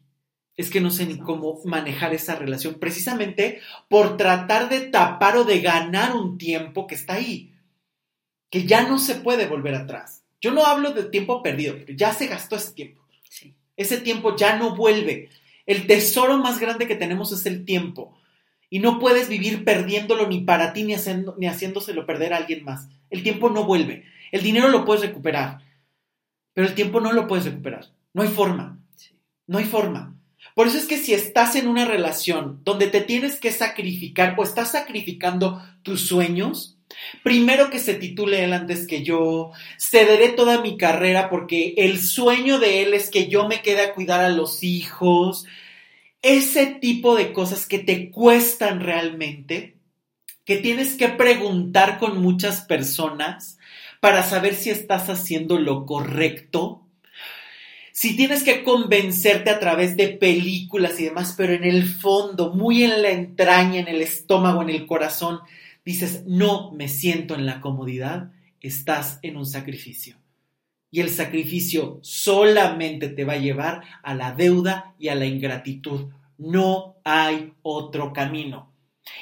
Es 0.58 0.70
que 0.70 0.82
no 0.82 0.92
sé 0.92 1.06
ni 1.06 1.18
cómo 1.18 1.62
manejar 1.64 2.14
esa 2.14 2.36
relación, 2.36 2.74
precisamente 2.74 3.62
por 3.88 4.18
tratar 4.18 4.68
de 4.68 4.82
tapar 4.82 5.38
o 5.38 5.46
de 5.46 5.62
ganar 5.62 6.14
un 6.14 6.38
tiempo 6.38 6.88
que 6.88 6.96
está 6.96 7.14
ahí, 7.14 7.54
que 8.52 8.68
ya 8.68 8.88
no 8.88 9.00
se 9.00 9.16
puede 9.16 9.48
volver 9.48 9.74
atrás. 9.74 10.24
Yo 10.40 10.52
no 10.52 10.66
hablo 10.66 10.92
de 10.92 11.06
tiempo 11.06 11.42
perdido, 11.42 11.76
pero 11.80 11.94
ya 11.94 12.14
se 12.14 12.28
gastó 12.28 12.58
ese 12.58 12.74
tiempo. 12.74 13.02
Sí. 13.28 13.56
Ese 13.78 14.00
tiempo 14.00 14.36
ya 14.36 14.58
no 14.58 14.76
vuelve. 14.76 15.30
El 15.66 15.88
tesoro 15.88 16.38
más 16.38 16.60
grande 16.60 16.88
que 16.88 16.96
tenemos 16.96 17.32
es 17.32 17.46
el 17.46 17.66
tiempo. 17.66 18.18
Y 18.70 18.80
no 18.80 19.00
puedes 19.00 19.30
vivir 19.30 19.64
perdiéndolo 19.64 20.28
ni 20.28 20.42
para 20.42 20.74
ti 20.74 20.84
ni, 20.84 20.94
haciendo, 20.94 21.36
ni 21.38 21.48
haciéndoselo 21.48 22.06
perder 22.06 22.34
a 22.34 22.38
alguien 22.38 22.64
más. 22.64 22.90
El 23.10 23.24
tiempo 23.24 23.50
no 23.50 23.64
vuelve. 23.64 24.06
El 24.32 24.44
dinero 24.44 24.68
lo 24.70 24.86
puedes 24.86 25.02
recuperar, 25.02 25.60
pero 26.54 26.68
el 26.68 26.74
tiempo 26.74 27.02
no 27.02 27.12
lo 27.12 27.28
puedes 27.28 27.46
recuperar. 27.46 27.88
No 28.14 28.22
hay 28.22 28.30
forma. 28.30 28.80
Sí. 28.96 29.16
No 29.48 29.58
hay 29.58 29.66
forma. 29.66 30.16
Por 30.56 30.68
eso 30.68 30.78
es 30.78 30.86
que 30.86 30.98
si 30.98 31.14
estás 31.14 31.56
en 31.56 31.68
una 31.68 31.86
relación 31.86 32.62
donde 32.64 32.88
te 32.88 33.02
tienes 33.02 33.40
que 33.40 33.52
sacrificar 33.52 34.36
o 34.38 34.44
estás 34.44 34.72
sacrificando 34.72 35.62
tus 35.84 36.08
sueños, 36.08 36.78
primero 37.24 37.70
que 37.70 37.80
se 37.80 37.96
titule 37.96 38.44
él 38.44 38.54
antes 38.54 38.88
que 38.88 39.04
yo, 39.04 39.52
cederé 39.80 40.30
toda 40.30 40.62
mi 40.62 40.78
carrera 40.78 41.30
porque 41.30 41.74
el 41.78 42.00
sueño 42.00 42.60
de 42.60 42.84
él 42.84 42.94
es 42.94 43.10
que 43.10 43.28
yo 43.28 43.48
me 43.48 43.62
quede 43.62 43.82
a 43.82 43.94
cuidar 43.94 44.22
a 44.22 44.30
los 44.30 44.64
hijos, 44.64 45.46
ese 46.22 46.68
tipo 46.68 47.16
de 47.16 47.34
cosas 47.34 47.66
que 47.66 47.80
te 47.80 48.12
cuestan 48.12 48.82
realmente, 48.82 49.78
que 50.46 50.58
tienes 50.58 50.96
que 50.96 51.10
preguntar 51.10 52.00
con 52.00 52.22
muchas 52.22 52.62
personas 52.62 53.58
para 54.00 54.24
saber 54.24 54.56
si 54.56 54.70
estás 54.70 55.10
haciendo 55.10 55.60
lo 55.60 55.86
correcto, 55.86 56.82
si 57.92 58.16
tienes 58.16 58.44
que 58.44 58.64
convencerte 58.64 59.50
a 59.50 59.60
través 59.60 59.96
de 59.96 60.08
películas 60.10 61.00
y 61.00 61.06
demás, 61.06 61.36
pero 61.38 61.54
en 61.54 61.64
el 61.64 61.86
fondo, 61.86 62.54
muy 62.54 62.84
en 62.84 63.02
la 63.02 63.12
entraña, 63.12 63.80
en 63.80 63.88
el 63.88 64.02
estómago, 64.02 64.62
en 64.62 64.70
el 64.70 64.88
corazón, 64.88 65.40
dices, 65.86 66.24
no 66.26 66.72
me 66.72 66.88
siento 66.88 67.36
en 67.36 67.46
la 67.46 67.62
comodidad, 67.62 68.32
estás 68.60 69.20
en 69.22 69.38
un 69.38 69.46
sacrificio. 69.46 70.16
Y 70.92 71.00
el 71.00 71.10
sacrificio 71.10 72.00
solamente 72.02 73.08
te 73.08 73.24
va 73.24 73.34
a 73.34 73.38
llevar 73.38 73.82
a 74.04 74.14
la 74.14 74.34
deuda 74.34 74.94
y 75.00 75.08
a 75.08 75.16
la 75.16 75.26
ingratitud. 75.26 76.10
No 76.38 76.98
hay 77.06 77.54
otro 77.62 78.12
camino. 78.12 78.74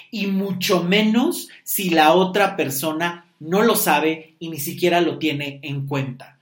Y 0.10 0.28
mucho 0.28 0.84
menos 0.84 1.50
si 1.64 1.92
la 1.92 2.14
otra 2.14 2.56
persona 2.56 3.34
no 3.40 3.62
lo 3.62 3.76
sabe 3.76 4.36
y 4.40 4.50
ni 4.50 4.58
siquiera 4.58 5.00
lo 5.00 5.20
tiene 5.20 5.60
en 5.64 5.86
cuenta. 5.86 6.40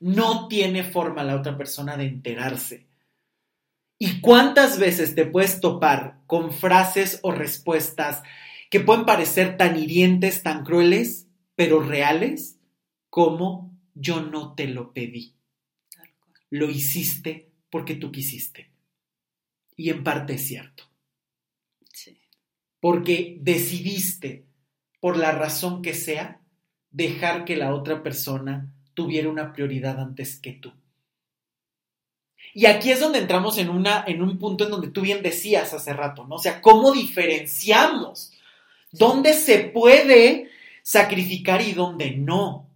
No 0.00 0.46
tiene 0.48 0.84
forma 0.84 1.24
la 1.24 1.36
otra 1.36 1.56
persona 1.56 1.96
de 1.96 2.04
enterarse. 2.04 2.87
¿Y 3.98 4.20
cuántas 4.20 4.78
veces 4.78 5.14
te 5.14 5.26
puedes 5.26 5.60
topar 5.60 6.20
con 6.26 6.52
frases 6.52 7.18
o 7.22 7.32
respuestas 7.32 8.22
que 8.70 8.80
pueden 8.80 9.04
parecer 9.04 9.56
tan 9.56 9.76
hirientes, 9.76 10.42
tan 10.42 10.64
crueles, 10.64 11.26
pero 11.56 11.80
reales, 11.80 12.60
como 13.10 13.76
yo 13.94 14.22
no 14.22 14.54
te 14.54 14.68
lo 14.68 14.92
pedí? 14.92 15.34
Lo 16.48 16.70
hiciste 16.70 17.50
porque 17.70 17.96
tú 17.96 18.12
quisiste. 18.12 18.70
Y 19.76 19.90
en 19.90 20.04
parte 20.04 20.34
es 20.34 20.46
cierto. 20.46 20.84
Porque 22.80 23.38
decidiste, 23.40 24.46
por 25.00 25.16
la 25.16 25.32
razón 25.32 25.82
que 25.82 25.94
sea, 25.94 26.40
dejar 26.90 27.44
que 27.44 27.56
la 27.56 27.74
otra 27.74 28.02
persona 28.04 28.72
tuviera 28.94 29.28
una 29.28 29.52
prioridad 29.52 30.00
antes 30.00 30.38
que 30.38 30.52
tú. 30.52 30.72
Y 32.54 32.66
aquí 32.66 32.90
es 32.90 33.00
donde 33.00 33.18
entramos 33.18 33.58
en, 33.58 33.68
una, 33.68 34.04
en 34.06 34.22
un 34.22 34.38
punto 34.38 34.64
en 34.64 34.70
donde 34.70 34.88
tú 34.88 35.02
bien 35.02 35.22
decías 35.22 35.72
hace 35.74 35.92
rato, 35.92 36.26
¿no? 36.26 36.36
O 36.36 36.38
sea, 36.38 36.60
¿cómo 36.60 36.92
diferenciamos? 36.92 38.32
¿Dónde 38.90 39.34
se 39.34 39.58
puede 39.58 40.50
sacrificar 40.82 41.62
y 41.62 41.72
dónde 41.72 42.12
no? 42.12 42.68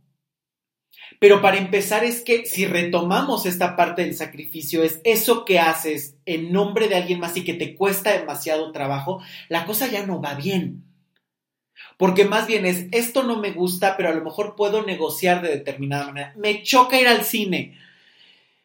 Pero 1.23 1.41
para 1.41 1.57
empezar 1.57 2.05
es 2.05 2.21
que 2.21 2.47
si 2.47 2.67
retomamos 2.67 3.47
esta 3.47 3.77
parte 3.77 4.03
del 4.03 4.17
sacrificio, 4.17 4.83
es 4.83 5.01
eso 5.05 5.45
que 5.45 5.61
haces 5.61 6.17
en 6.27 6.53
nombre 6.53 6.89
de 6.89 6.97
alguien 6.97 7.21
más 7.21 7.37
y 7.37 7.45
que 7.45 7.55
te 7.55 7.77
cuesta 7.77 8.11
demasiado 8.11 8.73
trabajo, 8.73 9.23
la 9.49 9.65
cosa 9.65 9.87
ya 9.87 10.05
no 10.05 10.21
va 10.21 10.35
bien. 10.35 10.83
Porque 11.97 12.25
más 12.25 12.49
bien 12.49 12.67
es, 12.67 12.87
esto 12.91 13.23
no 13.23 13.39
me 13.39 13.53
gusta, 13.53 13.97
pero 13.97 14.09
a 14.09 14.15
lo 14.15 14.25
mejor 14.25 14.57
puedo 14.57 14.83
negociar 14.83 15.43
de 15.43 15.51
determinada 15.51 16.07
manera. 16.07 16.35
Me 16.37 16.65
choca 16.65 17.01
ir 17.01 17.07
al 17.07 17.25
cine, 17.25 17.79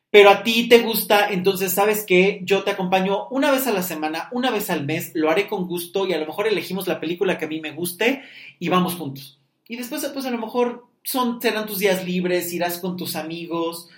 pero 0.10 0.30
a 0.30 0.43
ti 0.43 0.70
te 0.70 0.80
gusta, 0.80 1.30
entonces 1.30 1.74
sabes 1.74 2.05
que 2.05 2.39
yo 2.43 2.64
te 2.64 2.72
acompaño 2.72 3.28
una 3.30 3.51
vez 3.51 3.68
a 3.68 3.74
la 3.74 3.84
semana, 3.84 4.30
una 4.32 4.51
vez 4.51 4.70
al 4.70 4.86
mes, 4.86 5.12
lo 5.14 5.30
haré 5.30 5.47
con 5.47 5.68
gusto 5.68 6.08
y 6.08 6.14
a 6.14 6.18
lo 6.18 6.26
mejor 6.26 6.47
elegimos 6.47 6.88
la 6.88 6.99
película 6.99 7.38
que 7.38 7.45
a 7.45 7.49
mí 7.49 7.60
me 7.60 7.72
guste 7.72 8.24
y 8.60 8.70
vamos 8.70 8.95
juntos. 8.95 9.39
Y 9.68 9.76
después, 9.76 10.10
pues 10.14 10.26
a 10.26 10.32
lo 10.32 10.38
mejor 10.38 10.86
son, 11.03 11.41
serán 11.41 11.66
tus 11.66 11.80
días 11.80 12.05
libres, 12.05 12.53
irás 12.53 12.80
con 12.80 12.95
tus 12.95 13.16
amigos, 13.16 13.89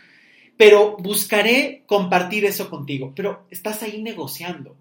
pero 0.57 0.97
buscaré 0.97 1.83
compartir 1.85 2.45
eso 2.45 2.69
contigo. 2.69 3.13
Pero 3.15 3.45
estás 3.49 3.83
ahí 3.83 4.01
negociando. 4.01 4.75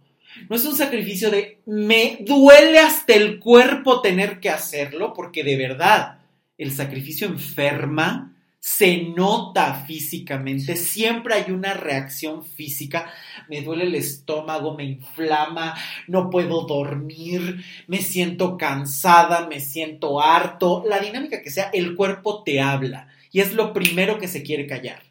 No 0.49 0.57
es 0.57 0.65
un 0.65 0.77
sacrificio 0.77 1.31
de 1.31 1.59
me 1.67 2.19
duele 2.21 2.79
hasta 2.79 3.15
el 3.15 3.39
cuerpo 3.39 4.01
tener 4.01 4.41
que 4.41 4.51
hacerlo, 4.51 5.13
porque 5.15 5.45
de 5.45 5.57
verdad 5.57 6.19
el 6.57 6.73
sacrificio 6.73 7.27
enferma, 7.27 8.35
se 8.61 9.03
nota 9.03 9.85
físicamente, 9.87 10.77
siempre 10.77 11.35
hay 11.35 11.53
una 11.53 11.75
reacción 11.75 12.45
física, 12.45 13.13
me 13.49 13.63
duele 13.63 13.85
el 13.85 13.95
estómago, 13.95 14.75
me 14.75 14.85
inflama, 14.85 15.75
no 16.09 16.29
puedo 16.29 16.63
dormir, 16.63 17.65
me 17.87 17.99
siento 17.99 18.57
cansada, 18.57 19.47
me 19.49 19.61
siento 19.61 20.21
harto, 20.21 20.83
la 20.87 20.99
dinámica 20.99 21.43
que 21.43 21.51
sea, 21.51 21.71
el 21.73 21.95
cuerpo 21.95 22.43
te 22.43 22.61
habla 22.61 23.09
y 23.31 23.41
es 23.41 23.55
lo 23.55 23.73
primero 23.73 24.19
que 24.19 24.29
se 24.29 24.43
quiere 24.43 24.67
callar. 24.67 25.03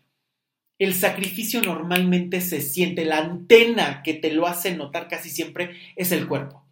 El 0.79 0.93
sacrificio 0.93 1.61
normalmente 1.61 2.41
se 2.41 2.61
siente, 2.61 3.05
la 3.05 3.17
antena 3.17 4.03
que 4.03 4.13
te 4.13 4.31
lo 4.31 4.45
hace 4.45 4.75
notar 4.75 5.07
casi 5.07 5.29
siempre 5.29 5.75
es 5.95 6.11
el 6.11 6.27
cuerpo. 6.27 6.63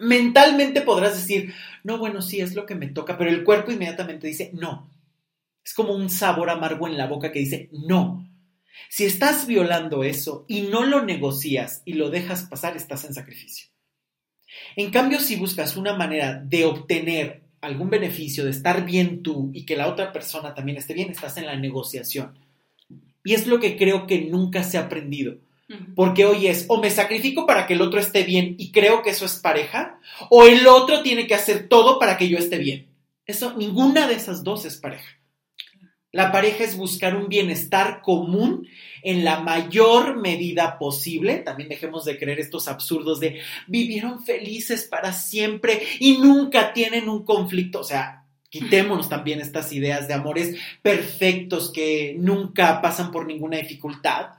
Mentalmente 0.00 0.80
podrás 0.80 1.16
decir, 1.16 1.52
no, 1.82 1.98
bueno, 1.98 2.22
sí, 2.22 2.40
es 2.40 2.54
lo 2.54 2.64
que 2.64 2.76
me 2.76 2.86
toca, 2.86 3.18
pero 3.18 3.30
el 3.30 3.44
cuerpo 3.44 3.72
inmediatamente 3.72 4.28
dice, 4.28 4.50
no, 4.54 4.88
es 5.68 5.74
como 5.74 5.92
un 5.92 6.08
sabor 6.08 6.48
amargo 6.48 6.86
en 6.86 6.96
la 6.96 7.06
boca 7.06 7.30
que 7.30 7.40
dice, 7.40 7.68
no. 7.72 8.26
Si 8.88 9.04
estás 9.04 9.46
violando 9.46 10.02
eso 10.02 10.46
y 10.48 10.62
no 10.62 10.86
lo 10.86 11.04
negocias 11.04 11.82
y 11.84 11.92
lo 11.92 12.08
dejas 12.08 12.44
pasar, 12.44 12.74
estás 12.74 13.04
en 13.04 13.12
sacrificio. 13.12 13.68
En 14.76 14.90
cambio, 14.90 15.20
si 15.20 15.36
buscas 15.36 15.76
una 15.76 15.94
manera 15.94 16.42
de 16.42 16.64
obtener 16.64 17.42
algún 17.60 17.90
beneficio, 17.90 18.46
de 18.46 18.50
estar 18.50 18.86
bien 18.86 19.22
tú 19.22 19.50
y 19.52 19.66
que 19.66 19.76
la 19.76 19.88
otra 19.88 20.10
persona 20.10 20.54
también 20.54 20.78
esté 20.78 20.94
bien, 20.94 21.10
estás 21.10 21.36
en 21.36 21.44
la 21.44 21.56
negociación. 21.56 22.38
Y 23.22 23.34
es 23.34 23.46
lo 23.46 23.60
que 23.60 23.76
creo 23.76 24.06
que 24.06 24.22
nunca 24.22 24.62
se 24.64 24.78
ha 24.78 24.84
aprendido. 24.84 25.36
Porque 25.94 26.24
hoy 26.24 26.46
es, 26.46 26.64
o 26.68 26.80
me 26.80 26.90
sacrifico 26.90 27.44
para 27.44 27.66
que 27.66 27.74
el 27.74 27.82
otro 27.82 28.00
esté 28.00 28.22
bien 28.22 28.54
y 28.56 28.72
creo 28.72 29.02
que 29.02 29.10
eso 29.10 29.26
es 29.26 29.36
pareja, 29.36 30.00
o 30.30 30.46
el 30.46 30.66
otro 30.66 31.02
tiene 31.02 31.26
que 31.26 31.34
hacer 31.34 31.68
todo 31.68 31.98
para 31.98 32.16
que 32.16 32.30
yo 32.30 32.38
esté 32.38 32.56
bien. 32.56 32.86
Eso, 33.26 33.54
ninguna 33.54 34.08
de 34.08 34.14
esas 34.14 34.42
dos 34.42 34.64
es 34.64 34.78
pareja. 34.78 35.17
La 36.10 36.32
pareja 36.32 36.64
es 36.64 36.76
buscar 36.76 37.14
un 37.14 37.28
bienestar 37.28 38.00
común 38.00 38.66
en 39.02 39.24
la 39.24 39.40
mayor 39.40 40.16
medida 40.16 40.78
posible. 40.78 41.36
También 41.38 41.68
dejemos 41.68 42.06
de 42.06 42.18
creer 42.18 42.40
estos 42.40 42.66
absurdos 42.66 43.20
de 43.20 43.40
vivieron 43.66 44.24
felices 44.24 44.84
para 44.84 45.12
siempre 45.12 45.82
y 46.00 46.16
nunca 46.16 46.72
tienen 46.72 47.10
un 47.10 47.24
conflicto. 47.24 47.80
O 47.80 47.84
sea, 47.84 48.24
quitémonos 48.48 49.10
también 49.10 49.40
estas 49.40 49.70
ideas 49.74 50.08
de 50.08 50.14
amores 50.14 50.56
perfectos 50.80 51.70
que 51.70 52.16
nunca 52.18 52.80
pasan 52.80 53.10
por 53.10 53.26
ninguna 53.26 53.58
dificultad. 53.58 54.30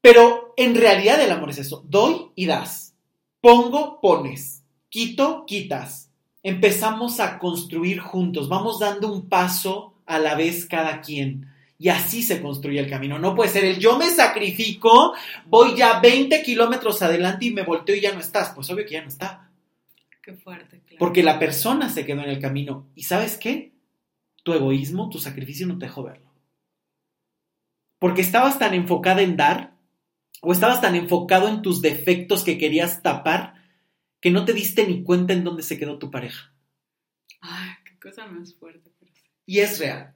Pero 0.00 0.54
en 0.56 0.76
realidad 0.76 1.20
el 1.20 1.30
amor 1.30 1.50
es 1.50 1.58
eso. 1.58 1.84
Doy 1.86 2.30
y 2.34 2.46
das. 2.46 2.94
Pongo, 3.42 4.00
pones. 4.00 4.62
Quito, 4.88 5.44
quitas. 5.46 6.10
Empezamos 6.42 7.20
a 7.20 7.38
construir 7.38 7.98
juntos. 7.98 8.48
Vamos 8.48 8.78
dando 8.78 9.12
un 9.12 9.28
paso 9.28 9.95
a 10.06 10.18
la 10.18 10.34
vez 10.34 10.66
cada 10.66 11.00
quien. 11.00 11.52
Y 11.78 11.88
así 11.88 12.22
se 12.22 12.40
construye 12.40 12.80
el 12.80 12.88
camino. 12.88 13.18
No 13.18 13.34
puede 13.34 13.50
ser 13.50 13.64
el 13.64 13.78
yo 13.78 13.98
me 13.98 14.08
sacrifico, 14.08 15.14
voy 15.46 15.76
ya 15.76 16.00
20 16.00 16.42
kilómetros 16.42 17.02
adelante 17.02 17.46
y 17.46 17.52
me 17.52 17.62
volteo 17.62 17.94
y 17.94 18.00
ya 18.00 18.14
no 18.14 18.20
estás. 18.20 18.52
Pues 18.54 18.70
obvio 18.70 18.86
que 18.86 18.94
ya 18.94 19.02
no 19.02 19.08
está. 19.08 19.50
Qué 20.22 20.32
fuerte, 20.32 20.80
claro. 20.80 20.98
Porque 20.98 21.22
la 21.22 21.38
persona 21.38 21.90
se 21.90 22.06
quedó 22.06 22.22
en 22.22 22.30
el 22.30 22.40
camino. 22.40 22.88
¿Y 22.94 23.02
sabes 23.02 23.36
qué? 23.36 23.72
Tu 24.42 24.54
egoísmo, 24.54 25.10
tu 25.10 25.18
sacrificio 25.18 25.66
no 25.66 25.78
te 25.78 25.86
dejó 25.86 26.02
verlo. 26.04 26.32
Porque 27.98 28.22
estabas 28.22 28.58
tan 28.58 28.74
enfocada 28.74 29.22
en 29.22 29.36
dar 29.36 29.74
o 30.40 30.52
estabas 30.52 30.80
tan 30.80 30.94
enfocado 30.94 31.48
en 31.48 31.62
tus 31.62 31.82
defectos 31.82 32.42
que 32.42 32.58
querías 32.58 33.02
tapar 33.02 33.54
que 34.20 34.30
no 34.30 34.44
te 34.44 34.52
diste 34.52 34.86
ni 34.86 35.02
cuenta 35.02 35.32
en 35.32 35.44
dónde 35.44 35.62
se 35.62 35.78
quedó 35.78 35.98
tu 35.98 36.10
pareja. 36.10 36.52
Ay, 37.40 37.70
qué 37.84 37.98
cosa 37.98 38.26
más 38.26 38.54
fuerte 38.54 38.90
y 39.46 39.60
es 39.60 39.78
real. 39.78 40.14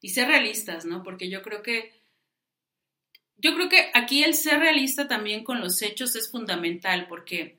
Y 0.00 0.10
ser 0.10 0.28
realistas, 0.28 0.84
¿no? 0.84 1.02
Porque 1.02 1.28
yo 1.28 1.42
creo 1.42 1.62
que 1.62 1.92
yo 3.38 3.54
creo 3.54 3.68
que 3.68 3.90
aquí 3.92 4.22
el 4.24 4.34
ser 4.34 4.60
realista 4.60 5.08
también 5.08 5.44
con 5.44 5.60
los 5.60 5.82
hechos 5.82 6.16
es 6.16 6.30
fundamental 6.30 7.06
porque 7.06 7.58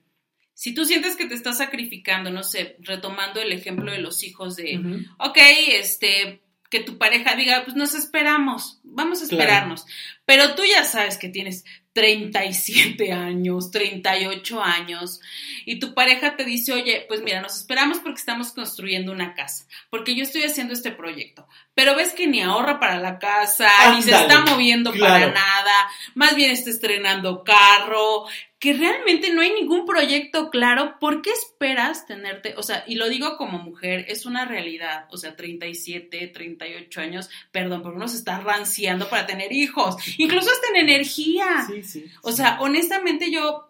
si 0.54 0.74
tú 0.74 0.86
sientes 0.86 1.16
que 1.16 1.28
te 1.28 1.36
estás 1.36 1.60
sacrificando, 1.60 2.32
no 2.32 2.42
sé, 2.42 2.78
retomando 2.80 3.40
el 3.40 3.52
ejemplo 3.52 3.92
de 3.92 4.00
los 4.00 4.24
hijos 4.24 4.56
de, 4.56 5.06
ok, 5.20 5.38
este, 5.74 6.42
que 6.72 6.80
tu 6.80 6.98
pareja 6.98 7.36
diga, 7.36 7.64
pues 7.64 7.78
nos 7.78 7.94
esperamos, 7.94 8.80
vamos 8.84 9.22
a 9.22 9.26
esperarnos, 9.26 9.86
pero 10.26 10.56
tú 10.56 10.64
ya 10.66 10.84
sabes 10.84 11.18
que 11.18 11.30
tienes 11.30 11.64
37 11.98 13.12
años, 13.12 13.72
38 13.72 14.62
años, 14.62 15.20
y 15.66 15.80
tu 15.80 15.96
pareja 15.96 16.36
te 16.36 16.46
dice, 16.46 16.72
oye, 16.74 17.04
pues 17.08 17.24
mira, 17.24 17.42
nos 17.42 17.58
esperamos 17.58 17.98
porque 17.98 18.20
estamos 18.20 18.52
construyendo 18.52 19.12
una 19.12 19.34
casa, 19.34 19.66
porque 19.90 20.14
yo 20.14 20.22
estoy 20.22 20.44
haciendo 20.44 20.76
este 20.76 20.92
proyecto, 20.92 21.48
pero 21.74 21.96
ves 21.96 22.14
que 22.14 22.28
ni 22.28 22.40
ahorra 22.40 22.80
para 22.80 23.00
la 23.00 23.18
casa, 23.18 23.68
ni 23.96 24.04
se 24.04 24.12
está 24.12 24.42
moviendo 24.42 24.94
para 24.94 25.32
nada, 25.32 25.90
más 26.14 26.36
bien 26.36 26.52
está 26.52 26.70
estrenando 26.70 27.44
carro, 27.44 28.26
que 28.60 28.74
realmente 28.74 29.32
no 29.32 29.42
hay 29.42 29.54
ningún 29.54 29.86
proyecto 29.86 30.50
claro, 30.50 30.98
¿por 31.00 31.22
qué 31.22 31.30
esperas 31.30 32.08
tenerte? 32.08 32.56
O 32.58 32.64
sea, 32.64 32.84
y 32.88 32.96
lo 32.96 33.08
digo 33.08 33.38
como 33.38 33.60
mujer, 33.60 34.06
es 34.08 34.26
una 34.26 34.46
realidad, 34.46 35.06
o 35.12 35.18
sea, 35.18 35.36
37, 35.36 36.28
38 36.28 37.02
años, 37.02 37.30
perdón, 37.52 37.84
pero 37.84 37.96
uno 37.96 38.08
se 38.08 38.18
está 38.18 38.40
ranciando 38.40 39.10
para 39.10 39.28
tener 39.28 39.54
hijos, 39.54 39.96
incluso 40.18 40.50
hasta 40.50 40.70
en 40.70 40.90
energía. 40.90 41.68
Sí, 41.68 41.84
sí, 41.84 42.06
o 42.24 42.32
sea, 42.32 42.58
honestamente 42.60 43.32
yo 43.32 43.68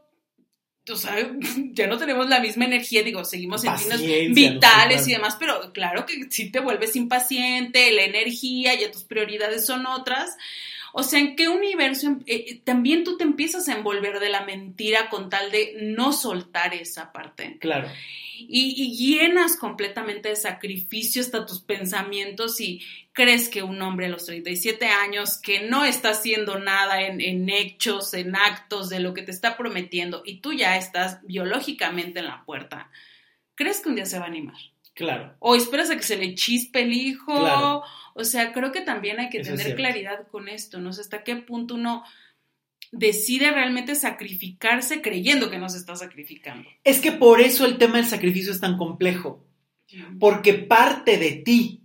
o 0.90 0.96
sea, 0.96 1.16
ya 1.74 1.88
no 1.88 1.98
tenemos 1.98 2.30
la 2.30 2.40
misma 2.40 2.66
energía, 2.66 3.04
digo, 3.04 3.26
seguimos 3.26 3.62
sintiendo 3.62 3.98
vitales 4.34 5.08
y 5.08 5.12
demás, 5.12 5.36
pero 5.40 5.74
claro 5.74 6.06
que 6.06 6.28
sí 6.30 6.52
te 6.52 6.60
vuelves 6.60 6.96
impaciente, 6.96 7.92
la 7.92 8.04
energía, 8.04 8.74
ya 8.76 8.92
tus 8.92 9.04
prioridades 9.04 9.66
son 9.66 9.86
otras. 9.86 10.38
O 11.00 11.04
sea, 11.04 11.20
¿en 11.20 11.36
qué 11.36 11.48
universo 11.48 12.18
eh, 12.26 12.45
eh, 12.48 12.62
también 12.64 13.04
tú 13.04 13.18
te 13.18 13.24
empiezas 13.24 13.70
a 13.70 13.76
envolver 13.76 14.20
de 14.20 14.30
la 14.30 14.43
mentira 14.45 15.10
con 15.12 15.30
tal 15.30 15.52
de 15.52 15.78
no 15.80 16.12
soltar 16.12 16.74
esa 16.74 17.14
parte? 17.14 17.60
Claro. 17.60 17.88
Y, 18.39 18.98
llenas 18.98 19.58
completamente 19.58 20.30
de 20.30 20.36
sacrificio 20.36 21.22
hasta 21.22 21.45
tus 21.45 21.62
pensamientos 21.62 22.60
y 22.60 22.82
crees 23.14 23.48
que 23.48 23.62
un 23.62 23.80
hombre 23.80 24.08
a 24.08 24.10
los 24.10 24.26
37 24.26 24.88
años 24.88 25.38
que 25.38 25.68
no 25.68 25.86
está 25.86 26.10
haciendo 26.10 26.58
nada 26.58 27.04
en, 27.04 27.22
en 27.22 27.48
hechos, 27.48 28.16
en 28.16 28.36
actos 28.36 28.89
de 28.89 29.00
lo 29.00 29.14
que 29.14 29.22
te 29.22 29.30
está 29.30 29.56
prometiendo 29.56 30.24
y 30.26 30.39
tú 30.39 30.54
ya 30.54 30.78
estás 30.78 31.20
biológicamente 31.22 32.22
en 32.22 32.26
la 32.26 32.43
puerta, 32.43 32.89
¿crees 33.54 33.82
que 33.82 33.89
un 33.89 33.95
día 33.98 34.08
se 34.08 34.18
va 34.18 34.26
a 34.26 34.30
animar? 34.30 34.58
Claro. 34.98 35.36
O 35.38 35.56
esperas 35.56 35.91
a 35.91 35.95
que 35.95 36.04
se 36.04 36.18
le 36.18 36.34
chispe 36.34 36.82
el 36.82 36.91
hijo. 36.91 37.39
Claro. 37.39 37.84
O 38.16 38.24
sea, 38.24 38.52
creo 38.52 38.72
que 38.72 38.82
también 38.82 39.20
hay 39.20 39.30
que 39.30 39.41
tener 39.41 39.76
claridad 39.76 40.28
con 40.32 40.50
esto, 40.50 40.80
¿no? 40.80 40.89
hasta 40.89 41.24
qué 41.24 41.36
punto 41.36 41.76
uno 41.76 42.04
decide 42.91 43.52
realmente 43.52 43.93
sacrificarse 43.93 45.04
creyendo 45.04 45.52
que 45.52 45.60
no 45.60 45.70
se 45.70 45.78
está 45.78 45.95
sacrificando. 45.95 46.68
Es 46.84 47.00
que 47.00 47.12
por 47.12 47.41
eso 47.41 47.66
el 47.66 47.78
tema 47.78 47.98
del 47.98 48.08
sacrificio 48.08 48.52
es 48.52 48.60
tan 48.60 48.76
complejo, 48.76 49.45
porque 50.20 50.54
parte 50.54 51.18
de 51.18 51.32
ti. 51.32 51.84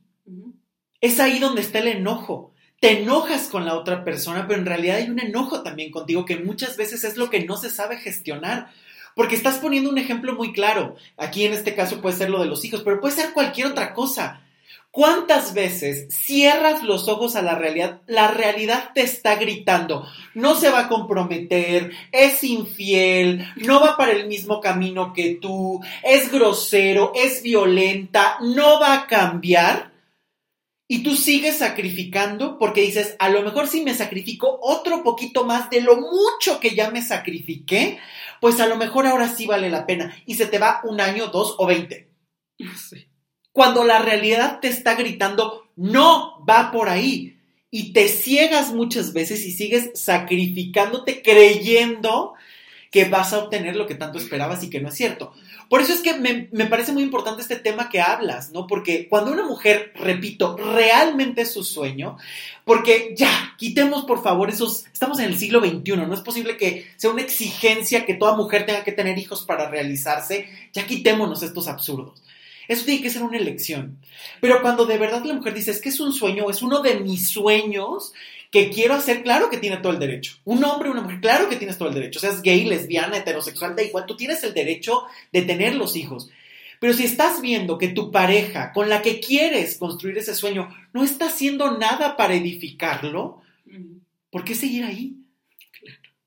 Es 1.03 1.21
ahí 1.21 1.39
donde 1.39 1.61
está 1.61 1.81
el 1.81 1.89
enojo. 1.89 2.55
Te 2.81 3.03
enojas 3.03 3.49
con 3.49 3.67
la 3.67 3.75
otra 3.75 4.05
persona, 4.05 4.47
pero 4.47 4.61
en 4.61 4.67
realidad 4.67 4.97
hay 4.97 5.11
un 5.11 5.21
enojo 5.21 5.63
también 5.63 5.91
contigo 5.91 6.25
que 6.25 6.37
muchas 6.39 6.79
veces 6.79 7.05
es 7.05 7.17
lo 7.17 7.29
que 7.29 7.45
no 7.45 7.57
se 7.57 7.69
sabe 7.69 7.99
gestionar. 7.99 8.71
Porque 9.15 9.35
estás 9.35 9.57
poniendo 9.57 9.91
un 9.91 9.99
ejemplo 9.99 10.35
muy 10.35 10.53
claro. 10.53 10.97
Aquí 11.17 11.45
en 11.45 11.53
este 11.53 11.75
caso 11.75 12.01
puede 12.01 12.17
ser 12.17 12.31
lo 12.31 12.41
de 12.41 12.47
los 12.47 12.65
hijos, 12.65 12.83
pero 12.83 13.01
puede 13.01 13.15
ser 13.15 13.33
cualquier 13.33 13.69
otra 13.69 13.95
cosa. 13.95 14.43
¿Cuántas 14.93 15.55
veces 15.55 16.09
cierras 16.11 16.83
los 16.83 17.09
ojos 17.09 17.35
a 17.35 17.41
la 17.41 17.55
realidad? 17.55 18.03
La 18.07 18.29
realidad 18.29 18.91
te 18.95 19.01
está 19.01 19.37
gritando, 19.37 20.07
no 20.35 20.55
se 20.55 20.69
va 20.69 20.81
a 20.81 20.89
comprometer, 20.91 21.93
es 22.13 22.45
infiel, 22.45 23.49
no 23.57 23.81
va 23.81 23.97
para 23.97 24.13
el 24.13 24.29
mismo 24.29 24.61
camino 24.61 25.15
que 25.15 25.39
tú, 25.41 25.81
es 26.03 26.31
grosero, 26.31 27.13
es 27.15 27.43
violenta, 27.43 28.37
no 28.43 28.79
va 28.81 28.93
a 28.93 29.07
cambiar. 29.07 29.92
Y 30.93 31.03
tú 31.03 31.17
sigues 31.17 31.59
sacrificando 31.59 32.59
porque 32.59 32.83
dices, 32.83 33.17
a 33.19 33.31
lo 33.31 33.43
mejor 33.43 33.67
si 33.67 33.83
me 33.83 33.95
sacrifico 33.95 34.59
otro 34.61 35.03
poquito 35.03 35.45
más 35.45 35.71
de 35.71 35.81
lo 35.81 35.97
mucho 35.97 36.61
que 36.61 36.75
ya 36.75 36.91
me 36.91 37.01
sacrifiqué, 37.01 37.99
pues 38.41 38.61
a 38.61 38.67
lo 38.67 38.77
mejor 38.77 39.07
ahora 39.07 39.35
sí 39.35 39.47
vale 39.47 39.71
la 39.71 39.87
pena. 39.87 40.15
Y 40.27 40.35
se 40.35 40.47
te 40.47 40.59
va 40.59 40.81
un 40.85 41.01
año, 41.01 41.29
dos 41.29 41.55
o 41.59 41.67
veinte. 41.67 42.11
Sí 42.77 43.07
cuando 43.53 43.85
la 43.85 43.99
realidad 44.01 44.61
te 44.61 44.69
está 44.69 44.95
gritando, 44.95 45.71
no 45.77 46.45
va 46.49 46.73
por 46.73 46.89
ahí. 46.89 47.39
Y 47.71 47.93
te 47.93 48.09
ciegas 48.09 48.75
muchas 48.75 49.13
veces 49.13 49.47
y 49.47 49.53
sigues 49.53 49.91
sacrificándote 49.95 51.23
creyendo 51.23 52.35
que 52.93 53.07
vas 53.07 53.33
a 53.33 53.39
obtener 53.39 53.75
lo 53.75 53.87
que 53.87 53.95
tanto 53.95 54.19
esperabas 54.19 54.63
y 54.63 54.69
que 54.69 54.79
no 54.79 54.89
es 54.89 54.95
cierto. 54.95 55.33
Por 55.71 55.81
eso 55.81 55.95
es 55.95 56.01
que 56.01 56.13
me, 56.13 56.49
me, 56.53 56.67
parece 56.67 56.93
muy 56.93 57.03
importante 57.03 57.41
este 57.41 57.57
tema 57.57 57.89
que 57.89 58.03
hablas, 58.03 58.53
¿no? 58.53 58.67
Porque 58.67 59.09
cuando 59.09 59.33
una 59.33 59.47
mujer, 59.47 59.95
repito, 59.95 60.59
realmente 60.59 61.41
es 61.41 61.55
su 61.55 61.65
sueño, 61.65 62.19
porque 62.67 63.15
ya, 63.17 63.55
quitemos 63.57 64.05
por 64.05 64.23
favor 64.23 64.51
esos, 64.51 64.85
estamos 64.93 65.19
en 65.21 65.31
el 65.31 65.39
siglo 65.39 65.61
XXI, 65.61 65.97
no 65.97 66.13
es 66.13 66.21
posible 66.21 66.59
que 66.59 66.87
sea 66.97 67.11
una 67.11 67.23
exigencia 67.23 68.05
que 68.05 68.13
toda 68.13 68.37
mujer 68.37 68.67
tenga 68.67 68.85
que 68.85 68.93
tener 68.93 69.17
hijos 69.17 69.43
para 69.47 69.71
realizarse, 69.71 70.47
ya 70.75 70.87
quitémonos 70.87 71.43
estos 71.43 71.69
absurdos. 71.69 72.23
Eso 72.69 72.85
tiene 72.85 73.03
que 73.03 73.11
ser 73.11 73.23
una 73.23 73.39
elección. 73.39 73.97
Pero 74.43 74.61
cuando 74.61 74.85
de 74.85 74.99
verdad 74.99 75.25
la 75.25 75.35
mujer 75.35 75.55
dice, 75.55 75.71
es 75.71 75.81
que 75.81 75.89
es 75.89 75.99
un 75.99 76.13
sueño, 76.13 76.51
es 76.51 76.61
uno 76.61 76.83
de 76.83 77.01
mis 77.01 77.31
sueños 77.31 78.13
que 78.53 78.69
quiero 78.69 78.95
hacer, 78.95 79.23
claro 79.23 79.49
que 79.49 79.57
tiene 79.57 79.79
todo 79.79 79.95
el 79.95 79.99
derecho. 79.99 80.37
Un 80.45 80.63
hombre, 80.63 80.91
una 80.91 81.01
mujer, 81.01 81.21
claro 81.21 81.49
que 81.49 81.57
tienes 81.57 81.79
todo 81.79 81.89
el 81.89 81.95
derecho. 81.95 82.21
Seas 82.21 82.43
gay, 82.43 82.67
lesbiana, 82.67 83.17
heterosexual, 83.17 83.75
da 83.75 83.83
igual, 83.83 84.05
tú 84.05 84.15
tienes 84.15 84.45
el 84.45 84.53
derecho 84.53 85.05
de 85.33 85.41
tener 85.41 85.75
los 85.75 85.97
hijos. 85.97 86.29
Pero 86.79 86.93
si 86.93 87.05
estás 87.05 87.41
viendo 87.41 87.79
que 87.79 87.89
tu 87.89 88.11
pareja 88.11 88.73
con 88.75 88.91
la 88.91 89.01
que 89.01 89.21
quieres 89.21 89.79
construir 89.79 90.19
ese 90.19 90.35
sueño 90.35 90.69
no 90.93 91.03
está 91.03 91.27
haciendo 91.27 91.79
nada 91.79 92.15
para 92.15 92.35
edificarlo, 92.35 93.41
¿por 94.31 94.45
qué 94.45 94.55
seguir 94.55 94.85
ahí? 94.85 95.17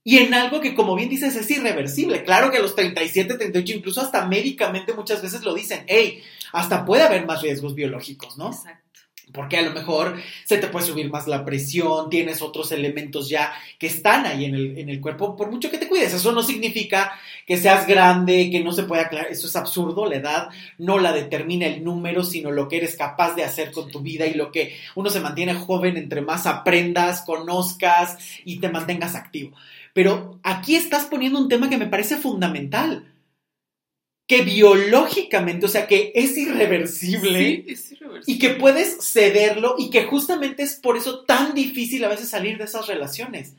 Y 0.04 0.18
en 0.18 0.34
algo 0.34 0.62
que, 0.62 0.74
como 0.74 0.96
bien 0.96 1.10
dices, 1.10 1.36
es 1.36 1.52
irreversible. 1.52 2.24
Claro 2.24 2.50
que 2.50 2.58
a 2.58 2.62
los 2.62 2.76
37, 2.76 3.36
38, 3.36 3.74
incluso 3.74 4.02
hasta 4.02 4.26
médicamente 4.26 4.94
muchas 4.94 5.22
veces 5.22 5.44
lo 5.44 5.54
dicen, 5.54 5.84
hey, 5.88 6.24
hasta 6.54 6.86
puede 6.86 7.04
haber 7.04 7.26
más 7.28 7.44
riesgos 7.44 7.76
biológicos, 7.76 8.36
¿no? 8.38 8.48
Exacto. 8.48 8.85
Porque 9.34 9.58
a 9.58 9.62
lo 9.62 9.72
mejor 9.72 10.16
se 10.46 10.58
te 10.58 10.68
puede 10.68 10.86
subir 10.86 11.10
más 11.10 11.28
la 11.28 11.44
presión, 11.44 12.10
tienes 12.10 12.42
otros 12.42 12.72
elementos 12.72 13.28
ya 13.28 13.54
que 13.78 13.88
están 13.88 14.26
ahí 14.26 14.46
en 14.46 14.56
el, 14.56 14.78
en 14.78 14.90
el 14.90 15.02
cuerpo, 15.02 15.36
por 15.36 15.52
mucho 15.52 15.70
que 15.70 15.78
te 15.78 15.88
cuides. 15.88 16.14
Eso 16.14 16.32
no 16.32 16.44
significa 16.44 17.20
que 17.46 17.58
seas 17.58 17.88
grande, 17.88 18.50
que 18.52 18.64
no 18.64 18.72
se 18.72 18.84
pueda 18.84 19.04
aclarar. 19.04 19.32
Eso 19.32 19.48
es 19.48 19.56
absurdo. 19.56 20.06
La 20.06 20.16
edad 20.16 20.50
no 20.78 21.00
la 21.00 21.12
determina 21.12 21.66
el 21.66 21.84
número, 21.84 22.24
sino 22.24 22.52
lo 22.52 22.68
que 22.68 22.78
eres 22.78 22.96
capaz 22.96 23.36
de 23.36 23.44
hacer 23.44 23.72
con 23.72 23.90
tu 23.90 24.02
vida 24.02 24.26
y 24.26 24.34
lo 24.34 24.52
que 24.52 24.76
uno 24.96 25.10
se 25.10 25.20
mantiene 25.20 25.54
joven 25.54 25.98
entre 25.98 26.22
más 26.22 26.46
aprendas, 26.46 27.22
conozcas 27.22 28.18
y 28.46 28.60
te 28.60 28.70
mantengas 28.70 29.16
activo. 29.16 29.56
Pero 29.94 30.40
aquí 30.44 30.76
estás 30.76 31.06
poniendo 31.06 31.40
un 31.40 31.50
tema 31.50 31.70
que 31.70 31.78
me 31.78 31.88
parece 31.88 32.18
fundamental. 32.18 33.06
Que 34.28 34.42
biológicamente, 34.42 35.68
o 35.68 35.70
sea, 35.70 35.86
que 35.86 36.12
es 36.16 36.38
irreversible, 36.38 37.64
es 37.68 37.92
irreversible. 37.92 38.24
y 38.26 38.40
que 38.40 38.50
puedes 38.52 38.98
cederlo 39.02 39.76
y 39.78 39.90
que 39.92 40.06
justamente 40.06 40.64
es 40.64 40.76
por 40.76 40.98
eso 40.98 41.24
tan 41.26 41.54
difícil 41.54 42.04
a 42.04 42.10
veces 42.10 42.30
salir 42.30 42.58
de 42.58 42.64
esas 42.64 42.88
relaciones. 42.88 43.54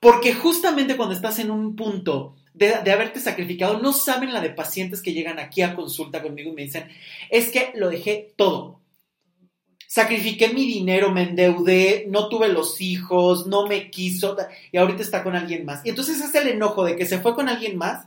Porque 0.00 0.34
justamente 0.34 0.96
cuando 0.96 1.14
estás 1.14 1.38
en 1.38 1.50
un 1.50 1.76
punto 1.76 2.36
de, 2.52 2.74
de, 2.84 2.92
haberte 2.92 3.20
sacrificado, 3.20 3.78
no 3.78 3.92
saben 3.92 4.32
la 4.32 4.40
de 4.40 4.50
pacientes 4.50 5.00
que 5.00 5.14
llegan 5.14 5.38
aquí 5.38 5.62
a 5.62 5.74
consulta 5.74 6.20
conmigo 6.20 6.50
y 6.50 6.54
me 6.54 6.62
dicen, 6.62 6.88
es 7.30 7.50
que 7.50 7.72
lo 7.74 7.88
dejé 7.88 8.34
todo 8.36 8.82
sacrifiqué 9.92 10.48
mi 10.48 10.66
dinero, 10.66 11.12
me 11.12 11.24
endeudé, 11.24 12.06
no 12.08 12.30
tuve 12.30 12.48
los 12.48 12.80
hijos, 12.80 13.46
no 13.46 13.66
me 13.66 13.90
quiso 13.90 14.34
y 14.72 14.78
ahorita 14.78 15.02
está 15.02 15.22
con 15.22 15.36
alguien 15.36 15.66
más. 15.66 15.84
Y 15.84 15.90
entonces 15.90 16.18
es 16.22 16.34
el 16.34 16.48
enojo 16.48 16.82
de 16.82 16.96
que 16.96 17.04
se 17.04 17.18
fue 17.18 17.34
con 17.34 17.50
alguien 17.50 17.76
más 17.76 18.06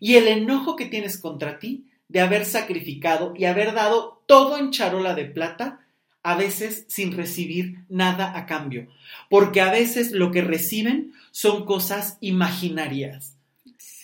y 0.00 0.16
el 0.16 0.26
enojo 0.26 0.74
que 0.74 0.86
tienes 0.86 1.18
contra 1.18 1.58
ti 1.58 1.84
de 2.08 2.20
haber 2.20 2.44
sacrificado 2.44 3.34
y 3.36 3.44
haber 3.44 3.72
dado 3.74 4.22
todo 4.26 4.58
en 4.58 4.70
charola 4.70 5.14
de 5.14 5.26
plata, 5.26 5.86
a 6.22 6.34
veces 6.34 6.84
sin 6.88 7.16
recibir 7.16 7.84
nada 7.88 8.36
a 8.36 8.46
cambio. 8.46 8.88
Porque 9.28 9.60
a 9.60 9.70
veces 9.70 10.10
lo 10.10 10.32
que 10.32 10.42
reciben 10.42 11.12
son 11.30 11.64
cosas 11.64 12.18
imaginarias 12.20 13.36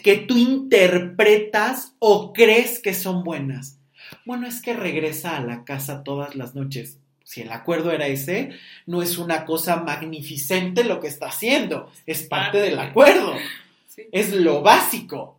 que 0.04 0.18
tú 0.18 0.36
interpretas 0.36 1.94
o 1.98 2.32
crees 2.32 2.78
que 2.78 2.94
son 2.94 3.24
buenas. 3.24 3.78
Bueno, 4.24 4.46
es 4.46 4.62
que 4.62 4.72
regresa 4.72 5.36
a 5.36 5.40
la 5.40 5.64
casa 5.64 6.04
todas 6.04 6.36
las 6.36 6.54
noches 6.54 6.98
si 7.26 7.42
el 7.42 7.50
acuerdo 7.50 7.90
era 7.90 8.06
ese, 8.06 8.50
no 8.86 9.02
es 9.02 9.18
una 9.18 9.44
cosa 9.44 9.82
magnificente 9.82 10.84
lo 10.84 11.00
que 11.00 11.08
está 11.08 11.26
haciendo, 11.26 11.90
es 12.06 12.22
parte 12.22 12.58
del 12.58 12.78
acuerdo, 12.78 13.34
es 14.12 14.32
lo 14.32 14.62
básico. 14.62 15.35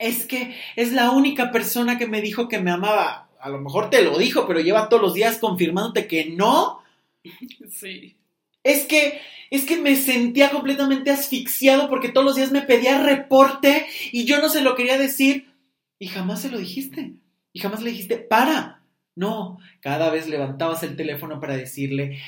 Es 0.00 0.24
que 0.24 0.56
es 0.76 0.92
la 0.92 1.10
única 1.10 1.52
persona 1.52 1.98
que 1.98 2.06
me 2.06 2.22
dijo 2.22 2.48
que 2.48 2.58
me 2.58 2.70
amaba. 2.70 3.28
A 3.38 3.50
lo 3.50 3.60
mejor 3.60 3.90
te 3.90 4.02
lo 4.02 4.18
dijo, 4.18 4.46
pero 4.46 4.58
lleva 4.58 4.88
todos 4.88 5.02
los 5.02 5.14
días 5.14 5.36
confirmándote 5.38 6.08
que 6.08 6.24
no. 6.24 6.80
Sí. 7.70 8.16
Es 8.64 8.86
que 8.86 9.20
es 9.50 9.64
que 9.66 9.76
me 9.76 9.96
sentía 9.96 10.50
completamente 10.50 11.10
asfixiado 11.10 11.88
porque 11.88 12.08
todos 12.08 12.24
los 12.24 12.36
días 12.36 12.50
me 12.50 12.62
pedía 12.62 13.02
reporte 13.02 13.86
y 14.10 14.24
yo 14.24 14.40
no 14.40 14.48
se 14.48 14.62
lo 14.62 14.74
quería 14.74 14.96
decir 14.96 15.52
y 15.98 16.08
jamás 16.08 16.40
se 16.40 16.50
lo 16.50 16.58
dijiste. 16.58 17.12
Y 17.52 17.60
jamás 17.60 17.82
le 17.82 17.90
dijiste, 17.90 18.16
"Para, 18.16 18.82
no, 19.14 19.58
cada 19.80 20.08
vez 20.08 20.28
levantabas 20.28 20.82
el 20.82 20.96
teléfono 20.96 21.40
para 21.40 21.56
decirle, 21.56 22.18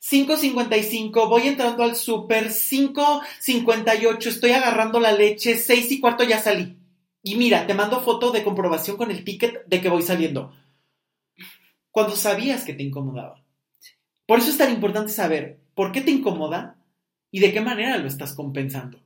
5.55, 0.00 1.28
voy 1.28 1.48
entrando 1.48 1.82
al 1.82 1.94
súper, 1.94 2.50
5.58, 2.50 4.28
estoy 4.28 4.52
agarrando 4.52 4.98
la 4.98 5.12
leche, 5.12 5.58
6 5.58 5.92
y 5.92 6.00
cuarto 6.00 6.24
ya 6.24 6.40
salí. 6.40 6.77
Y 7.28 7.36
mira, 7.36 7.66
te 7.66 7.74
mando 7.74 8.00
foto 8.00 8.32
de 8.32 8.42
comprobación 8.42 8.96
con 8.96 9.10
el 9.10 9.22
ticket 9.22 9.66
de 9.66 9.82
que 9.82 9.90
voy 9.90 10.00
saliendo. 10.00 10.56
Cuando 11.90 12.16
sabías 12.16 12.64
que 12.64 12.72
te 12.72 12.82
incomodaba. 12.82 13.44
Por 14.24 14.38
eso 14.38 14.48
es 14.48 14.56
tan 14.56 14.72
importante 14.72 15.12
saber 15.12 15.60
por 15.74 15.92
qué 15.92 16.00
te 16.00 16.10
incomoda 16.10 16.82
y 17.30 17.40
de 17.40 17.52
qué 17.52 17.60
manera 17.60 17.98
lo 17.98 18.08
estás 18.08 18.32
compensando. 18.32 19.04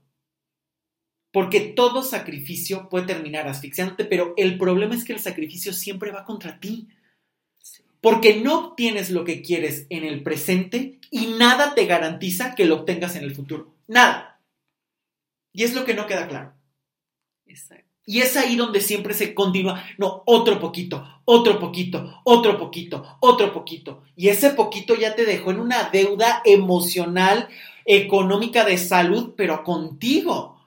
Porque 1.33 1.59
todo 1.63 2.05
sacrificio 2.05 2.89
puede 2.89 3.07
terminar 3.07 3.49
asfixiándote, 3.49 4.05
pero 4.05 4.35
el 4.37 4.57
problema 4.57 4.95
es 4.95 5.05
que 5.05 5.15
el 5.15 5.19
sacrificio 5.19 5.73
siempre 5.73 6.13
va 6.13 6.25
contra 6.25 6.61
ti 6.61 6.87
porque 8.01 8.41
no 8.41 8.69
obtienes 8.69 9.11
lo 9.11 9.25
que 9.25 9.43
quieres 9.43 9.89
en 9.91 10.05
el 10.05 10.23
presente 10.23 11.01
y 11.11 11.27
nada 11.39 11.75
te 11.75 11.87
garantiza 11.87 12.55
que 12.55 12.67
lo 12.67 12.77
obtengas 12.77 13.17
en 13.17 13.25
el 13.25 13.35
futuro. 13.35 13.75
Nada. 13.89 14.41
Y 15.53 15.65
es 15.65 15.75
lo 15.75 15.85
que 15.85 15.95
no 15.95 16.07
queda 16.07 16.29
claro. 16.29 16.55
Exacto. 17.47 17.92
Y 18.05 18.21
es 18.21 18.37
ahí 18.37 18.57
donde 18.57 18.81
siempre 18.81 19.15
se 19.15 19.33
continúa, 19.33 19.85
no, 19.97 20.25
otro 20.27 20.59
poquito, 20.59 21.21
otro 21.25 21.61
poquito, 21.61 22.21
otro 22.25 22.59
poquito, 22.59 23.17
otro 23.21 23.53
poquito. 23.53 24.03
Y 24.17 24.29
ese 24.29 24.51
poquito 24.51 24.97
ya 24.97 25.15
te 25.15 25.25
dejó 25.25 25.53
en 25.53 25.61
una 25.61 25.85
deuda 25.91 26.43
emocional, 26.45 27.49
económica, 27.85 28.65
de 28.65 28.77
salud, 28.77 29.35
pero 29.37 29.63
contigo. 29.63 30.61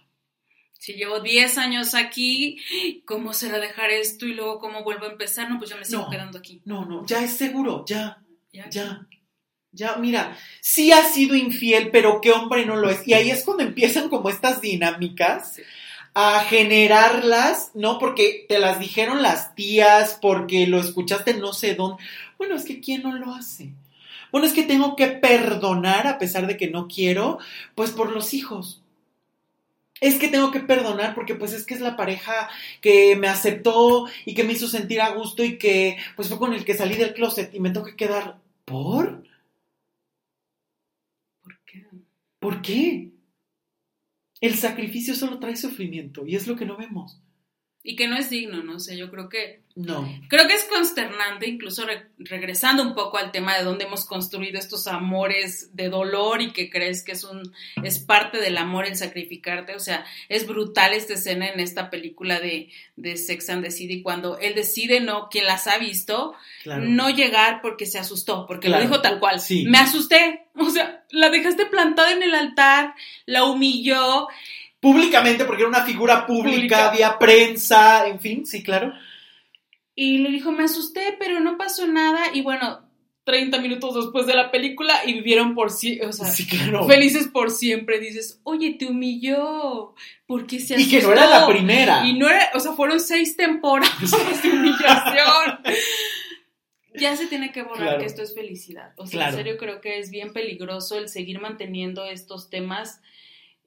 Si 0.80 0.94
llevo 0.94 1.20
10 1.20 1.58
años 1.58 1.94
aquí, 1.94 2.60
¿cómo 3.06 3.34
será 3.34 3.60
dejar 3.60 3.90
esto 3.90 4.26
y 4.26 4.34
luego 4.34 4.60
cómo 4.60 4.84
vuelvo 4.84 5.06
a 5.06 5.12
empezar? 5.12 5.50
No, 5.50 5.58
pues 5.58 5.72
yo 5.72 5.78
me 5.78 5.84
sigo 5.84 6.10
quedando 6.10 6.38
aquí. 6.38 6.62
No, 6.64 6.86
no, 6.86 7.06
ya 7.06 7.24
es 7.24 7.32
seguro, 7.32 7.84
ya, 7.86 8.22
ya, 8.54 8.70
ya. 8.70 9.08
Ya, 9.72 9.98
mira, 9.98 10.38
sí 10.62 10.94
ha 10.94 11.04
sido 11.04 11.36
infiel, 11.36 11.90
pero 11.92 12.22
qué 12.22 12.32
hombre 12.32 12.66
no 12.66 12.78
lo 12.78 12.90
es. 12.90 13.06
Y 13.06 13.14
ahí 13.14 13.30
es 13.30 13.44
cuando 13.44 13.64
empiezan 13.64 14.08
como 14.08 14.30
estas 14.30 14.62
dinámicas 14.62 15.60
a 16.16 16.40
generarlas, 16.46 17.72
¿no? 17.76 18.00
Porque 18.00 18.46
te 18.48 18.58
las 18.60 18.80
dijeron 18.80 19.22
las 19.22 19.54
tías, 19.54 20.18
porque 20.22 20.66
lo 20.66 20.80
escuchaste 20.80 21.36
no 21.36 21.54
sé 21.54 21.76
dónde. 21.76 22.02
Bueno, 22.38 22.56
es 22.56 22.64
que 22.66 22.80
¿quién 22.80 23.04
no 23.04 23.14
lo 23.14 23.36
hace? 23.36 23.74
Bueno, 24.32 24.48
es 24.48 24.54
que 24.54 24.64
tengo 24.64 24.96
que 24.96 25.08
perdonar 25.08 26.08
a 26.08 26.18
pesar 26.18 26.48
de 26.48 26.58
que 26.58 26.70
no 26.70 26.88
quiero, 26.88 27.40
pues 27.76 27.92
por 27.92 28.12
los 28.12 28.34
hijos. 28.34 28.82
Es 30.02 30.18
que 30.20 30.28
tengo 30.30 30.52
que 30.52 30.60
perdonar 30.62 31.16
porque 31.16 31.36
pues 31.36 31.54
es 31.54 31.66
que 31.66 31.74
es 31.74 31.82
la 31.82 31.98
pareja 31.98 32.50
que 32.82 33.16
me 33.18 33.28
aceptó 33.28 34.08
y 34.26 34.34
que 34.36 34.44
me 34.44 34.54
hizo 34.54 34.68
sentir 34.68 35.02
a 35.02 35.10
gusto 35.12 35.44
y 35.44 35.58
que 35.58 35.98
pues 36.16 36.30
fue 36.30 36.38
con 36.38 36.54
el 36.54 36.66
que 36.66 36.76
salí 36.76 36.96
del 36.96 37.14
closet 37.14 37.54
y 37.54 37.60
me 37.60 37.72
tengo 37.72 37.86
que 37.86 37.96
quedar 37.96 38.38
por. 38.66 39.24
¿Por 41.42 41.58
qué? 41.66 41.86
¿Por 42.40 42.62
qué? 42.62 43.15
El 44.42 44.56
sacrificio 44.56 45.16
solo 45.16 45.40
trae 45.40 45.56
sufrimiento 45.56 46.26
y 46.26 46.36
es 46.36 46.48
lo 46.48 46.56
que 46.56 46.66
no 46.66 46.78
vemos. 46.78 47.22
Y 47.88 47.96
que 47.96 48.08
no 48.08 48.18
es 48.18 48.32
digno, 48.32 48.64
¿no? 48.64 48.78
O 48.78 48.80
sea, 48.80 48.96
yo 48.96 49.12
creo 49.12 49.30
que... 49.30 49.62
No. 49.76 50.10
Creo 50.28 50.48
que 50.48 50.56
es 50.56 50.64
consternante, 50.64 51.48
incluso 51.48 51.86
regresando 52.18 52.82
un 52.82 52.96
poco 52.96 53.18
al 53.18 53.32
tema 53.32 53.56
de 53.56 53.64
dónde 53.64 53.84
hemos 53.84 54.06
construido 54.06 54.58
estos 54.58 54.88
amores 54.88 55.76
de 55.76 55.90
dolor 55.90 56.42
y 56.42 56.52
que 56.52 56.70
crees 56.70 57.04
que 57.04 57.12
es 57.12 57.26
un 57.26 57.54
es 57.84 58.00
parte 58.00 58.40
del 58.40 58.58
amor 58.58 58.88
el 58.88 58.96
sacrificarte. 58.96 59.76
O 59.76 59.80
sea, 59.80 60.04
es 60.30 60.48
brutal 60.48 60.94
esta 60.94 61.14
escena 61.14 61.50
en 61.50 61.60
esta 61.60 61.92
película 61.92 62.40
de, 62.40 62.70
de 62.96 63.18
Sex 63.18 63.50
and 63.50 63.64
the 63.64 63.70
City 63.70 64.02
cuando 64.02 64.40
él 64.40 64.56
decide, 64.56 65.02
no, 65.02 65.28
quien 65.30 65.46
las 65.46 65.68
ha 65.68 65.78
visto, 65.78 66.34
no 66.66 67.10
llegar 67.12 67.62
porque 67.62 67.86
se 67.86 68.00
asustó, 68.00 68.48
porque 68.48 68.70
lo 68.70 68.80
dijo 68.80 69.02
tal 69.02 69.20
cual. 69.20 69.40
Sí. 69.42 69.66
Me 69.68 69.78
asusté. 69.78 70.48
O 70.58 70.70
sea, 70.70 71.04
la 71.12 71.30
dejaste 71.30 71.66
plantada 71.66 72.14
en 72.14 72.24
el 72.24 72.34
altar, 72.34 72.96
la 73.26 73.44
humilló 73.44 74.30
públicamente 74.86 75.46
porque 75.46 75.64
era 75.64 75.70
una 75.70 75.84
figura 75.84 76.28
pública, 76.28 76.92
había 76.92 77.18
prensa, 77.18 78.08
en 78.08 78.20
fin, 78.20 78.46
sí, 78.46 78.62
claro. 78.62 78.94
Y 79.96 80.20
le 80.20 80.30
dijo, 80.30 80.52
me 80.52 80.64
asusté, 80.64 81.16
pero 81.18 81.40
no 81.40 81.58
pasó 81.58 81.88
nada. 81.88 82.26
Y 82.36 82.44
bueno, 82.44 82.88
30 83.24 83.62
minutos 83.62 83.96
después 83.96 84.28
de 84.28 84.36
la 84.36 84.52
película 84.52 84.94
y 85.04 85.14
vivieron 85.14 85.56
por 85.56 85.72
siempre, 85.72 86.06
o 86.06 86.14
sea, 86.14 86.28
felices 86.86 87.28
por 87.28 87.50
siempre. 87.50 88.00
Dices, 88.00 88.40
oye, 88.44 88.76
te 88.78 88.86
humilló, 88.86 89.96
porque 90.28 90.60
se 90.60 90.76
asustó? 90.76 90.96
Y 90.96 91.00
que 91.00 91.04
no 91.04 91.14
era 91.14 91.30
la 91.30 91.48
primera. 91.48 92.06
Y 92.06 92.14
no 92.14 92.30
era, 92.30 92.52
o 92.54 92.60
sea, 92.60 92.74
fueron 92.74 93.00
seis 93.00 93.36
temporadas 93.36 94.12
de 94.44 94.50
humillación. 94.54 95.62
ya 96.94 97.16
se 97.16 97.26
tiene 97.26 97.52
que 97.52 97.64
borrar 97.64 97.98
que 97.98 98.06
esto 98.06 98.22
es 98.22 98.36
felicidad. 98.36 98.94
O 98.98 99.08
sea, 99.08 99.30
en 99.30 99.36
serio 99.36 99.58
creo 99.58 99.82
que 99.82 99.98
es 99.98 100.12
bien 100.12 100.32
peligroso 100.32 101.00
el 101.00 101.10
seguir 101.10 101.42
manteniendo 101.42 102.06
estos 102.06 102.52
temas 102.52 103.02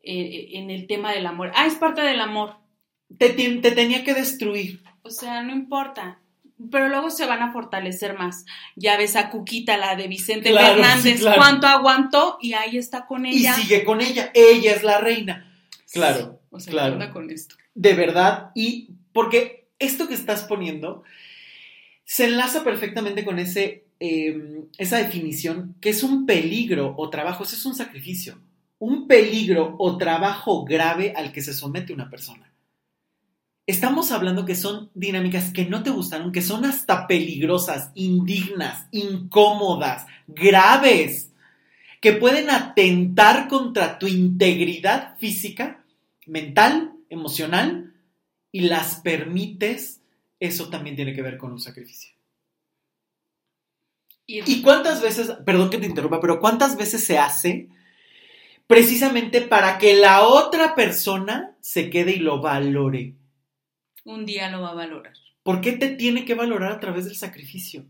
eh, 0.03 0.51
en 0.53 0.70
el 0.70 0.86
tema 0.86 1.12
del 1.12 1.26
amor. 1.26 1.53
Ah, 1.55 1.66
es 1.66 1.74
parte 1.74 2.01
del 2.01 2.20
amor. 2.20 2.57
Te, 3.16 3.30
te 3.30 3.70
tenía 3.72 4.05
que 4.05 4.14
destruir. 4.14 4.82
O 5.03 5.11
sea, 5.11 5.42
no 5.42 5.53
importa 5.53 6.20
pero 6.70 6.88
luego 6.88 7.11
se 7.11 7.26
van 7.26 7.42
a 7.42 7.53
fortalecer 7.53 8.18
más. 8.18 8.44
Ya 8.74 8.96
ves 8.96 9.16
a 9.16 9.30
Cuquita, 9.30 9.76
la 9.76 9.96
de 9.96 10.09
Vicente 10.09 10.53
Fernández, 10.53 11.22
cuánto 11.22 11.66
aguantó 11.66 12.38
y 12.40 12.55
ahí 12.55 12.76
está 12.76 13.07
con 13.07 13.26
ella. 13.26 13.57
Y 13.57 13.62
sigue 13.62 13.84
con 13.84 14.01
ella, 14.01 14.30
ella 14.34 14.72
es 14.72 14.82
la 14.82 14.99
reina. 14.99 15.53
Claro, 15.92 16.40
o 16.51 16.61
sea, 16.61 16.72
claro. 16.72 17.12
con 17.12 17.30
esto? 17.30 17.55
De 17.74 17.94
verdad, 17.94 18.51
y 18.55 18.90
porque 19.12 19.68
esto 19.78 20.09
que 20.09 20.14
estás 20.14 20.44
poniendo 20.44 21.05
se 22.05 22.24
enlaza 22.24 22.64
perfectamente 22.64 23.24
con 23.24 23.38
ese, 23.38 23.84
em, 24.01 24.66
esa 24.78 24.99
definición 24.99 25.76
que 25.80 25.90
es 25.90 26.03
un 26.03 26.26
peligro 26.26 26.94
o 26.96 27.09
trabajo, 27.09 27.44
eso 27.44 27.55
es 27.55 27.64
un 27.64 27.74
sacrificio 27.74 28.40
un 28.79 29.07
peligro 29.07 29.74
o 29.79 29.97
trabajo 29.97 30.64
grave 30.64 31.14
al 31.16 31.33
que 31.33 31.43
se 31.43 31.53
somete 31.53 31.93
una 31.93 32.11
persona. 32.11 32.53
Estamos 33.66 34.12
hablando 34.12 34.47
que 34.47 34.55
son 34.55 34.91
dinámicas 34.95 35.53
que 35.53 35.66
no 35.66 35.83
te 35.83 35.91
gustaron, 35.91 36.33
que 36.33 36.41
son 36.41 36.64
hasta 36.64 37.07
peligrosas, 37.07 37.91
indignas, 37.95 38.87
incómodas, 38.93 40.07
graves, 40.26 41.33
que 42.01 42.12
pueden 42.12 42.49
atentar 42.49 43.49
contra 43.49 43.99
tu 43.99 44.07
integridad 44.07 45.18
física, 45.18 45.85
mental, 46.26 46.95
emocional, 47.11 47.93
y 48.51 48.62
las 48.62 48.97
permites, 48.97 50.01
eso 50.41 50.68
también 50.70 50.97
tiene 50.97 51.12
que 51.12 51.22
ver 51.22 51.37
con 51.37 51.53
un 51.53 51.61
sacrificio. 51.61 52.14
¿Y 54.26 54.62
cuántas 54.62 55.01
veces, 55.01 55.31
perdón 55.45 55.70
que 55.70 55.79
te 55.79 55.87
interrumpa, 55.87 56.20
pero 56.20 56.39
cuántas 56.39 56.76
veces 56.76 57.03
se 57.03 57.18
hace 57.18 57.68
precisamente 58.69 59.41
para 59.41 59.79
que 59.79 59.97
la 59.97 60.29
otra 60.29 60.77
persona 60.77 61.57
se 61.61 61.91
quede 61.91 62.12
y 62.12 62.19
lo 62.19 62.41
valore. 62.41 63.16
Un 64.05 64.25
día 64.25 64.51
lo 64.51 64.61
va 64.61 64.71
a 64.71 64.75
valorar. 64.75 65.14
¿Por 65.43 65.61
qué 65.61 65.73
te 65.73 65.89
tiene 65.89 66.25
que 66.25 66.35
valorar 66.35 66.71
a 66.71 66.79
través 66.79 67.07
del 67.07 67.16
sacrificio? 67.16 67.87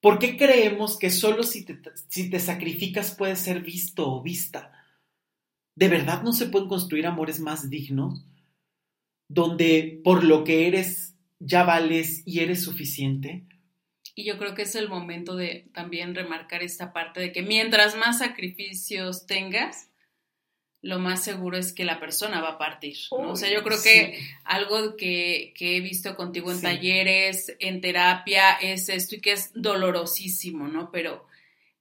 ¿Por 0.00 0.18
qué 0.18 0.36
creemos 0.36 0.98
que 0.98 1.10
solo 1.10 1.42
si 1.42 1.64
te, 1.64 1.80
si 2.08 2.28
te 2.28 2.38
sacrificas 2.38 3.14
puedes 3.16 3.38
ser 3.38 3.62
visto 3.62 4.10
o 4.10 4.22
vista? 4.22 4.72
¿De 5.74 5.88
verdad 5.88 6.22
no 6.22 6.32
se 6.32 6.46
pueden 6.46 6.68
construir 6.68 7.06
amores 7.06 7.40
más 7.40 7.70
dignos? 7.70 8.26
Donde 9.28 10.00
por 10.04 10.24
lo 10.24 10.44
que 10.44 10.66
eres 10.66 11.14
ya 11.38 11.64
vales 11.64 12.22
y 12.26 12.40
eres 12.40 12.62
suficiente. 12.62 13.46
Y 14.14 14.24
yo 14.24 14.38
creo 14.38 14.54
que 14.54 14.62
es 14.62 14.74
el 14.74 14.88
momento 14.88 15.36
de 15.36 15.68
también 15.72 16.14
remarcar 16.14 16.62
esta 16.62 16.92
parte 16.92 17.20
de 17.20 17.32
que 17.32 17.42
mientras 17.42 17.96
más 17.96 18.18
sacrificios 18.18 19.26
tengas, 19.26 19.88
lo 20.82 20.98
más 20.98 21.22
seguro 21.22 21.56
es 21.56 21.72
que 21.72 21.84
la 21.84 22.00
persona 22.00 22.40
va 22.40 22.50
a 22.50 22.58
partir. 22.58 22.96
¿no? 23.12 23.30
o 23.30 23.36
sea, 23.36 23.50
yo 23.50 23.62
creo 23.62 23.80
que 23.80 24.18
algo 24.44 24.96
que, 24.96 25.54
he 25.58 25.80
visto 25.80 26.16
contigo 26.16 26.50
en 26.50 26.60
talleres, 26.60 27.56
en 27.60 27.80
terapia, 27.80 28.54
es 28.54 28.88
esto 28.88 29.14
y 29.14 29.20
que 29.20 29.32
es 29.32 29.52
dolorosísimo, 29.54 30.66
¿no? 30.66 30.90
Pero 30.90 31.24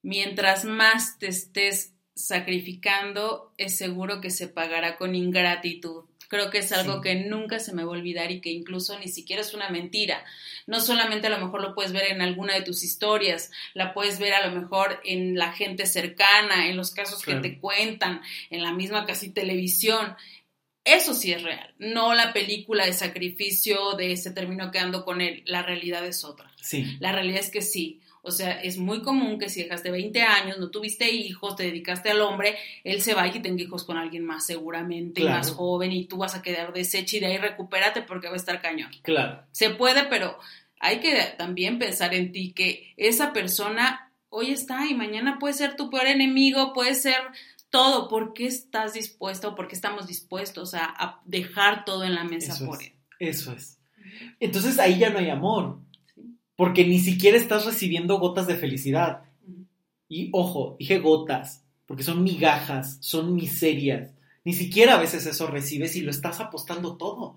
mientras 0.04 0.66
más 0.66 1.18
te 1.18 1.28
estés 1.28 1.96
sacrificando, 2.14 3.52
es 3.58 3.76
seguro 3.76 4.22
que 4.22 4.30
se 4.30 4.48
pagará 4.48 4.98
con 4.98 5.16
ingratitud. 5.16 6.06
Creo 6.32 6.50
que 6.50 6.60
es 6.60 6.72
algo 6.72 7.02
que 7.02 7.14
nunca 7.14 7.60
se 7.60 7.74
me 7.74 7.84
va 7.84 7.90
a 7.90 7.98
olvidar 7.98 8.32
y 8.32 8.40
que 8.40 8.52
incluso 8.52 8.98
ni 8.98 9.10
siquiera 9.10 9.42
es 9.42 9.54
una 9.54 9.68
mentira. 9.68 10.24
No 10.66 10.80
solamente 10.80 11.28
a 11.28 11.30
lo 11.30 11.40
mejor 11.40 11.62
lo 11.62 11.76
puedes 11.76 11.92
ver 11.92 12.10
en 12.10 12.22
alguna 12.22 12.54
de 12.54 12.62
tus 12.62 12.84
historias, 12.84 13.52
la 13.74 13.94
puedes 13.94 14.18
ver 14.18 14.34
a 14.36 14.48
lo 14.48 14.58
mejor 14.58 15.02
en 15.04 15.38
la 15.38 15.52
gente 15.52 15.86
cercana, 15.86 16.70
en 16.70 16.78
los 16.78 16.92
casos 16.92 17.22
que 17.22 17.36
te 17.36 17.60
cuentan, 17.60 18.22
en 18.50 18.64
la 18.64 18.72
misma 18.72 19.06
casi 19.06 19.32
televisión. 19.32 20.16
Eso 20.86 21.16
sí 21.16 21.34
es 21.34 21.44
real, 21.44 21.76
no 21.80 22.14
la 22.14 22.32
película 22.32 22.86
de 22.86 22.94
sacrificio 22.94 23.92
de 23.98 24.16
se 24.16 24.32
terminó 24.32 24.72
quedando 24.72 25.04
con 25.04 25.20
él, 25.20 25.44
la 25.46 25.64
realidad 25.64 26.06
es 26.06 26.24
otra. 26.24 26.50
Sí. 26.62 26.96
La 27.02 27.12
realidad 27.12 27.42
es 27.42 27.52
que 27.52 27.62
sí, 27.62 28.00
o 28.24 28.32
sea, 28.32 28.62
es 28.62 28.78
muy 28.78 29.02
común 29.02 29.40
que 29.40 29.50
si 29.50 29.64
dejaste 29.64 29.90
20 29.90 30.22
años, 30.22 30.60
no 30.60 30.70
tuviste 30.70 31.12
hijos, 31.12 31.56
te 31.56 31.64
dedicaste 31.64 32.12
al 32.12 32.22
hombre, 32.22 32.56
él 32.84 33.02
se 33.02 33.16
va 33.16 33.28
y 33.28 33.40
tenga 33.40 33.64
hijos 33.64 33.84
con 33.84 33.98
alguien 33.98 34.26
más 34.26 34.46
seguramente, 34.46 35.24
más 35.24 35.52
joven, 35.52 35.92
y 35.92 36.06
tú 36.06 36.18
vas 36.18 36.36
a 36.36 36.42
quedar 36.42 36.72
deshecha 36.72 37.18
y 37.18 37.20
de 37.20 37.26
ahí 37.28 37.38
recupérate 37.38 38.04
porque 38.04 38.28
va 38.28 38.34
a 38.34 38.38
estar 38.38 38.62
cañón. 38.62 38.92
Claro. 39.02 39.44
Se 39.52 39.72
puede, 39.72 40.04
pero 40.04 40.38
hay 40.80 41.00
que 41.00 41.34
también 41.38 41.80
pensar 41.80 42.14
en 42.14 42.32
ti 42.32 42.54
que 42.54 42.94
esa 42.96 43.34
persona 43.34 44.12
hoy 44.30 44.52
está 44.52 44.86
y 44.86 44.94
mañana 44.94 45.40
puede 45.40 45.56
ser 45.56 45.76
tu 45.76 45.90
peor 45.90 46.06
enemigo, 46.06 46.74
puede 46.74 46.94
ser 46.94 47.18
todo. 47.72 48.08
¿Por 48.08 48.34
qué 48.34 48.46
estás 48.46 48.94
dispuesto 48.94 49.50
o 49.50 49.56
por 49.56 49.68
qué 49.68 49.76
estamos 49.76 50.06
dispuestos 50.06 50.76
a, 50.76 51.20
dejar 51.26 51.86
todo 51.86 52.04
en 52.04 52.14
la 52.14 52.24
mesa 52.24 52.64
por 52.66 52.84
él? 52.84 52.94
Eso 53.20 53.52
es. 53.52 53.80
Entonces 54.40 54.78
ahí 54.78 55.00
ya 55.00 55.10
no 55.10 55.18
hay 55.18 55.30
amor 55.30 55.80
porque 56.62 56.86
ni 56.86 57.00
siquiera 57.00 57.40
estás 57.40 57.66
recibiendo 57.66 58.20
gotas 58.20 58.46
de 58.46 58.56
felicidad. 58.56 59.24
Y 60.08 60.30
ojo, 60.32 60.76
dije 60.78 61.00
gotas, 61.00 61.64
porque 61.88 62.04
son 62.04 62.24
migajas, 62.24 63.00
son 63.00 63.34
miserias. 63.34 64.12
Ni 64.44 64.54
siquiera 64.54 64.94
a 64.94 65.00
veces 65.00 65.26
eso 65.26 65.48
recibes 65.48 65.96
y 65.96 66.02
lo 66.02 66.12
estás 66.12 66.40
apostando 66.40 66.98
todo. 66.98 67.36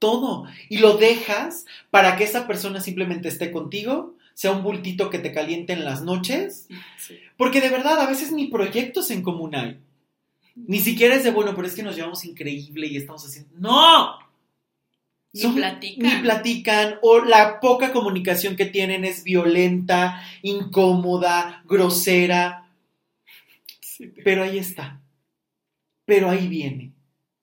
Todo. 0.00 0.46
Y 0.68 0.78
lo 0.78 0.96
dejas 0.96 1.66
para 1.90 2.16
que 2.16 2.24
esa 2.24 2.48
persona 2.48 2.80
simplemente 2.80 3.28
esté 3.28 3.52
contigo, 3.52 4.16
sea 4.34 4.50
un 4.50 4.64
bultito 4.64 5.08
que 5.08 5.20
te 5.20 5.32
caliente 5.32 5.74
en 5.74 5.84
las 5.84 6.02
noches. 6.02 6.66
Porque 7.36 7.60
de 7.60 7.70
verdad, 7.70 8.00
a 8.00 8.10
veces 8.10 8.32
ni 8.32 8.48
proyectos 8.48 9.12
en 9.12 9.22
común 9.22 9.54
hay. 9.54 9.78
Ni 10.56 10.80
siquiera 10.80 11.14
es 11.14 11.22
de, 11.22 11.30
bueno, 11.30 11.52
pero 11.54 11.68
es 11.68 11.76
que 11.76 11.84
nos 11.84 11.94
llevamos 11.94 12.24
increíble 12.24 12.88
y 12.88 12.96
estamos 12.96 13.24
haciendo... 13.24 13.54
¡No! 13.56 14.25
Ni 15.36 15.42
Son- 15.42 15.54
platican. 15.54 16.02
Ni 16.16 16.22
platican, 16.22 16.94
o 17.02 17.20
la 17.20 17.60
poca 17.60 17.92
comunicación 17.92 18.56
que 18.56 18.66
tienen 18.66 19.04
es 19.04 19.22
violenta, 19.22 20.22
incómoda, 20.42 21.62
grosera. 21.66 22.70
Pero 24.24 24.42
ahí 24.42 24.58
está. 24.58 25.00
Pero 26.04 26.30
ahí 26.30 26.48
viene. 26.48 26.92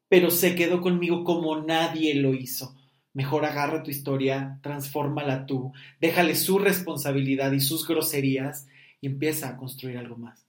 Pero 0.09 0.29
se 0.31 0.55
quedó 0.55 0.81
conmigo 0.81 1.23
como 1.23 1.59
nadie 1.61 2.15
lo 2.15 2.33
hizo. 2.33 2.75
Mejor 3.13 3.45
agarra 3.45 3.83
tu 3.83 3.91
historia, 3.91 4.59
transfórmala 4.63 5.45
tú, 5.45 5.71
déjale 6.01 6.35
su 6.35 6.57
responsabilidad 6.57 7.51
y 7.51 7.59
sus 7.59 7.87
groserías 7.87 8.67
y 9.01 9.07
empieza 9.07 9.49
a 9.49 9.57
construir 9.57 9.97
algo 9.97 10.17
más. 10.17 10.45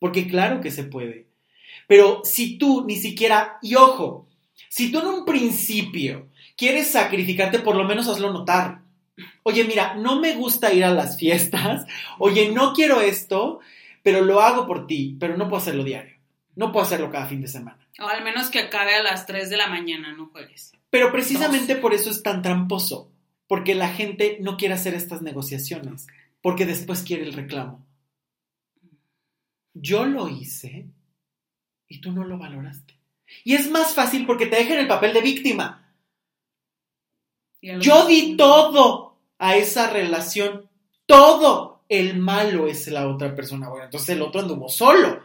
Porque 0.00 0.26
claro 0.26 0.60
que 0.60 0.70
se 0.72 0.84
puede. 0.84 1.26
Pero 1.86 2.22
si 2.24 2.58
tú 2.58 2.84
ni 2.86 2.96
siquiera, 2.96 3.58
y 3.62 3.76
ojo, 3.76 4.26
si 4.68 4.90
tú 4.90 4.98
en 4.98 5.06
un 5.06 5.24
principio 5.24 6.28
quieres 6.58 6.90
sacrificarte, 6.90 7.60
por 7.60 7.76
lo 7.76 7.84
menos 7.84 8.08
hazlo 8.08 8.30
notar. 8.32 8.82
Oye, 9.44 9.64
mira, 9.64 9.94
no 9.94 10.20
me 10.20 10.34
gusta 10.34 10.74
ir 10.74 10.84
a 10.84 10.92
las 10.92 11.16
fiestas. 11.18 11.86
Oye, 12.18 12.50
no 12.52 12.74
quiero 12.74 13.00
esto, 13.00 13.60
pero 14.02 14.20
lo 14.20 14.40
hago 14.40 14.66
por 14.66 14.86
ti, 14.86 15.16
pero 15.18 15.38
no 15.38 15.48
puedo 15.48 15.62
hacerlo 15.62 15.84
diario. 15.84 16.16
No 16.56 16.72
puedo 16.72 16.84
hacerlo 16.84 17.10
cada 17.10 17.26
fin 17.26 17.40
de 17.40 17.48
semana. 17.48 17.78
O 18.00 18.06
al 18.06 18.22
menos 18.22 18.50
que 18.50 18.58
acabe 18.58 18.94
a 18.94 19.02
las 19.02 19.26
3 19.26 19.48
de 19.48 19.56
la 19.56 19.68
mañana, 19.68 20.12
no 20.12 20.26
juegues. 20.26 20.72
Pero 20.90 21.10
precisamente 21.12 21.76
por 21.76 21.94
eso 21.94 22.10
es 22.10 22.22
tan 22.22 22.42
tramposo, 22.42 23.10
porque 23.46 23.74
la 23.74 23.88
gente 23.88 24.38
no 24.40 24.56
quiere 24.56 24.74
hacer 24.74 24.94
estas 24.94 25.22
negociaciones, 25.22 26.06
porque 26.42 26.66
después 26.66 27.02
quiere 27.02 27.22
el 27.24 27.32
reclamo. 27.32 27.86
Yo 29.74 30.06
lo 30.06 30.28
hice 30.28 30.86
y 31.88 32.00
tú 32.00 32.12
no 32.12 32.24
lo 32.24 32.38
valoraste. 32.38 32.98
Y 33.44 33.54
es 33.54 33.70
más 33.70 33.94
fácil 33.94 34.26
porque 34.26 34.46
te 34.46 34.56
dejan 34.56 34.78
el 34.78 34.88
papel 34.88 35.12
de 35.12 35.20
víctima. 35.20 35.77
Yo 37.60 38.06
di 38.06 38.36
todo 38.36 39.16
a 39.38 39.56
esa 39.56 39.90
relación, 39.90 40.68
todo. 41.06 41.82
El 41.88 42.18
malo 42.18 42.66
es 42.66 42.86
la 42.88 43.08
otra 43.08 43.34
persona. 43.34 43.68
Bueno, 43.68 43.86
entonces 43.86 44.10
el 44.10 44.22
otro 44.22 44.42
anduvo 44.42 44.68
solo. 44.68 45.22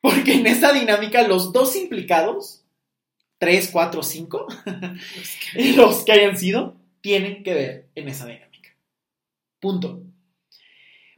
Porque 0.00 0.34
en 0.34 0.46
esa 0.46 0.72
dinámica 0.72 1.26
los 1.26 1.52
dos 1.52 1.76
implicados, 1.76 2.64
tres, 3.38 3.70
cuatro, 3.72 4.02
cinco, 4.02 4.46
los 5.76 6.04
que 6.04 6.12
hayan 6.12 6.38
sido, 6.38 6.76
tienen 7.00 7.42
que 7.42 7.54
ver 7.54 7.88
en 7.94 8.08
esa 8.08 8.26
dinámica. 8.26 8.70
Punto. 9.58 10.02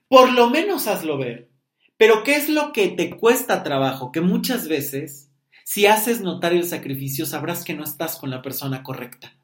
Por 0.08 0.32
lo 0.32 0.50
menos 0.50 0.86
hazlo 0.88 1.18
ver. 1.18 1.48
Pero 1.96 2.24
¿qué 2.24 2.34
es 2.34 2.48
lo 2.48 2.72
que 2.72 2.88
te 2.88 3.10
cuesta 3.10 3.62
trabajo? 3.62 4.10
Que 4.10 4.20
muchas 4.20 4.66
veces, 4.66 5.30
si 5.64 5.86
haces 5.86 6.20
notar 6.20 6.52
el 6.52 6.64
sacrificio, 6.64 7.26
sabrás 7.26 7.64
que 7.64 7.74
no 7.74 7.84
estás 7.84 8.16
con 8.16 8.30
la 8.30 8.42
persona 8.42 8.82
correcta. 8.82 9.36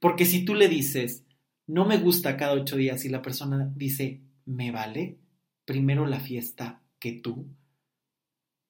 Porque 0.00 0.24
si 0.24 0.44
tú 0.44 0.54
le 0.54 0.68
dices, 0.68 1.24
no 1.66 1.84
me 1.84 1.98
gusta 1.98 2.36
cada 2.36 2.54
ocho 2.54 2.76
días 2.76 3.04
y 3.04 3.08
la 3.08 3.22
persona 3.22 3.70
dice, 3.74 4.20
me 4.46 4.70
vale, 4.70 5.18
primero 5.64 6.06
la 6.06 6.20
fiesta 6.20 6.82
que 6.98 7.12
tú, 7.12 7.46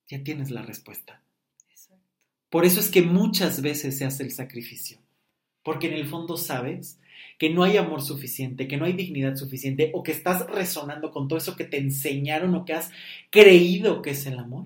ya 0.09 0.23
tienes 0.25 0.51
la 0.51 0.63
respuesta. 0.63 1.23
Exacto. 1.69 2.05
Por 2.51 2.65
eso 2.65 2.81
es 2.81 2.91
que 2.91 3.03
muchas 3.03 3.63
veces 3.63 3.99
se 3.99 4.05
hace 4.05 4.23
el 4.23 4.33
sacrificio. 4.33 4.99
Porque 5.63 5.89
en 5.89 5.95
el 5.95 6.09
fondo 6.09 6.37
sabes 6.37 6.99
que 7.39 7.51
no 7.51 7.63
hay 7.63 7.77
amor 7.77 8.03
suficiente, 8.03 8.67
que 8.67 8.79
no 8.79 8.85
hay 8.85 8.95
dignidad 8.95 9.37
suficiente, 9.37 9.91
o 9.95 10.03
que 10.03 10.13
estás 10.13 10.47
resonando 10.47 11.11
con 11.11 11.29
todo 11.29 11.39
eso 11.39 11.57
que 11.57 11.65
te 11.65 11.79
enseñaron 11.79 12.55
o 12.55 12.65
que 12.65 12.73
has 12.73 12.91
creído 13.31 14.03
que 14.03 14.11
es 14.11 14.27
el 14.27 14.39
amor. 14.39 14.65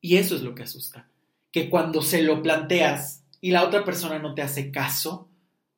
Y 0.00 0.16
eso 0.16 0.34
es 0.34 0.42
lo 0.42 0.54
que 0.54 0.62
asusta. 0.62 1.10
Que 1.52 1.68
cuando 1.68 2.00
se 2.00 2.22
lo 2.22 2.42
planteas 2.42 3.25
y 3.46 3.52
la 3.52 3.62
otra 3.62 3.84
persona 3.84 4.18
no 4.18 4.34
te 4.34 4.42
hace 4.42 4.72
caso, 4.72 5.28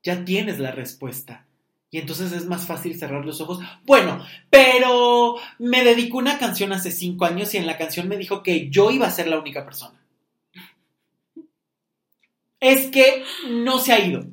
ya 0.02 0.24
tienes 0.24 0.58
la 0.58 0.70
respuesta. 0.70 1.46
Y 1.90 1.98
entonces 1.98 2.32
es 2.32 2.46
más 2.46 2.66
fácil 2.66 2.98
cerrar 2.98 3.26
los 3.26 3.42
ojos. 3.42 3.58
Bueno, 3.84 4.24
pero 4.48 5.34
me 5.58 5.84
dedicó 5.84 6.16
una 6.16 6.38
canción 6.38 6.72
hace 6.72 6.90
cinco 6.90 7.26
años 7.26 7.52
y 7.52 7.58
en 7.58 7.66
la 7.66 7.76
canción 7.76 8.08
me 8.08 8.16
dijo 8.16 8.42
que 8.42 8.70
yo 8.70 8.90
iba 8.90 9.06
a 9.06 9.10
ser 9.10 9.28
la 9.28 9.38
única 9.38 9.66
persona. 9.66 10.00
Es 12.58 12.86
que 12.86 13.22
no 13.50 13.78
se 13.80 13.92
ha 13.92 14.02
ido. 14.02 14.24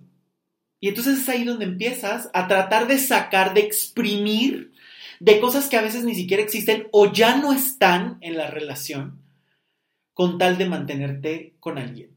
Y 0.79 0.88
entonces 0.88 1.19
es 1.19 1.27
ahí 1.27 1.43
donde 1.43 1.65
empiezas 1.65 2.29
a 2.33 2.47
tratar 2.47 2.88
de 2.88 2.99
sacar, 2.99 3.53
de 3.53 3.59
exprimir 3.59 4.71
de 5.19 5.41
cosas 5.41 5.67
que 5.67 5.75
a 5.75 5.81
veces 5.81 6.05
ni 6.05 6.15
siquiera 6.15 6.41
existen 6.41 6.88
o 6.93 7.11
ya 7.11 7.36
no 7.36 7.51
están 7.51 8.17
en 8.21 8.38
la 8.38 8.49
relación 8.49 9.21
con 10.13 10.38
tal 10.38 10.57
de 10.57 10.69
mantenerte 10.69 11.55
con 11.59 11.77
alguien. 11.77 12.14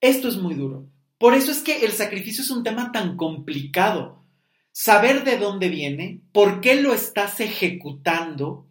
Esto 0.00 0.28
es 0.28 0.36
muy 0.36 0.54
duro. 0.54 0.86
Por 1.18 1.34
eso 1.34 1.50
es 1.52 1.58
que 1.60 1.84
el 1.84 1.92
sacrificio 1.92 2.42
es 2.42 2.50
un 2.50 2.62
tema 2.62 2.92
tan 2.92 3.16
complicado. 3.16 4.24
Saber 4.72 5.24
de 5.24 5.36
dónde 5.36 5.68
viene, 5.68 6.20
por 6.32 6.60
qué 6.60 6.76
lo 6.76 6.94
estás 6.94 7.40
ejecutando, 7.40 8.66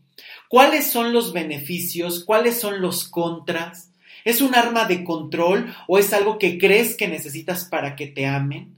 cuáles 0.48 0.88
son 0.88 1.14
los 1.14 1.34
beneficios, 1.34 2.24
cuáles 2.26 2.60
son 2.60 2.82
los 2.82 3.08
contras. 3.08 3.92
¿Es 4.26 4.42
un 4.42 4.56
arma 4.56 4.86
de 4.86 5.04
control 5.04 5.74
o 5.88 5.98
es 5.98 6.12
algo 6.14 6.40
que 6.40 6.58
crees 6.58 6.96
que 6.96 7.08
necesitas 7.08 7.66
para 7.66 7.96
que 7.96 8.08
te 8.08 8.26
amen? 8.26 8.76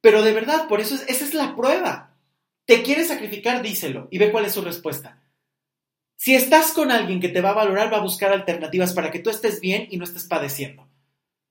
Pero 0.00 0.22
de 0.22 0.32
verdad, 0.32 0.68
por 0.68 0.80
eso 0.80 0.94
es- 0.94 1.04
esa 1.08 1.24
es 1.24 1.34
la 1.34 1.54
prueba. 1.54 2.14
¿Te 2.64 2.82
quieres 2.82 3.08
sacrificar? 3.08 3.62
Díselo 3.62 4.08
y 4.10 4.18
ve 4.18 4.30
cuál 4.32 4.46
es 4.46 4.52
su 4.52 4.62
respuesta. 4.62 5.22
Si 6.16 6.34
estás 6.34 6.72
con 6.72 6.90
alguien 6.90 7.20
que 7.20 7.28
te 7.28 7.40
va 7.40 7.50
a 7.50 7.54
valorar, 7.54 7.92
va 7.92 7.98
a 7.98 8.02
buscar 8.02 8.32
alternativas 8.32 8.92
para 8.92 9.10
que 9.10 9.20
tú 9.20 9.30
estés 9.30 9.60
bien 9.60 9.86
y 9.90 9.98
no 9.98 10.04
estés 10.04 10.24
padeciendo 10.24 10.87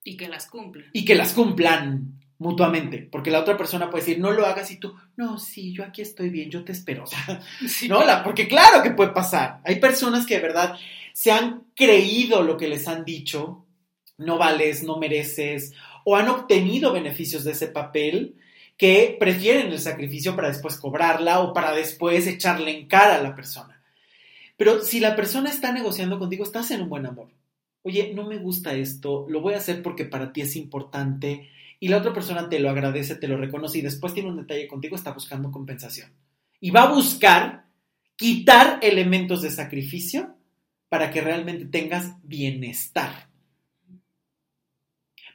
Y 0.07 0.17
que 0.17 0.27
las 0.27 0.47
cumpla. 0.47 0.85
y 0.93 1.03
que 1.05 1.15
las 1.15 1.33
cumplan 1.33 2.13
mutuamente, 2.39 3.07
porque 3.11 3.31
la 3.31 3.39
otra 3.39 3.57
persona 3.57 3.89
puede 3.89 4.05
decir, 4.05 4.19
no 4.21 4.31
lo 4.31 4.45
hagas 4.45 4.69
y 4.71 4.77
tú, 4.77 4.93
no, 5.15 5.39
sí, 5.39 5.73
yo 5.73 5.83
aquí 5.83 6.01
estoy 6.03 6.29
bien, 6.29 6.49
yo 6.51 6.63
te 6.63 6.71
espero. 6.71 7.03
O 7.05 7.07
sea, 7.07 7.41
Sí. 7.67 7.87
no, 7.89 8.03
la, 8.05 8.23
porque 8.23 8.47
claro 8.47 8.83
que 8.83 8.91
puede 8.91 9.09
pasar. 9.11 9.59
Hay 9.65 9.79
personas 9.79 10.25
que 10.25 10.35
de 10.35 10.41
verdad 10.41 10.77
se 11.13 11.31
han 11.31 11.63
creído 11.75 12.43
lo 12.43 12.55
que 12.57 12.67
les 12.67 12.87
han 12.87 13.03
dicho, 13.05 13.65
no 14.17 14.37
vales, 14.37 14.83
no 14.83 14.97
mereces, 14.97 15.73
o 16.05 16.15
han 16.15 16.29
obtenido 16.29 16.93
beneficios 16.93 17.43
de 17.43 17.51
ese 17.51 17.67
papel 17.67 18.35
que 18.77 19.17
prefieren 19.19 19.71
el 19.71 19.79
sacrificio 19.79 20.35
para 20.35 20.49
después 20.49 20.77
cobrarla 20.77 21.39
o 21.39 21.51
para 21.53 21.71
después 21.73 22.27
echarle 22.27 22.71
en 22.77 22.87
cara 22.87 23.15
a 23.15 23.21
la 23.23 23.35
persona. 23.35 23.81
Pero 24.55 24.81
si 24.83 24.99
la 24.99 25.15
persona 25.15 25.49
está 25.49 25.71
negociando 25.71 26.17
contigo, 26.19 26.43
estás 26.43 26.69
en 26.71 26.81
un 26.83 26.89
buen 26.89 27.05
amor. 27.07 27.29
Oye, 27.87 28.11
no 28.13 28.25
me 28.25 28.37
gusta 28.37 28.73
esto, 28.73 29.25
lo 29.29 29.39
voy 29.39 29.53
a 29.53 29.59
hacer 29.59 29.81
porque 29.81 30.03
para 30.03 30.33
ti 30.33 30.41
es 30.41 30.57
importante 30.57 31.49
y 31.79 31.87
la 31.87 31.99
otra 31.99 32.11
persona 32.11 32.49
te 32.49 32.59
lo 32.59 32.69
agradece, 32.69 33.15
te 33.15 33.29
lo 33.29 33.37
reconoce 33.37 33.77
y 33.77 33.81
después 33.81 34.13
tiene 34.13 34.27
un 34.27 34.35
detalle 34.35 34.67
contigo, 34.67 34.97
está 34.97 35.13
buscando 35.13 35.51
compensación. 35.51 36.11
Y 36.59 36.71
va 36.71 36.83
a 36.83 36.93
buscar 36.93 37.67
quitar 38.17 38.79
elementos 38.81 39.41
de 39.41 39.51
sacrificio 39.51 40.35
para 40.89 41.11
que 41.11 41.21
realmente 41.21 41.63
tengas 41.63 42.15
bienestar. 42.23 43.29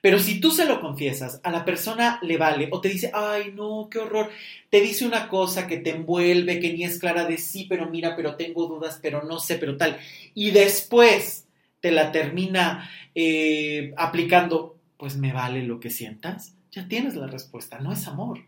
Pero 0.02 0.18
si 0.18 0.38
tú 0.38 0.50
se 0.50 0.66
lo 0.66 0.78
confiesas, 0.82 1.40
a 1.44 1.50
la 1.50 1.64
persona 1.64 2.18
le 2.20 2.36
vale 2.36 2.68
o 2.70 2.82
te 2.82 2.90
dice, 2.90 3.10
ay, 3.14 3.52
no, 3.54 3.88
qué 3.90 3.98
horror, 3.98 4.28
te 4.68 4.82
dice 4.82 5.06
una 5.06 5.26
cosa 5.26 5.66
que 5.66 5.78
te 5.78 5.88
envuelve, 5.88 6.60
que 6.60 6.74
ni 6.74 6.84
es 6.84 6.98
clara 6.98 7.24
de 7.24 7.38
sí, 7.38 7.64
pero 7.66 7.88
mira, 7.88 8.14
pero 8.14 8.36
tengo 8.36 8.66
dudas, 8.66 9.00
pero 9.00 9.22
no 9.22 9.38
sé, 9.38 9.56
pero 9.56 9.78
tal, 9.78 9.98
y 10.34 10.50
después 10.50 11.46
te 11.82 11.90
la 11.90 12.12
termina 12.12 12.88
eh, 13.14 13.92
aplicando, 13.98 14.78
pues 14.96 15.18
me 15.18 15.32
vale 15.32 15.64
lo 15.64 15.80
que 15.80 15.90
sientas, 15.90 16.54
ya 16.70 16.88
tienes 16.88 17.16
la 17.16 17.26
respuesta, 17.26 17.80
no 17.80 17.92
es 17.92 18.06
amor. 18.06 18.38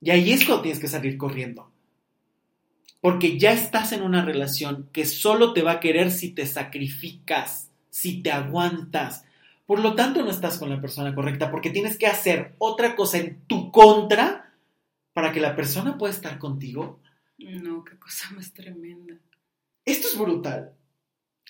Y 0.00 0.10
ahí 0.10 0.32
es 0.32 0.44
cuando 0.44 0.64
tienes 0.64 0.80
que 0.80 0.88
salir 0.88 1.16
corriendo. 1.16 1.70
Porque 3.00 3.38
ya 3.38 3.52
estás 3.52 3.92
en 3.92 4.02
una 4.02 4.24
relación 4.24 4.88
que 4.92 5.06
solo 5.06 5.52
te 5.54 5.62
va 5.62 5.72
a 5.72 5.80
querer 5.80 6.10
si 6.10 6.30
te 6.30 6.46
sacrificas, 6.46 7.70
si 7.90 8.22
te 8.22 8.32
aguantas. 8.32 9.24
Por 9.64 9.78
lo 9.78 9.94
tanto, 9.94 10.22
no 10.22 10.30
estás 10.30 10.58
con 10.58 10.68
la 10.68 10.80
persona 10.80 11.14
correcta 11.14 11.50
porque 11.50 11.70
tienes 11.70 11.96
que 11.96 12.06
hacer 12.06 12.54
otra 12.58 12.96
cosa 12.96 13.18
en 13.18 13.40
tu 13.46 13.70
contra 13.70 14.52
para 15.12 15.32
que 15.32 15.40
la 15.40 15.54
persona 15.54 15.96
pueda 15.96 16.12
estar 16.12 16.38
contigo. 16.38 17.00
No, 17.38 17.84
qué 17.84 17.96
cosa 17.98 18.30
más 18.34 18.52
tremenda. 18.52 19.14
Esto 19.84 20.08
es 20.08 20.18
brutal. 20.18 20.72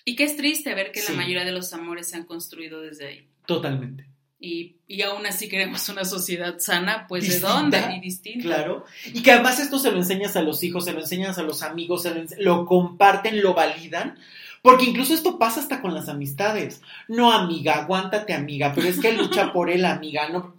Y 0.05 0.15
que 0.15 0.23
es 0.23 0.37
triste 0.37 0.73
ver 0.75 0.91
que 0.91 1.01
Sí. 1.01 1.11
la 1.11 1.17
mayoría 1.17 1.43
de 1.43 1.51
los 1.51 1.73
amores 1.73 2.07
se 2.09 2.15
han 2.15 2.25
construido 2.25 2.79
desde 2.81 3.07
ahí. 3.07 3.27
Totalmente. 3.45 4.07
Y, 4.39 4.75
y 4.87 5.01
aún 5.01 5.25
así 5.25 5.49
queremos 5.49 5.89
una 5.89 6.05
sociedad 6.05 6.59
sana, 6.59 7.05
pues 7.07 7.23
Distinta, 7.23 7.47
¿de 7.47 7.53
dónde? 7.53 7.95
Y 7.97 7.99
distinta. 8.01 8.43
Claro. 8.43 8.85
Y 9.11 9.23
que 9.23 9.31
además 9.31 9.59
esto 9.59 9.79
se 9.79 9.91
lo 9.91 9.97
enseñas 9.97 10.35
a 10.35 10.41
los 10.43 10.61
hijos, 10.63 10.85
se 10.85 10.93
lo 10.93 10.99
enseñas 10.99 11.37
a 11.39 11.43
los 11.43 11.63
amigos, 11.63 12.03
se 12.03 12.13
lo, 12.13 12.23
lo 12.37 12.65
comparten, 12.65 13.41
lo 13.41 13.53
validan. 13.55 14.17
Porque 14.61 14.85
incluso 14.85 15.13
esto 15.13 15.37
pasa 15.39 15.59
hasta 15.59 15.81
con 15.81 15.93
las 15.93 16.09
amistades. 16.09 16.81
No, 17.07 17.31
amiga, 17.31 17.75
aguántate, 17.75 18.33
amiga, 18.33 18.73
pero 18.75 18.87
es 18.87 18.99
que 18.99 19.13
lucha 19.13 19.53
por 19.53 19.69
él, 19.69 19.85
amiga. 19.85 20.29
No. 20.29 20.55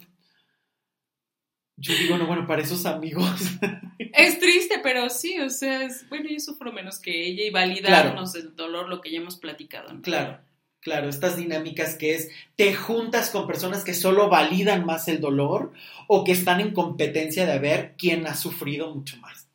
Yo 1.77 1.93
digo, 1.93 2.17
no, 2.17 2.25
bueno, 2.25 2.47
para 2.47 2.61
esos 2.61 2.85
amigos. 2.85 3.39
Es 4.13 4.39
triste, 4.39 4.79
pero 4.81 5.09
sí, 5.09 5.39
o 5.39 5.49
sea, 5.49 5.83
es, 5.83 6.07
bueno, 6.09 6.27
yo 6.29 6.39
sufro 6.39 6.71
menos 6.71 6.99
que 6.99 7.27
ella 7.27 7.43
y 7.43 7.49
validarnos 7.51 8.33
el 8.35 8.55
dolor, 8.55 8.89
lo 8.89 8.99
que 8.99 9.11
ya 9.11 9.17
hemos 9.19 9.37
platicado. 9.37 9.93
¿no? 9.93 10.01
Claro, 10.01 10.39
claro, 10.79 11.07
estas 11.09 11.37
dinámicas 11.37 11.95
que 11.95 12.15
es, 12.15 12.29
te 12.55 12.73
juntas 12.73 13.29
con 13.29 13.45
personas 13.45 13.83
que 13.83 13.93
solo 13.93 14.27
validan 14.29 14.85
más 14.85 15.07
el 15.07 15.19
dolor 15.19 15.71
o 16.07 16.23
que 16.23 16.31
están 16.31 16.61
en 16.61 16.73
competencia 16.73 17.45
de 17.45 17.59
ver 17.59 17.93
quién 17.97 18.25
ha 18.25 18.33
sufrido 18.33 18.93
mucho 18.93 19.17
más. 19.17 19.47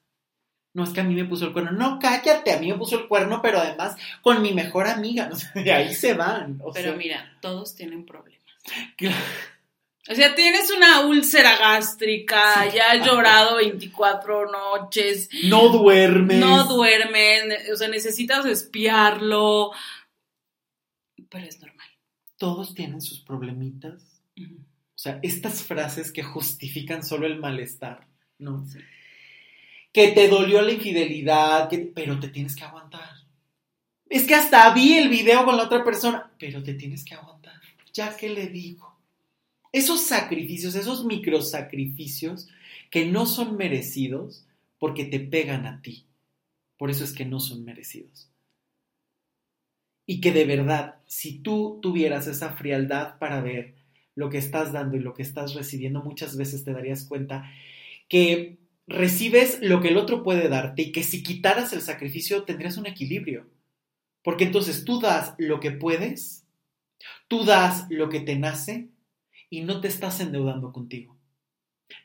No 0.75 0.85
es 0.85 0.91
que 0.91 1.01
a 1.01 1.05
mí 1.05 1.15
me 1.15 1.25
puso 1.25 1.47
el 1.47 1.53
cuerno, 1.53 1.73
no, 1.73 1.99
cállate, 1.99 2.53
a 2.53 2.59
mí 2.59 2.69
me 2.69 2.79
puso 2.79 2.99
el 3.01 3.09
cuerno, 3.09 3.41
pero 3.43 3.59
además 3.59 3.97
con 4.23 4.43
mi 4.43 4.53
mejor 4.53 4.87
amiga, 4.87 5.29
o 5.33 5.37
sea, 5.37 5.51
de 5.55 5.73
ahí 5.73 5.95
se 5.95 6.15
van. 6.15 6.61
o 6.63 6.73
Pero 6.73 6.91
sea, 6.91 6.97
mira, 6.97 7.39
todos 7.41 7.75
tienen 7.75 8.07
problemas. 8.07 8.43
claro. 8.97 9.17
O 10.11 10.15
sea, 10.15 10.35
tienes 10.35 10.71
una 10.73 11.07
úlcera 11.07 11.57
gástrica, 11.57 12.73
ya 12.75 12.91
has 12.93 13.07
llorado 13.07 13.57
24 13.57 14.51
noches, 14.51 15.29
no 15.45 15.69
duermes. 15.69 16.39
no 16.39 16.65
duermen, 16.65 17.53
o 17.73 17.77
sea, 17.77 17.87
necesitas 17.89 18.45
espiarlo, 18.47 19.71
pero 21.29 21.47
es 21.47 21.61
normal. 21.61 21.87
Todos 22.37 22.75
tienen 22.75 23.01
sus 23.01 23.21
problemitas. 23.21 24.03
O 24.39 24.99
sea, 25.03 25.19
estas 25.23 25.63
frases 25.63 26.11
que 26.13 26.23
justifican 26.25 27.05
solo 27.05 27.27
el 27.27 27.39
malestar, 27.39 28.07
¿no? 28.39 28.67
Sí. 28.67 28.79
Que 29.93 30.09
te 30.09 30.29
dolió 30.29 30.63
la 30.63 30.73
infidelidad, 30.73 31.69
que- 31.69 31.79
pero 31.95 32.19
te 32.19 32.29
tienes 32.29 32.57
que 32.57 32.65
aguantar. 32.65 33.09
Es 34.09 34.27
que 34.27 34.35
hasta 34.35 34.73
vi 34.75 34.95
el 34.99 35.09
video 35.09 35.45
con 35.45 35.57
la 35.57 35.65
otra 35.65 35.85
persona, 35.85 36.31
pero 36.39 36.63
te 36.63 36.75
tienes 36.75 37.05
que 37.05 37.15
aguantar. 37.15 37.61
Ya 37.93 38.17
que 38.17 38.29
le 38.31 38.49
digo. 38.49 38.92
Esos 39.73 40.03
sacrificios, 40.03 40.75
esos 40.75 41.05
microsacrificios 41.05 42.49
que 42.91 43.07
no 43.07 43.25
son 43.25 43.57
merecidos 43.57 44.47
porque 44.79 45.05
te 45.05 45.19
pegan 45.19 45.67
a 45.67 45.81
ti. 45.81 46.07
Por 46.77 46.91
eso 46.91 47.05
es 47.05 47.13
que 47.13 47.25
no 47.25 47.41
son 47.41 47.65
merecidos. 47.65 48.29
Y 50.05 50.21
que 50.21 50.33
de 50.33 50.45
verdad, 50.45 50.97
si 51.07 51.39
tú 51.39 51.79
tuvieras 51.81 52.27
esa 52.27 52.51
frialdad 52.51 53.19
para 53.19 53.41
ver 53.41 53.75
lo 54.15 54.29
que 54.29 54.39
estás 54.39 54.73
dando 54.73 54.97
y 54.97 55.01
lo 55.01 55.15
que 55.15 55.23
estás 55.23 55.55
recibiendo, 55.55 56.03
muchas 56.03 56.37
veces 56.37 56.65
te 56.65 56.73
darías 56.73 57.05
cuenta 57.05 57.51
que 58.09 58.59
recibes 58.87 59.59
lo 59.63 59.81
que 59.81 59.89
el 59.89 59.97
otro 59.97 60.23
puede 60.23 60.49
darte 60.49 60.83
y 60.83 60.93
que 60.93 61.03
si 61.03 61.23
quitaras 61.23 61.73
el 61.73 61.81
sacrificio 61.81 62.43
tendrías 62.45 62.77
un 62.77 62.87
equilibrio. 62.87 63.47
Porque 64.23 64.45
entonces 64.45 64.85
tú 64.85 65.01
das 65.01 65.35
lo 65.39 65.61
que 65.61 65.71
puedes, 65.71 66.45
tú 67.29 67.45
das 67.45 67.87
lo 67.89 68.09
que 68.09 68.21
te 68.21 68.37
nace 68.37 68.92
y 69.53 69.61
no 69.61 69.83
te 69.83 69.89
estás 69.89 70.19
endeudando 70.21 70.73
contigo. 70.73 71.15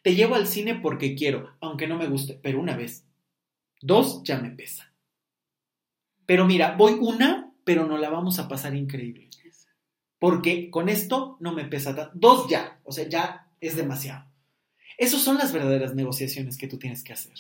Te 0.04 0.16
llevo 0.16 0.36
al 0.36 0.48
cine 0.48 0.76
porque 0.76 1.16
quiero, 1.16 1.56
aunque 1.62 1.88
no 1.88 1.98
me 1.98 2.10
guste, 2.10 2.38
pero 2.44 2.60
una 2.60 2.76
vez. 2.76 3.06
Dos 3.82 4.22
ya 4.24 4.38
me 4.38 4.50
pesa. 4.50 4.92
Pero 6.26 6.46
mira, 6.46 6.76
voy 6.76 6.98
una, 7.00 7.54
pero 7.64 7.88
no 7.88 7.98
la 7.98 8.10
vamos 8.10 8.38
a 8.38 8.50
pasar 8.50 8.76
increíble. 8.76 9.30
Porque 10.20 10.70
con 10.70 10.90
esto 10.90 11.38
no 11.40 11.54
me 11.54 11.64
pesa. 11.64 12.12
Dos 12.14 12.50
ya, 12.50 12.82
o 12.84 12.92
sea, 12.92 13.08
ya 13.08 13.50
es 13.62 13.78
demasiado. 13.78 14.26
Esas 14.98 15.22
son 15.22 15.38
las 15.38 15.54
verdaderas 15.54 15.96
negociaciones 15.96 16.58
que 16.58 16.68
tú 16.68 16.78
tienes 16.78 17.02
que 17.02 17.14
hacer. 17.14 17.38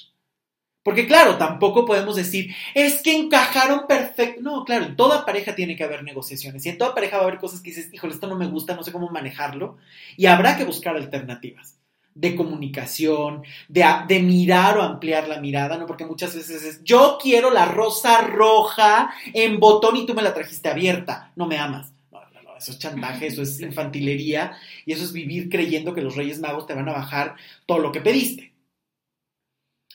Porque 0.87 1.05
claro, 1.05 1.37
tampoco 1.37 1.85
podemos 1.85 2.15
decir, 2.15 2.55
es 2.73 3.01
que 3.01 3.13
encajaron 3.13 3.87
perfecto. 3.89 4.39
No, 4.41 4.63
claro, 4.63 4.85
en 4.85 4.95
toda 4.95 5.25
pareja 5.25 5.53
tiene 5.53 5.75
que 5.75 5.83
haber 5.83 6.01
negociaciones. 6.01 6.65
Y 6.65 6.69
en 6.69 6.77
toda 6.77 6.95
pareja 6.95 7.17
va 7.17 7.23
a 7.23 7.27
haber 7.27 7.41
cosas 7.41 7.59
que 7.59 7.71
dices, 7.71 7.89
híjole, 7.91 8.13
esto 8.13 8.25
no 8.25 8.37
me 8.37 8.47
gusta, 8.47 8.73
no 8.73 8.83
sé 8.83 8.93
cómo 8.93 9.09
manejarlo. 9.09 9.75
Y 10.15 10.27
habrá 10.27 10.55
que 10.55 10.63
buscar 10.63 10.95
alternativas 10.95 11.77
de 12.15 12.37
comunicación, 12.37 13.43
de, 13.67 14.21
mirar 14.21 14.77
o 14.77 14.81
ampliar 14.81 15.27
la 15.27 15.41
mirada, 15.41 15.77
¿no? 15.77 15.87
Porque 15.87 16.05
muchas 16.05 16.33
veces 16.33 16.63
es, 16.63 16.81
yo 16.85 17.17
quiero 17.21 17.51
la 17.51 17.65
rosa 17.65 18.21
roja 18.21 19.11
en 19.33 19.59
botón 19.59 19.97
y 19.97 20.05
tú 20.05 20.13
me 20.13 20.21
la 20.21 20.33
trajiste 20.33 20.69
abierta. 20.69 21.33
No 21.35 21.47
me 21.47 21.57
amas. 21.57 21.91
No, 22.13 22.21
no, 22.33 22.43
no, 22.43 22.57
eso 22.57 22.71
es 22.71 22.79
chantaje, 22.79 23.27
eso 23.27 23.41
es 23.41 23.59
infantilería 23.59 24.53
y 24.85 24.93
eso 24.93 25.03
es 25.03 25.11
vivir 25.11 25.49
creyendo 25.49 25.93
que 25.93 26.01
los 26.01 26.15
Reyes 26.15 26.39
Magos 26.39 26.65
te 26.65 26.75
van 26.75 26.87
a 26.87 26.93
bajar 26.93 27.35
todo 27.65 27.79
lo 27.79 27.91
que 27.91 27.99
pediste. 27.99 28.53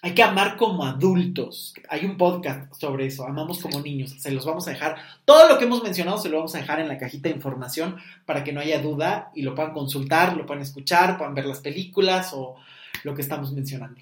Hay 0.04 0.14
que 0.14 0.22
amar 0.24 0.56
como 0.56 0.84
adultos. 0.84 1.74
Hay 1.88 2.04
un 2.04 2.16
podcast 2.16 2.74
sobre 2.74 3.06
eso, 3.06 3.24
amamos 3.24 3.60
como 3.60 3.80
niños. 3.80 4.16
Se 4.18 4.32
los 4.32 4.44
vamos 4.44 4.66
a 4.66 4.72
dejar. 4.72 4.96
Todo 5.24 5.48
lo 5.48 5.58
que 5.58 5.64
hemos 5.64 5.84
mencionado 5.84 6.18
se 6.18 6.28
lo 6.28 6.38
vamos 6.38 6.56
a 6.56 6.58
dejar 6.58 6.80
en 6.80 6.88
la 6.88 6.98
cajita 6.98 7.28
de 7.28 7.36
información 7.36 7.98
para 8.26 8.42
que 8.42 8.52
no 8.52 8.58
haya 8.58 8.82
duda 8.82 9.30
y 9.32 9.42
lo 9.42 9.54
puedan 9.54 9.72
consultar, 9.72 10.36
lo 10.36 10.44
puedan 10.44 10.64
escuchar, 10.64 11.16
puedan 11.16 11.36
ver 11.36 11.46
las 11.46 11.60
películas 11.60 12.32
o 12.32 12.56
lo 13.04 13.14
que 13.14 13.22
estamos 13.22 13.52
mencionando. 13.52 14.00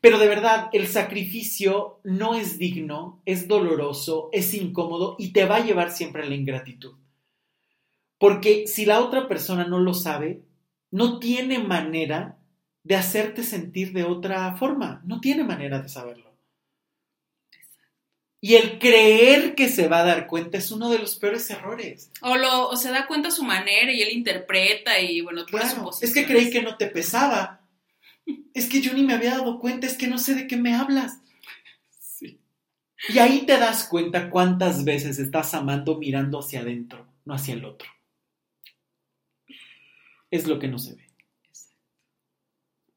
Pero 0.00 0.18
de 0.18 0.28
verdad, 0.28 0.70
el 0.72 0.86
sacrificio 0.86 2.00
no 2.04 2.34
es 2.34 2.56
digno, 2.56 3.20
es 3.26 3.48
doloroso, 3.48 4.30
es 4.32 4.54
incómodo 4.54 5.14
y 5.18 5.32
te 5.34 5.44
va 5.44 5.56
a 5.56 5.64
llevar 5.64 5.90
siempre 5.90 6.22
a 6.22 6.26
la 6.26 6.36
ingratitud. 6.36 6.94
Porque 8.16 8.66
si 8.66 8.86
la 8.86 9.00
otra 9.00 9.28
persona 9.28 9.66
no 9.66 9.78
lo 9.78 9.92
sabe, 9.92 10.40
no 10.90 11.18
tiene 11.18 11.58
manera 11.58 12.37
de 12.82 12.96
hacerte 12.96 13.42
sentir 13.42 13.92
de 13.92 14.04
otra 14.04 14.54
forma. 14.56 15.02
No 15.04 15.20
tiene 15.20 15.44
manera 15.44 15.80
de 15.80 15.88
saberlo. 15.88 16.28
Y 18.40 18.54
el 18.54 18.78
creer 18.78 19.56
que 19.56 19.68
se 19.68 19.88
va 19.88 20.00
a 20.00 20.04
dar 20.04 20.28
cuenta 20.28 20.58
es 20.58 20.70
uno 20.70 20.90
de 20.90 20.98
los 21.00 21.16
peores 21.16 21.50
errores. 21.50 22.12
O, 22.20 22.36
lo, 22.36 22.68
o 22.68 22.76
se 22.76 22.90
da 22.90 23.08
cuenta 23.08 23.28
a 23.28 23.32
su 23.32 23.42
manera 23.42 23.92
y 23.92 24.00
él 24.00 24.12
interpreta 24.12 25.00
y 25.00 25.22
bueno, 25.22 25.44
Claro, 25.44 25.90
es 26.00 26.14
que 26.14 26.24
creí 26.24 26.50
que 26.50 26.62
no 26.62 26.76
te 26.76 26.86
pesaba. 26.86 27.60
Es 28.54 28.68
que 28.68 28.80
yo 28.80 28.92
ni 28.92 29.02
me 29.02 29.14
había 29.14 29.38
dado 29.38 29.58
cuenta, 29.58 29.86
es 29.86 29.96
que 29.96 30.06
no 30.06 30.18
sé 30.18 30.34
de 30.34 30.46
qué 30.46 30.56
me 30.56 30.74
hablas. 30.74 31.20
Sí. 31.98 32.38
Y 33.08 33.18
ahí 33.18 33.44
te 33.44 33.58
das 33.58 33.84
cuenta 33.84 34.30
cuántas 34.30 34.84
veces 34.84 35.18
estás 35.18 35.54
amando 35.54 35.98
mirando 35.98 36.38
hacia 36.38 36.60
adentro, 36.60 37.06
no 37.24 37.34
hacia 37.34 37.54
el 37.54 37.64
otro. 37.64 37.88
Es 40.30 40.46
lo 40.46 40.58
que 40.58 40.68
no 40.68 40.78
se 40.78 40.94
ve. 40.94 41.07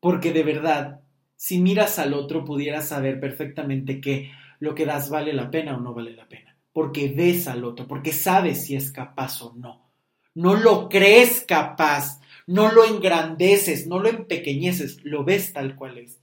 Porque 0.01 0.33
de 0.33 0.43
verdad, 0.43 0.99
si 1.37 1.59
miras 1.59 1.97
al 1.99 2.13
otro, 2.13 2.43
pudieras 2.43 2.89
saber 2.89 3.21
perfectamente 3.21 4.01
que 4.01 4.31
lo 4.59 4.75
que 4.75 4.85
das 4.85 5.09
vale 5.09 5.31
la 5.31 5.49
pena 5.49 5.77
o 5.77 5.79
no 5.79 5.93
vale 5.93 6.13
la 6.13 6.27
pena. 6.27 6.57
Porque 6.73 7.07
ves 7.07 7.47
al 7.47 7.63
otro, 7.63 7.87
porque 7.87 8.11
sabes 8.11 8.65
si 8.65 8.75
es 8.75 8.91
capaz 8.91 9.41
o 9.41 9.53
no. 9.55 9.89
No 10.33 10.55
lo 10.55 10.89
crees 10.89 11.45
capaz, 11.47 12.19
no 12.47 12.71
lo 12.71 12.83
engrandeces, 12.83 13.87
no 13.87 13.99
lo 13.99 14.09
empequeñeces, 14.09 15.03
lo 15.03 15.23
ves 15.23 15.53
tal 15.53 15.75
cual 15.75 15.99
es. 15.99 16.19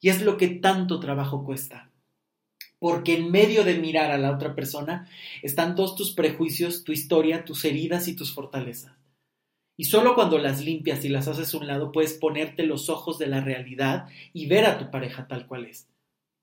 Y 0.00 0.08
es 0.08 0.22
lo 0.22 0.36
que 0.36 0.48
tanto 0.48 1.00
trabajo 1.00 1.44
cuesta. 1.44 1.90
Porque 2.78 3.14
en 3.14 3.30
medio 3.30 3.64
de 3.64 3.78
mirar 3.78 4.10
a 4.10 4.18
la 4.18 4.30
otra 4.30 4.54
persona 4.54 5.08
están 5.42 5.74
todos 5.74 5.96
tus 5.96 6.14
prejuicios, 6.14 6.84
tu 6.84 6.92
historia, 6.92 7.44
tus 7.44 7.64
heridas 7.64 8.08
y 8.08 8.14
tus 8.14 8.32
fortalezas. 8.32 8.99
Y 9.76 9.84
solo 9.84 10.14
cuando 10.14 10.38
las 10.38 10.60
limpias 10.62 11.04
y 11.04 11.08
las 11.08 11.26
haces 11.28 11.54
a 11.54 11.58
un 11.58 11.66
lado 11.66 11.90
puedes 11.90 12.14
ponerte 12.14 12.64
los 12.64 12.88
ojos 12.88 13.18
de 13.18 13.26
la 13.26 13.40
realidad 13.40 14.06
y 14.32 14.46
ver 14.46 14.66
a 14.66 14.78
tu 14.78 14.90
pareja 14.90 15.26
tal 15.26 15.46
cual 15.46 15.66
es. 15.66 15.88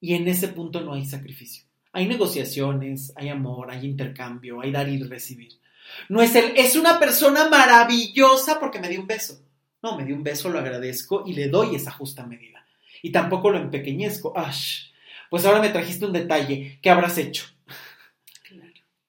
Y 0.00 0.14
en 0.14 0.26
ese 0.28 0.48
punto 0.48 0.80
no 0.80 0.94
hay 0.94 1.04
sacrificio. 1.04 1.64
Hay 1.92 2.06
negociaciones, 2.06 3.12
hay 3.16 3.28
amor, 3.28 3.70
hay 3.70 3.86
intercambio, 3.86 4.60
hay 4.60 4.72
dar 4.72 4.88
y 4.88 5.02
recibir. 5.02 5.52
No 6.08 6.20
es 6.20 6.34
el, 6.34 6.56
es 6.56 6.76
una 6.76 6.98
persona 6.98 7.48
maravillosa 7.48 8.60
porque 8.60 8.78
me 8.78 8.88
dio 8.88 9.00
un 9.00 9.06
beso. 9.06 9.40
No, 9.82 9.96
me 9.96 10.04
dio 10.04 10.16
un 10.16 10.24
beso, 10.24 10.48
lo 10.48 10.58
agradezco 10.58 11.24
y 11.26 11.32
le 11.32 11.48
doy 11.48 11.76
esa 11.76 11.92
justa 11.92 12.26
medida. 12.26 12.66
Y 13.02 13.12
tampoco 13.12 13.50
lo 13.50 13.58
empequeñezco. 13.58 14.36
Ash, 14.36 14.90
pues 15.30 15.44
ahora 15.44 15.60
me 15.60 15.70
trajiste 15.70 16.04
un 16.04 16.12
detalle. 16.12 16.78
¿Qué 16.82 16.90
habrás 16.90 17.16
hecho? 17.18 17.46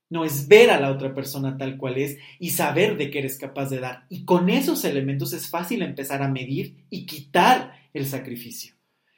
No 0.09 0.25
es 0.25 0.47
ver 0.47 0.71
a 0.71 0.79
la 0.79 0.91
otra 0.91 1.13
persona 1.13 1.57
tal 1.57 1.77
cual 1.77 1.97
es 1.97 2.17
y 2.39 2.49
saber 2.49 2.97
de 2.97 3.11
qué 3.11 3.19
eres 3.19 3.37
capaz 3.37 3.69
de 3.69 3.79
dar. 3.79 4.05
Y 4.09 4.25
con 4.25 4.49
esos 4.49 4.83
elementos 4.83 5.33
es 5.33 5.49
fácil 5.49 5.83
empezar 5.83 6.23
a 6.23 6.27
medir 6.27 6.85
y 6.89 7.05
quitar 7.05 7.73
el 7.93 8.07
sacrificio. 8.07 8.73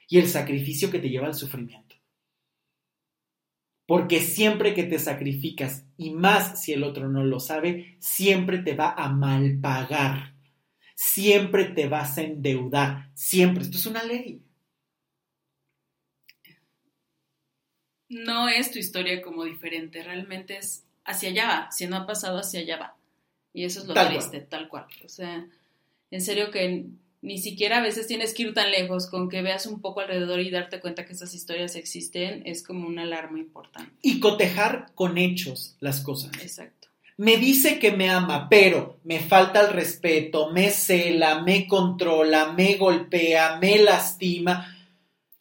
Y 0.08 0.18
el 0.18 0.28
sacrificio 0.28 0.90
que 0.90 0.98
te 0.98 1.08
lleva 1.08 1.26
al 1.26 1.34
sufrimiento. 1.34 1.96
Porque 3.86 4.20
siempre 4.20 4.74
que 4.74 4.84
te 4.84 4.98
sacrificas, 4.98 5.86
y 5.96 6.10
más 6.10 6.62
si 6.62 6.72
el 6.72 6.84
otro 6.84 7.08
no 7.08 7.24
lo 7.24 7.40
sabe, 7.40 7.96
siempre 7.98 8.58
te 8.58 8.74
va 8.74 8.92
a 8.92 9.08
malpagar. 9.08 10.34
Siempre 10.94 11.64
te 11.64 11.88
vas 11.88 12.16
a 12.18 12.22
endeudar. 12.22 13.10
Siempre. 13.14 13.64
Esto 13.64 13.78
es 13.78 13.86
una 13.86 14.04
ley. 14.04 14.42
No 18.12 18.48
es 18.48 18.70
tu 18.70 18.78
historia 18.78 19.22
como 19.22 19.44
diferente, 19.44 20.02
realmente 20.02 20.58
es 20.58 20.84
hacia 21.04 21.30
allá 21.30 21.46
va, 21.46 21.72
si 21.72 21.86
no 21.86 21.96
ha 21.96 22.06
pasado 22.06 22.38
hacia 22.38 22.60
allá 22.60 22.76
va. 22.76 22.96
Y 23.54 23.64
eso 23.64 23.80
es 23.80 23.86
lo 23.86 23.94
Tal 23.94 24.08
triste, 24.08 24.40
tal 24.40 24.68
cual. 24.68 24.86
O 25.04 25.08
sea, 25.08 25.46
en 26.10 26.20
serio 26.20 26.50
que 26.50 26.84
ni 27.22 27.38
siquiera 27.38 27.78
a 27.78 27.82
veces 27.82 28.06
tienes 28.06 28.34
que 28.34 28.42
ir 28.42 28.54
tan 28.54 28.70
lejos 28.70 29.06
con 29.06 29.28
que 29.28 29.40
veas 29.42 29.66
un 29.66 29.80
poco 29.80 30.00
alrededor 30.00 30.40
y 30.40 30.50
darte 30.50 30.80
cuenta 30.80 31.06
que 31.06 31.12
esas 31.12 31.32
historias 31.34 31.74
existen, 31.76 32.42
es 32.44 32.62
como 32.62 32.86
una 32.86 33.02
alarma 33.02 33.38
importante. 33.38 33.92
Y 34.02 34.20
cotejar 34.20 34.92
con 34.94 35.16
hechos 35.16 35.76
las 35.80 36.00
cosas. 36.00 36.32
Exacto. 36.42 36.88
me 37.16 37.36
dice 37.36 37.78
que 37.78 37.92
me 37.92 38.10
ama, 38.10 38.48
pero 38.48 38.98
me 39.04 39.20
falta 39.20 39.60
el 39.60 39.72
respeto, 39.72 40.50
me 40.50 40.70
cela, 40.70 41.42
me 41.42 41.66
controla, 41.66 42.52
me 42.52 42.74
golpea, 42.74 43.58
me 43.58 43.78
lastima, 43.78 44.81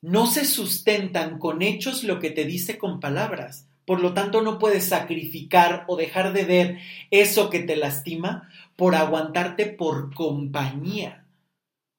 no 0.01 0.25
se 0.25 0.45
sustentan 0.45 1.37
con 1.37 1.61
hechos 1.61 2.03
lo 2.03 2.19
que 2.19 2.31
te 2.31 2.45
dice 2.45 2.77
con 2.77 2.99
palabras. 2.99 3.67
Por 3.85 4.01
lo 4.01 4.13
tanto, 4.13 4.41
no 4.41 4.57
puedes 4.57 4.85
sacrificar 4.85 5.85
o 5.87 5.95
dejar 5.95 6.33
de 6.33 6.45
ver 6.45 6.79
eso 7.11 7.49
que 7.49 7.59
te 7.59 7.75
lastima 7.75 8.49
por 8.75 8.95
aguantarte 8.95 9.67
por 9.67 10.13
compañía. 10.13 11.25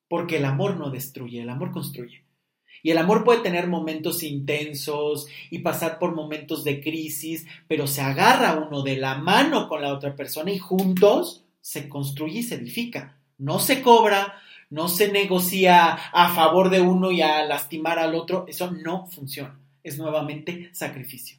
Porque 0.09 0.39
el 0.39 0.45
amor 0.45 0.77
no 0.77 0.91
destruye, 0.91 1.43
el 1.43 1.49
amor 1.49 1.71
construye. 1.71 2.25
Y 2.83 2.91
el 2.91 2.99
amor 2.99 3.23
puede 3.23 3.41
tener 3.41 3.69
momentos 3.69 4.25
intensos 4.25 5.29
y 5.51 5.61
pasar 5.61 5.99
por 6.01 6.15
momentos 6.15 6.65
de 6.65 6.81
crisis, 6.81 7.47
pero 7.69 7.87
se 7.87 8.01
agarra 8.01 8.59
uno 8.67 8.83
de 8.83 8.97
la 8.97 9.15
mano 9.15 9.69
con 9.69 9.83
la 9.83 9.95
otra 9.95 10.17
persona 10.17 10.51
y 10.51 10.59
juntos 10.59 11.45
se 11.61 11.89
construye 11.89 12.41
y 12.41 12.43
se 12.43 12.57
edifica. 12.57 13.19
No 13.39 13.61
se 13.61 13.83
cobra, 13.83 14.35
no 14.73 14.89
se 14.89 15.13
negocia 15.13 15.93
a 15.93 16.35
favor 16.35 16.71
de 16.71 16.81
uno 16.81 17.13
y 17.13 17.21
a 17.21 17.45
lastimar 17.45 17.99
al 17.99 18.15
otro. 18.15 18.47
Eso 18.49 18.71
no 18.71 19.07
funciona. 19.07 19.61
Es 19.85 19.99
nuevamente 19.99 20.71
sacrificio. 20.73 21.37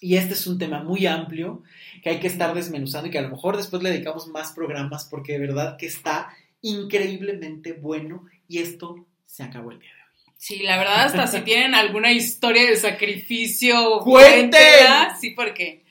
Y 0.00 0.16
este 0.16 0.34
es 0.34 0.44
un 0.48 0.58
tema 0.58 0.82
muy 0.82 1.06
amplio 1.06 1.62
que 2.02 2.10
hay 2.10 2.18
que 2.18 2.26
estar 2.26 2.52
desmenuzando 2.52 3.06
y 3.06 3.12
que 3.12 3.20
a 3.20 3.22
lo 3.22 3.28
mejor 3.28 3.56
después 3.56 3.84
le 3.84 3.90
dedicamos 3.90 4.26
más 4.26 4.50
programas 4.50 5.04
porque 5.04 5.34
de 5.34 5.38
verdad 5.38 5.76
que 5.76 5.86
está 5.86 6.34
increíblemente 6.60 7.72
bueno 7.72 8.24
y 8.48 8.58
esto 8.58 9.06
se 9.24 9.44
acabó 9.44 9.70
el 9.70 9.78
día 9.78 9.90
de 9.90 10.02
hoy. 10.02 10.34
Sí, 10.36 10.58
la 10.64 10.76
verdad, 10.76 11.04
hasta 11.04 11.28
si 11.28 11.40
tienen 11.44 11.76
alguna 11.76 12.10
historia 12.10 12.68
de 12.68 12.74
sacrificio, 12.74 14.00
cuéntela. 14.00 15.16
Sí, 15.20 15.30
porque 15.30 15.84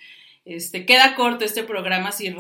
este, 0.44 0.86
queda 0.86 1.16
corto 1.16 1.46
este 1.46 1.64
programa 1.64 2.12
si, 2.12 2.36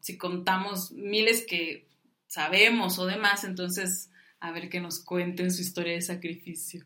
si 0.00 0.18
contamos 0.18 0.92
miles 0.92 1.46
que 1.48 1.90
sabemos 2.32 2.98
o 2.98 3.04
demás, 3.04 3.44
entonces 3.44 4.10
a 4.40 4.52
ver 4.52 4.70
que 4.70 4.80
nos 4.80 5.04
cuenten 5.04 5.52
su 5.52 5.60
historia 5.60 5.92
de 5.92 6.00
sacrificio. 6.00 6.82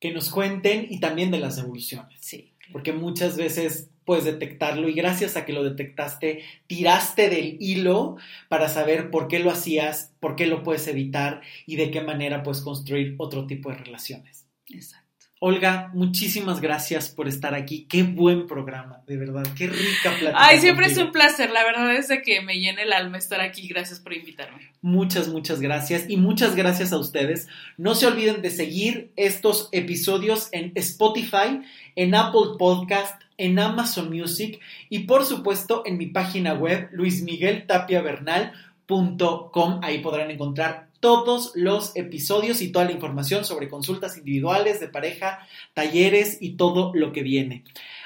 Que 0.00 0.12
nos 0.12 0.28
cuenten 0.28 0.88
y 0.90 0.98
también 0.98 1.30
de 1.30 1.38
las 1.38 1.56
evoluciones. 1.58 2.18
Sí. 2.20 2.52
Porque 2.72 2.92
muchas 2.92 3.36
veces 3.36 3.90
puedes 4.04 4.24
detectarlo 4.24 4.88
y 4.88 4.94
gracias 4.94 5.36
a 5.36 5.44
que 5.44 5.52
lo 5.52 5.62
detectaste, 5.62 6.42
tiraste 6.66 7.30
del 7.30 7.58
hilo 7.60 8.16
para 8.48 8.68
saber 8.68 9.10
por 9.10 9.28
qué 9.28 9.38
lo 9.38 9.52
hacías, 9.52 10.14
por 10.18 10.34
qué 10.34 10.46
lo 10.46 10.64
puedes 10.64 10.88
evitar 10.88 11.42
y 11.64 11.76
de 11.76 11.92
qué 11.92 12.00
manera 12.00 12.42
puedes 12.42 12.60
construir 12.60 13.14
otro 13.18 13.46
tipo 13.46 13.70
de 13.70 13.76
relaciones. 13.76 14.46
Exacto. 14.66 15.07
Olga, 15.40 15.92
muchísimas 15.94 16.60
gracias 16.60 17.10
por 17.10 17.28
estar 17.28 17.54
aquí. 17.54 17.86
Qué 17.88 18.02
buen 18.02 18.48
programa, 18.48 19.04
de 19.06 19.16
verdad. 19.16 19.44
Qué 19.56 19.68
rica 19.68 20.10
plática. 20.18 20.32
Ay, 20.34 20.58
siempre 20.58 20.86
es 20.86 20.98
un 20.98 21.12
placer. 21.12 21.50
La 21.50 21.62
verdad 21.62 21.94
es 21.94 22.08
de 22.08 22.22
que 22.22 22.42
me 22.42 22.58
llena 22.58 22.82
el 22.82 22.92
alma 22.92 23.18
estar 23.18 23.40
aquí. 23.40 23.68
Gracias 23.68 24.00
por 24.00 24.14
invitarme. 24.14 24.72
Muchas, 24.82 25.28
muchas 25.28 25.60
gracias. 25.60 26.06
Y 26.08 26.16
muchas 26.16 26.56
gracias 26.56 26.92
a 26.92 26.98
ustedes. 26.98 27.46
No 27.76 27.94
se 27.94 28.08
olviden 28.08 28.42
de 28.42 28.50
seguir 28.50 29.12
estos 29.14 29.68
episodios 29.70 30.48
en 30.50 30.72
Spotify, 30.74 31.62
en 31.94 32.16
Apple 32.16 32.56
Podcast, 32.58 33.22
en 33.36 33.60
Amazon 33.60 34.10
Music 34.10 34.58
y 34.88 34.98
por 35.00 35.24
supuesto 35.24 35.84
en 35.86 35.98
mi 35.98 36.06
página 36.06 36.54
web 36.54 36.88
luismigueltapiavernal.com. 36.90 39.80
Ahí 39.84 40.00
podrán 40.00 40.32
encontrar 40.32 40.87
todos 41.00 41.52
los 41.54 41.94
episodios 41.96 42.60
y 42.60 42.70
toda 42.70 42.84
la 42.84 42.92
información 42.92 43.44
sobre 43.44 43.68
consultas 43.68 44.16
individuales 44.16 44.80
de 44.80 44.88
pareja, 44.88 45.46
talleres 45.74 46.38
y 46.40 46.52
todo 46.52 46.92
lo 46.94 47.12
que 47.12 47.22
viene. 47.22 47.64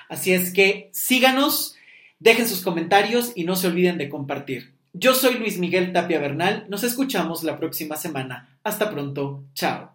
Así 0.08 0.32
es 0.32 0.52
que 0.52 0.90
síganos, 0.92 1.76
dejen 2.18 2.48
sus 2.48 2.60
comentarios 2.60 3.32
y 3.34 3.44
no 3.44 3.56
se 3.56 3.68
olviden 3.68 3.98
de 3.98 4.08
compartir. 4.08 4.72
Yo 4.92 5.14
soy 5.14 5.34
Luis 5.38 5.58
Miguel 5.58 5.92
Tapia 5.92 6.20
Bernal, 6.20 6.66
nos 6.68 6.84
escuchamos 6.84 7.44
la 7.44 7.58
próxima 7.58 7.96
semana. 7.96 8.56
Hasta 8.62 8.90
pronto, 8.90 9.42
chao. 9.54 9.91